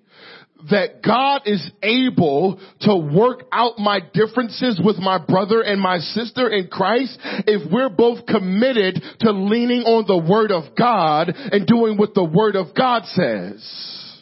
that 0.70 1.02
God 1.02 1.42
is 1.46 1.70
able 1.82 2.60
to 2.80 2.96
work 2.96 3.44
out 3.52 3.78
my 3.78 4.00
differences 4.12 4.80
with 4.82 4.96
my 4.98 5.18
brother 5.18 5.62
and 5.62 5.80
my 5.80 5.98
sister 5.98 6.48
in 6.48 6.68
Christ 6.68 7.16
if 7.46 7.70
we're 7.70 7.88
both 7.88 8.26
committed 8.26 9.00
to 9.20 9.30
leaning 9.30 9.82
on 9.82 10.04
the 10.06 10.18
word 10.18 10.50
of 10.50 10.74
God 10.76 11.32
and 11.34 11.66
doing 11.66 11.96
what 11.96 12.14
the 12.14 12.24
word 12.24 12.56
of 12.56 12.74
God 12.74 13.04
says. 13.06 14.18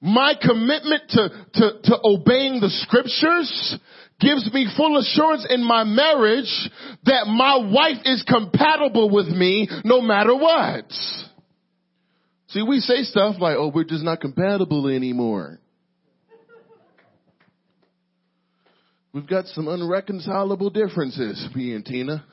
My 0.00 0.34
commitment 0.40 1.02
to, 1.10 1.28
to, 1.54 1.70
to 1.84 1.98
obeying 2.04 2.60
the 2.60 2.70
scriptures 2.70 3.78
gives 4.20 4.52
me 4.52 4.68
full 4.76 4.98
assurance 4.98 5.46
in 5.48 5.62
my 5.62 5.84
marriage 5.84 6.70
that 7.04 7.26
my 7.28 7.58
wife 7.58 8.02
is 8.04 8.24
compatible 8.26 9.10
with 9.10 9.28
me 9.28 9.68
no 9.84 10.00
matter 10.00 10.34
what. 10.34 10.84
See, 12.52 12.62
we 12.62 12.80
say 12.80 13.02
stuff 13.04 13.36
like, 13.40 13.56
oh, 13.56 13.72
we're 13.74 13.84
just 13.84 14.04
not 14.04 14.20
compatible 14.20 14.88
anymore. 14.88 15.58
We've 19.14 19.26
got 19.26 19.46
some 19.48 19.68
unreconcilable 19.68 20.70
differences, 20.70 21.48
me 21.54 21.74
and 21.74 21.84
Tina. 21.84 22.24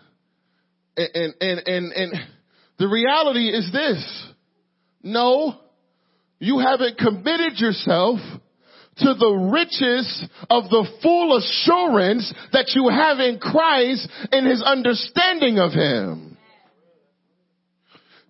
And, 0.98 1.34
and, 1.40 1.60
and, 1.66 1.92
and, 1.94 2.14
the 2.78 2.88
reality 2.88 3.48
is 3.48 3.70
this. 3.72 4.28
No, 5.04 5.56
you 6.40 6.60
haven't 6.60 6.98
committed 6.98 7.58
yourself 7.58 8.20
to 8.98 9.14
the 9.14 9.50
riches 9.54 10.28
of 10.50 10.66
the 10.66 10.86
full 11.02 11.38
assurance 11.38 12.34
that 12.52 12.72
you 12.76 12.90
have 12.90 13.20
in 13.20 13.40
Christ 13.40 14.10
and 14.34 14.46
his 14.46 14.62
understanding 14.62 15.60
of 15.60 15.72
him. 15.72 16.29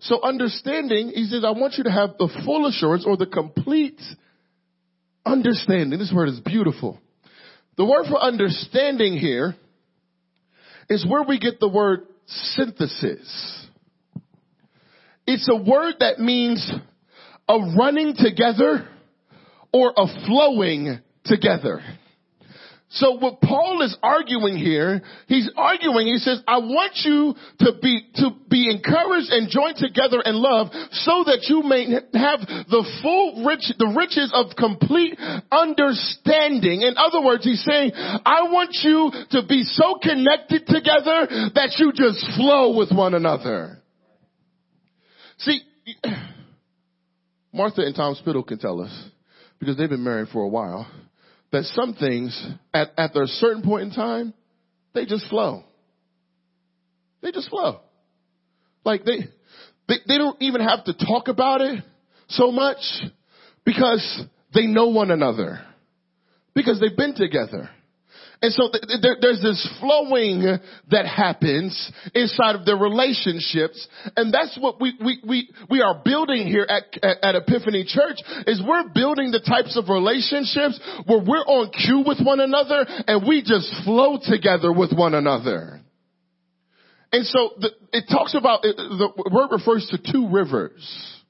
So 0.00 0.22
understanding, 0.22 1.12
he 1.14 1.26
says, 1.26 1.44
I 1.44 1.50
want 1.50 1.74
you 1.76 1.84
to 1.84 1.90
have 1.90 2.10
the 2.18 2.28
full 2.44 2.66
assurance 2.66 3.04
or 3.06 3.16
the 3.16 3.26
complete 3.26 4.00
understanding. 5.26 5.98
This 5.98 6.12
word 6.14 6.28
is 6.30 6.40
beautiful. 6.40 6.98
The 7.76 7.84
word 7.84 8.06
for 8.08 8.18
understanding 8.18 9.18
here 9.18 9.54
is 10.88 11.06
where 11.06 11.22
we 11.22 11.38
get 11.38 11.60
the 11.60 11.68
word 11.68 12.06
synthesis. 12.26 13.66
It's 15.26 15.48
a 15.48 15.56
word 15.56 15.96
that 16.00 16.18
means 16.18 16.72
a 17.48 17.58
running 17.78 18.14
together 18.16 18.88
or 19.72 19.92
a 19.96 20.06
flowing 20.26 20.98
together. 21.24 21.80
So 22.92 23.12
what 23.12 23.40
Paul 23.40 23.82
is 23.82 23.96
arguing 24.02 24.56
here, 24.56 25.02
he's 25.28 25.48
arguing, 25.56 26.08
he 26.08 26.18
says, 26.18 26.42
I 26.48 26.58
want 26.58 26.92
you 27.04 27.34
to 27.60 27.72
be, 27.80 28.02
to 28.16 28.30
be 28.48 28.68
encouraged 28.68 29.30
and 29.30 29.48
joined 29.48 29.76
together 29.76 30.20
in 30.24 30.34
love 30.34 30.68
so 30.90 31.22
that 31.26 31.46
you 31.48 31.62
may 31.62 31.86
have 32.18 32.40
the 32.40 32.84
full 33.00 33.44
rich, 33.46 33.70
the 33.78 33.94
riches 33.96 34.32
of 34.34 34.56
complete 34.56 35.16
understanding. 35.52 36.82
In 36.82 36.94
other 36.96 37.24
words, 37.24 37.44
he's 37.44 37.62
saying, 37.62 37.92
I 37.94 38.50
want 38.50 38.76
you 38.82 39.12
to 39.38 39.46
be 39.46 39.62
so 39.62 39.94
connected 40.02 40.66
together 40.66 41.30
that 41.54 41.76
you 41.78 41.92
just 41.94 42.26
flow 42.36 42.76
with 42.76 42.90
one 42.90 43.14
another. 43.14 43.78
See, 45.38 45.60
Martha 47.52 47.82
and 47.82 47.94
Tom 47.94 48.16
Spittle 48.16 48.42
can 48.42 48.58
tell 48.58 48.80
us 48.80 48.92
because 49.60 49.76
they've 49.76 49.88
been 49.88 50.02
married 50.02 50.28
for 50.32 50.42
a 50.42 50.48
while 50.48 50.90
that 51.52 51.64
some 51.64 51.94
things 51.94 52.48
at, 52.72 52.90
at 52.96 53.16
a 53.16 53.26
certain 53.26 53.62
point 53.62 53.84
in 53.84 53.90
time, 53.92 54.34
they 54.94 55.06
just 55.06 55.28
flow. 55.28 55.64
They 57.22 57.32
just 57.32 57.50
flow. 57.50 57.80
Like 58.84 59.04
they, 59.04 59.18
they, 59.88 59.96
they 60.06 60.18
don't 60.18 60.40
even 60.40 60.60
have 60.62 60.84
to 60.84 60.94
talk 60.94 61.28
about 61.28 61.60
it 61.60 61.82
so 62.28 62.50
much 62.50 62.78
because 63.64 64.24
they 64.54 64.66
know 64.66 64.88
one 64.88 65.10
another. 65.10 65.60
Because 66.54 66.80
they've 66.80 66.96
been 66.96 67.14
together. 67.14 67.70
And 68.42 68.52
so 68.54 68.70
th- 68.72 69.02
th- 69.02 69.18
there's 69.20 69.42
this 69.42 69.68
flowing 69.80 70.58
that 70.90 71.06
happens 71.06 71.92
inside 72.14 72.56
of 72.56 72.64
their 72.64 72.76
relationships. 72.76 73.86
And 74.16 74.32
that's 74.32 74.56
what 74.58 74.80
we, 74.80 74.94
we, 74.98 75.20
we, 75.26 75.50
we 75.68 75.82
are 75.82 76.00
building 76.02 76.46
here 76.46 76.66
at, 76.66 76.84
at, 77.04 77.34
Epiphany 77.34 77.84
Church 77.86 78.16
is 78.46 78.62
we're 78.66 78.88
building 78.94 79.30
the 79.30 79.40
types 79.40 79.76
of 79.76 79.90
relationships 79.90 80.80
where 81.04 81.18
we're 81.20 81.44
on 81.44 81.70
cue 81.70 82.02
with 82.06 82.18
one 82.24 82.40
another 82.40 82.86
and 83.06 83.28
we 83.28 83.42
just 83.42 83.70
flow 83.84 84.18
together 84.22 84.72
with 84.72 84.92
one 84.92 85.14
another. 85.14 85.80
And 87.12 87.26
so 87.26 87.50
the, 87.58 87.70
it 87.92 88.04
talks 88.10 88.34
about, 88.34 88.62
the 88.62 89.10
word 89.30 89.48
refers 89.50 89.86
to 89.90 90.12
two 90.12 90.28
rivers. 90.30 91.20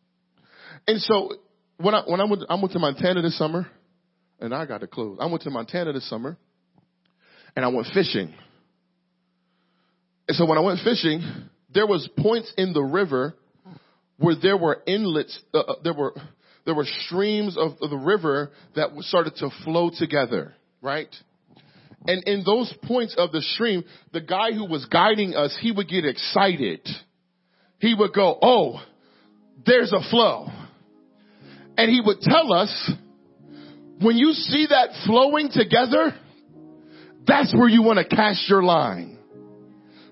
And 0.87 1.01
so 1.01 1.33
when 1.79 1.95
I, 1.95 2.03
when 2.07 2.21
I 2.21 2.25
went, 2.25 2.43
I 2.49 2.55
went 2.55 2.73
to 2.73 2.79
Montana 2.79 3.23
this 3.23 3.37
summer 3.37 3.67
and 4.39 4.55
I 4.55 4.65
got 4.65 4.83
to 4.83 4.87
close. 4.87 5.19
I 5.21 5.27
went 5.27 5.43
to 5.43 5.51
Montana 5.51 5.93
this 5.93 6.09
summer 6.09 6.37
and 7.57 7.65
I 7.65 7.69
went 7.69 7.89
fishing. 7.93 8.35
And 10.29 10.37
so 10.37 10.47
when 10.47 10.59
I 10.59 10.61
went 10.61 10.81
fishing, 10.85 11.23
there 11.73 11.87
was 11.87 12.09
points 12.19 12.53
in 12.57 12.73
the 12.73 12.83
river 12.83 13.35
where 14.19 14.37
there 14.41 14.57
were 14.57 14.83
inlets, 14.87 15.39
uh, 15.55 15.59
uh 15.59 15.75
there 15.83 15.95
were 15.95 16.15
there 16.67 16.75
were 16.75 16.87
streams 17.07 17.57
of 17.57 17.79
the 17.81 17.97
river 17.97 18.51
that 18.77 18.91
started 19.01 19.35
to 19.37 19.51
flow 19.65 19.91
together, 19.97 20.55
right? 20.83 21.13
And 22.07 22.23
in 22.25 22.45
those 22.45 22.73
points 22.85 23.15
of 23.19 23.33
the 23.33 23.41
stream, 23.41 23.85
the 24.13 24.21
guy 24.21 24.53
who 24.53 24.67
was 24.67 24.85
guiding 24.87 25.35
us, 25.35 25.57
he 25.61 25.73
would 25.73 25.89
get 25.89 26.05
excited. 26.05 26.87
He 27.79 27.95
would 27.95 28.13
go, 28.13 28.39
"Oh, 28.41 28.83
there's 29.65 29.93
a 29.93 30.01
flow." 30.11 30.51
And 31.77 31.91
he 31.91 32.01
would 32.01 32.21
tell 32.21 32.53
us, 32.53 32.93
when 34.01 34.17
you 34.17 34.33
see 34.33 34.67
that 34.67 34.91
flowing 35.07 35.51
together, 35.51 36.15
that's 37.27 37.55
where 37.55 37.69
you 37.69 37.83
want 37.83 37.99
to 37.99 38.17
cast 38.17 38.49
your 38.49 38.63
line. 38.63 39.19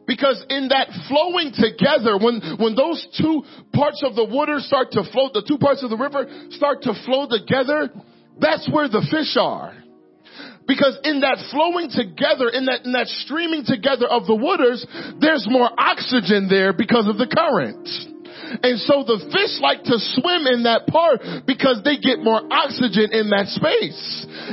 Because 0.06 0.42
in 0.48 0.68
that 0.68 0.88
flowing 1.06 1.52
together, 1.52 2.16
when, 2.16 2.40
when 2.56 2.74
those 2.74 3.06
two 3.20 3.42
parts 3.74 4.02
of 4.02 4.16
the 4.16 4.24
water 4.24 4.56
start 4.58 4.90
to 4.92 5.04
flow, 5.12 5.28
the 5.32 5.44
two 5.46 5.58
parts 5.58 5.84
of 5.84 5.90
the 5.90 5.98
river 5.98 6.24
start 6.50 6.80
to 6.82 6.94
flow 7.04 7.28
together, 7.28 7.92
that's 8.40 8.66
where 8.72 8.88
the 8.88 9.04
fish 9.10 9.36
are. 9.38 9.76
Because 10.66 10.98
in 11.04 11.20
that 11.20 11.36
flowing 11.50 11.90
together, 11.92 12.48
in 12.48 12.64
that, 12.66 12.84
in 12.84 12.92
that 12.92 13.08
streaming 13.24 13.64
together 13.64 14.08
of 14.08 14.26
the 14.26 14.34
waters, 14.34 14.84
there's 15.20 15.46
more 15.48 15.68
oxygen 15.76 16.48
there 16.48 16.72
because 16.72 17.08
of 17.08 17.16
the 17.16 17.28
current. 17.28 17.88
And 18.62 18.80
so 18.80 19.04
the 19.04 19.20
fish 19.28 19.60
like 19.60 19.84
to 19.84 19.96
swim 20.16 20.48
in 20.48 20.64
that 20.64 20.88
part 20.88 21.46
because 21.46 21.84
they 21.84 22.00
get 22.00 22.24
more 22.24 22.40
oxygen 22.40 23.12
in 23.12 23.28
that 23.30 23.52
space. 23.52 24.00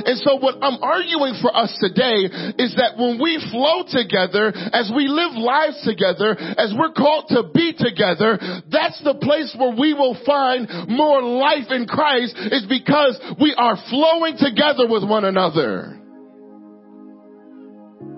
And 0.04 0.16
so 0.20 0.36
what 0.36 0.60
I'm 0.60 0.82
arguing 0.82 1.40
for 1.40 1.54
us 1.54 1.72
today 1.80 2.28
is 2.60 2.76
that 2.76 3.00
when 3.00 3.16
we 3.16 3.40
flow 3.50 3.84
together, 3.88 4.52
as 4.52 4.92
we 4.92 5.08
live 5.08 5.32
lives 5.34 5.80
together, 5.84 6.36
as 6.36 6.74
we're 6.76 6.92
called 6.92 7.32
to 7.32 7.48
be 7.54 7.72
together, 7.72 8.36
that's 8.68 9.00
the 9.02 9.16
place 9.16 9.54
where 9.56 9.72
we 9.72 9.94
will 9.94 10.16
find 10.26 10.68
more 10.88 11.22
life 11.22 11.70
in 11.70 11.86
Christ 11.86 12.36
is 12.36 12.66
because 12.68 13.18
we 13.40 13.54
are 13.56 13.76
flowing 13.88 14.36
together 14.36 14.86
with 14.88 15.04
one 15.08 15.24
another. 15.24 15.96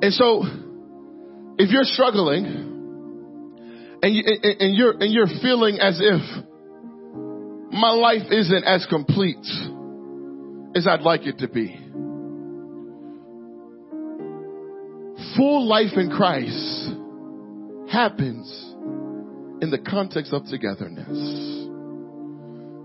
And 0.00 0.12
so, 0.14 0.44
if 1.58 1.70
you're 1.70 1.84
struggling, 1.84 2.77
and, 4.02 4.14
you, 4.14 4.22
and 4.60 4.74
you're 4.74 4.92
and 4.92 5.12
you're 5.12 5.26
feeling 5.42 5.78
as 5.80 6.00
if 6.00 6.22
my 7.72 7.90
life 7.90 8.30
isn't 8.30 8.64
as 8.64 8.86
complete 8.88 9.46
as 10.74 10.86
I'd 10.86 11.02
like 11.02 11.26
it 11.26 11.38
to 11.38 11.48
be. 11.48 11.76
Full 15.36 15.68
life 15.68 15.96
in 15.96 16.10
Christ 16.10 16.90
happens 17.90 18.48
in 19.60 19.70
the 19.70 19.78
context 19.78 20.32
of 20.32 20.46
togetherness. 20.46 21.08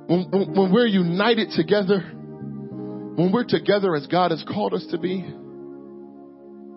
When, 0.07 0.27
when, 0.31 0.53
when 0.53 0.73
we're 0.73 0.87
united 0.87 1.51
together, 1.51 1.99
when 2.01 3.31
we're 3.31 3.45
together 3.45 3.95
as 3.95 4.07
God 4.07 4.31
has 4.31 4.43
called 4.47 4.73
us 4.73 4.85
to 4.91 4.97
be, 4.97 5.21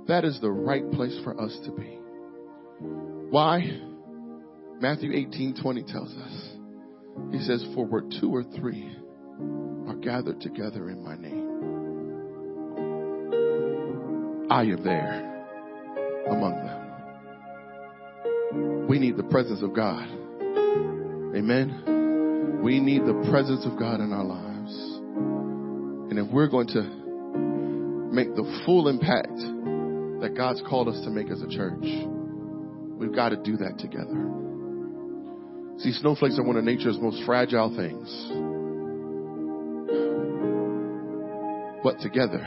that 0.07 0.25
is 0.25 0.39
the 0.41 0.51
right 0.51 0.89
place 0.93 1.19
for 1.25 1.41
us 1.41 1.59
to 1.65 1.73
be. 1.73 1.99
Why? 3.31 3.81
Matthew 4.81 5.13
18 5.13 5.55
20 5.63 5.83
tells 5.85 6.15
us. 6.17 6.57
He 7.33 7.41
says, 7.41 7.65
For 7.75 7.87
where 7.87 8.03
two 8.21 8.31
or 8.31 8.45
three 8.45 8.95
are 9.89 9.97
gathered 9.97 10.41
together 10.43 10.91
in 10.91 11.03
my 11.03 11.17
name, 11.17 11.47
I 14.51 14.63
am 14.63 14.85
there 14.85 16.27
among 16.29 16.57
them. 16.57 16.83
We 18.89 18.99
need 18.99 19.17
the 19.17 19.25
presence 19.25 19.63
of 19.63 19.75
God. 19.75 20.07
Amen. 21.35 22.61
We 22.63 22.79
need 22.79 23.03
the 23.07 23.27
presence 23.31 23.65
of 23.65 23.79
God 23.79 24.01
in 24.01 24.13
our 24.13 24.25
lives. 24.25 24.75
And 26.11 26.19
if 26.19 26.27
we're 26.31 26.49
going 26.49 26.69
to 26.69 26.83
make 28.15 28.35
the 28.35 28.63
full 28.67 28.89
impact 28.89 29.39
that 30.21 30.35
God's 30.37 30.63
called 30.69 30.89
us 30.89 31.01
to 31.05 31.11
make 31.11 31.31
as 31.31 31.41
a 31.43 31.49
church, 31.49 31.85
we've 32.99 33.15
got 33.15 33.31
to 33.31 33.37
do 33.37 33.57
that 33.57 33.79
together. 33.79 34.46
See, 35.79 35.93
snowflakes 35.93 36.39
are 36.39 36.43
one 36.43 36.57
of 36.57 36.65
nature's 36.65 36.99
most 36.99 37.23
fragile 37.27 37.69
things. 37.77 38.09
But 41.85 42.01
together, 42.01 42.45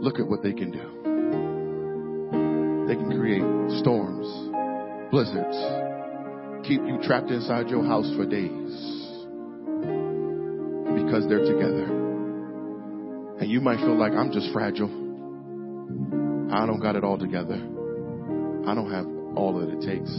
look 0.00 0.18
at 0.18 0.26
what 0.26 0.42
they 0.42 0.52
can 0.52 0.72
do. 0.72 0.96
They 2.88 2.94
can 2.96 3.18
create 3.18 3.80
storms, 3.80 4.26
blizzards, 5.10 5.56
keep 6.66 6.80
you 6.82 6.98
trapped 7.02 7.30
inside 7.30 7.68
your 7.68 7.84
house 7.84 8.12
for 8.16 8.26
days 8.26 8.74
because 11.00 11.28
they're 11.28 11.46
together. 11.46 11.86
And 13.38 13.48
you 13.48 13.60
might 13.60 13.78
feel 13.78 13.96
like 13.96 14.12
I'm 14.12 14.32
just 14.32 14.52
fragile. 14.52 14.90
I 16.52 16.66
don't 16.66 16.80
got 16.80 16.96
it 16.96 17.04
all 17.04 17.18
together. 17.18 17.54
I 18.66 18.74
don't 18.74 18.90
have 18.90 19.15
all 19.36 19.52
that 19.60 19.68
it 19.68 19.82
takes. 19.84 20.10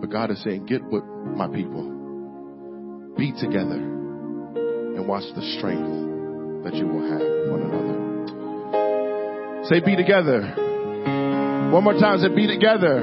But 0.00 0.10
God 0.10 0.30
is 0.30 0.42
saying, 0.42 0.66
get 0.66 0.82
with 0.82 1.04
my 1.04 1.46
people. 1.46 1.84
Be 3.16 3.32
together 3.32 3.76
and 3.76 5.06
watch 5.06 5.24
the 5.36 5.42
strength 5.58 6.64
that 6.64 6.74
you 6.74 6.86
will 6.86 7.04
have 7.04 7.20
one 7.52 7.62
another. 7.62 7.96
Say 9.68 9.80
be 9.84 9.94
together. 9.94 10.40
One 11.70 11.84
more 11.84 11.94
time, 11.94 12.18
say 12.18 12.28
be 12.34 12.46
together. 12.46 13.00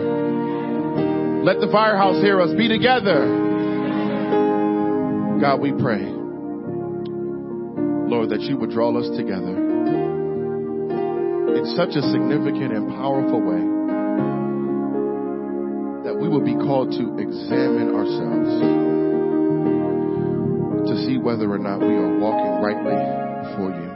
Let 1.43 1.59
the 1.61 1.69
firehouse 1.71 2.21
hear 2.21 2.41
us. 2.41 2.53
Be 2.57 2.67
together. 2.67 3.45
God, 5.39 5.61
we 5.61 5.71
pray, 5.71 6.01
Lord, 8.09 8.29
that 8.31 8.41
you 8.41 8.57
would 8.57 8.71
draw 8.71 8.89
us 8.97 9.07
together 9.15 9.55
in 11.55 11.65
such 11.77 11.95
a 11.95 12.01
significant 12.01 12.73
and 12.73 12.89
powerful 12.89 13.39
way 13.39 13.76
we 16.27 16.33
will 16.33 16.43
be 16.43 16.55
called 16.55 16.91
to 16.91 17.17
examine 17.19 17.95
ourselves 17.95 18.51
to 20.91 20.95
see 21.05 21.17
whether 21.17 21.49
or 21.49 21.57
not 21.57 21.79
we 21.79 21.95
are 21.95 22.19
walking 22.19 22.59
rightly 22.59 22.99
before 23.47 23.71
you. 23.71 23.87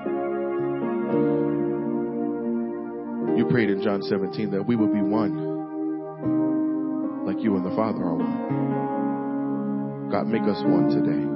You 3.37 3.45
prayed 3.51 3.69
in 3.69 3.81
John 3.83 4.01
17 4.01 4.51
that 4.51 4.65
we 4.65 4.77
would 4.77 4.93
be 4.93 5.01
one, 5.01 5.35
like 7.25 7.43
you 7.43 7.57
and 7.57 7.65
the 7.65 7.75
Father 7.75 8.01
are 8.01 8.15
one. 8.15 10.09
God, 10.09 10.27
make 10.27 10.43
us 10.43 10.63
one 10.63 10.87
today. 10.87 11.27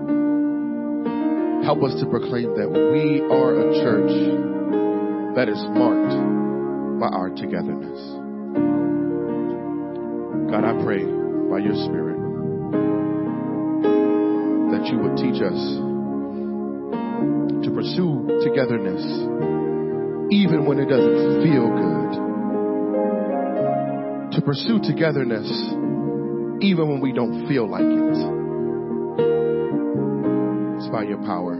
Help 1.65 1.83
us 1.83 1.99
to 1.99 2.05
proclaim 2.09 2.55
that 2.55 2.71
we 2.71 3.19
are 3.19 3.53
a 3.59 3.73
church 3.83 4.13
that 5.35 5.49
is 5.49 5.61
marked 5.75 6.15
by 7.01 7.07
our 7.07 7.29
togetherness. 7.31 8.24
God, 10.55 10.63
I 10.63 10.83
pray 10.85 11.03
by 11.03 11.59
your 11.59 11.75
Spirit 11.75 12.15
that 14.71 14.87
you 14.87 14.97
would 14.99 15.17
teach 15.17 15.43
us 15.43 15.59
to 17.65 17.71
pursue 17.75 18.23
togetherness 18.41 19.03
even 20.31 20.63
when 20.65 20.79
it 20.79 20.85
doesn't 20.85 21.43
feel 21.43 21.67
good. 21.67 22.11
To 24.31 24.41
pursue 24.45 24.79
togetherness 24.79 25.51
even 26.63 26.87
when 26.87 27.01
we 27.01 27.11
don't 27.11 27.49
feel 27.49 27.69
like 27.69 27.83
it. 27.83 28.15
It's 30.77 30.87
by 30.87 31.03
your 31.03 31.19
power, 31.25 31.55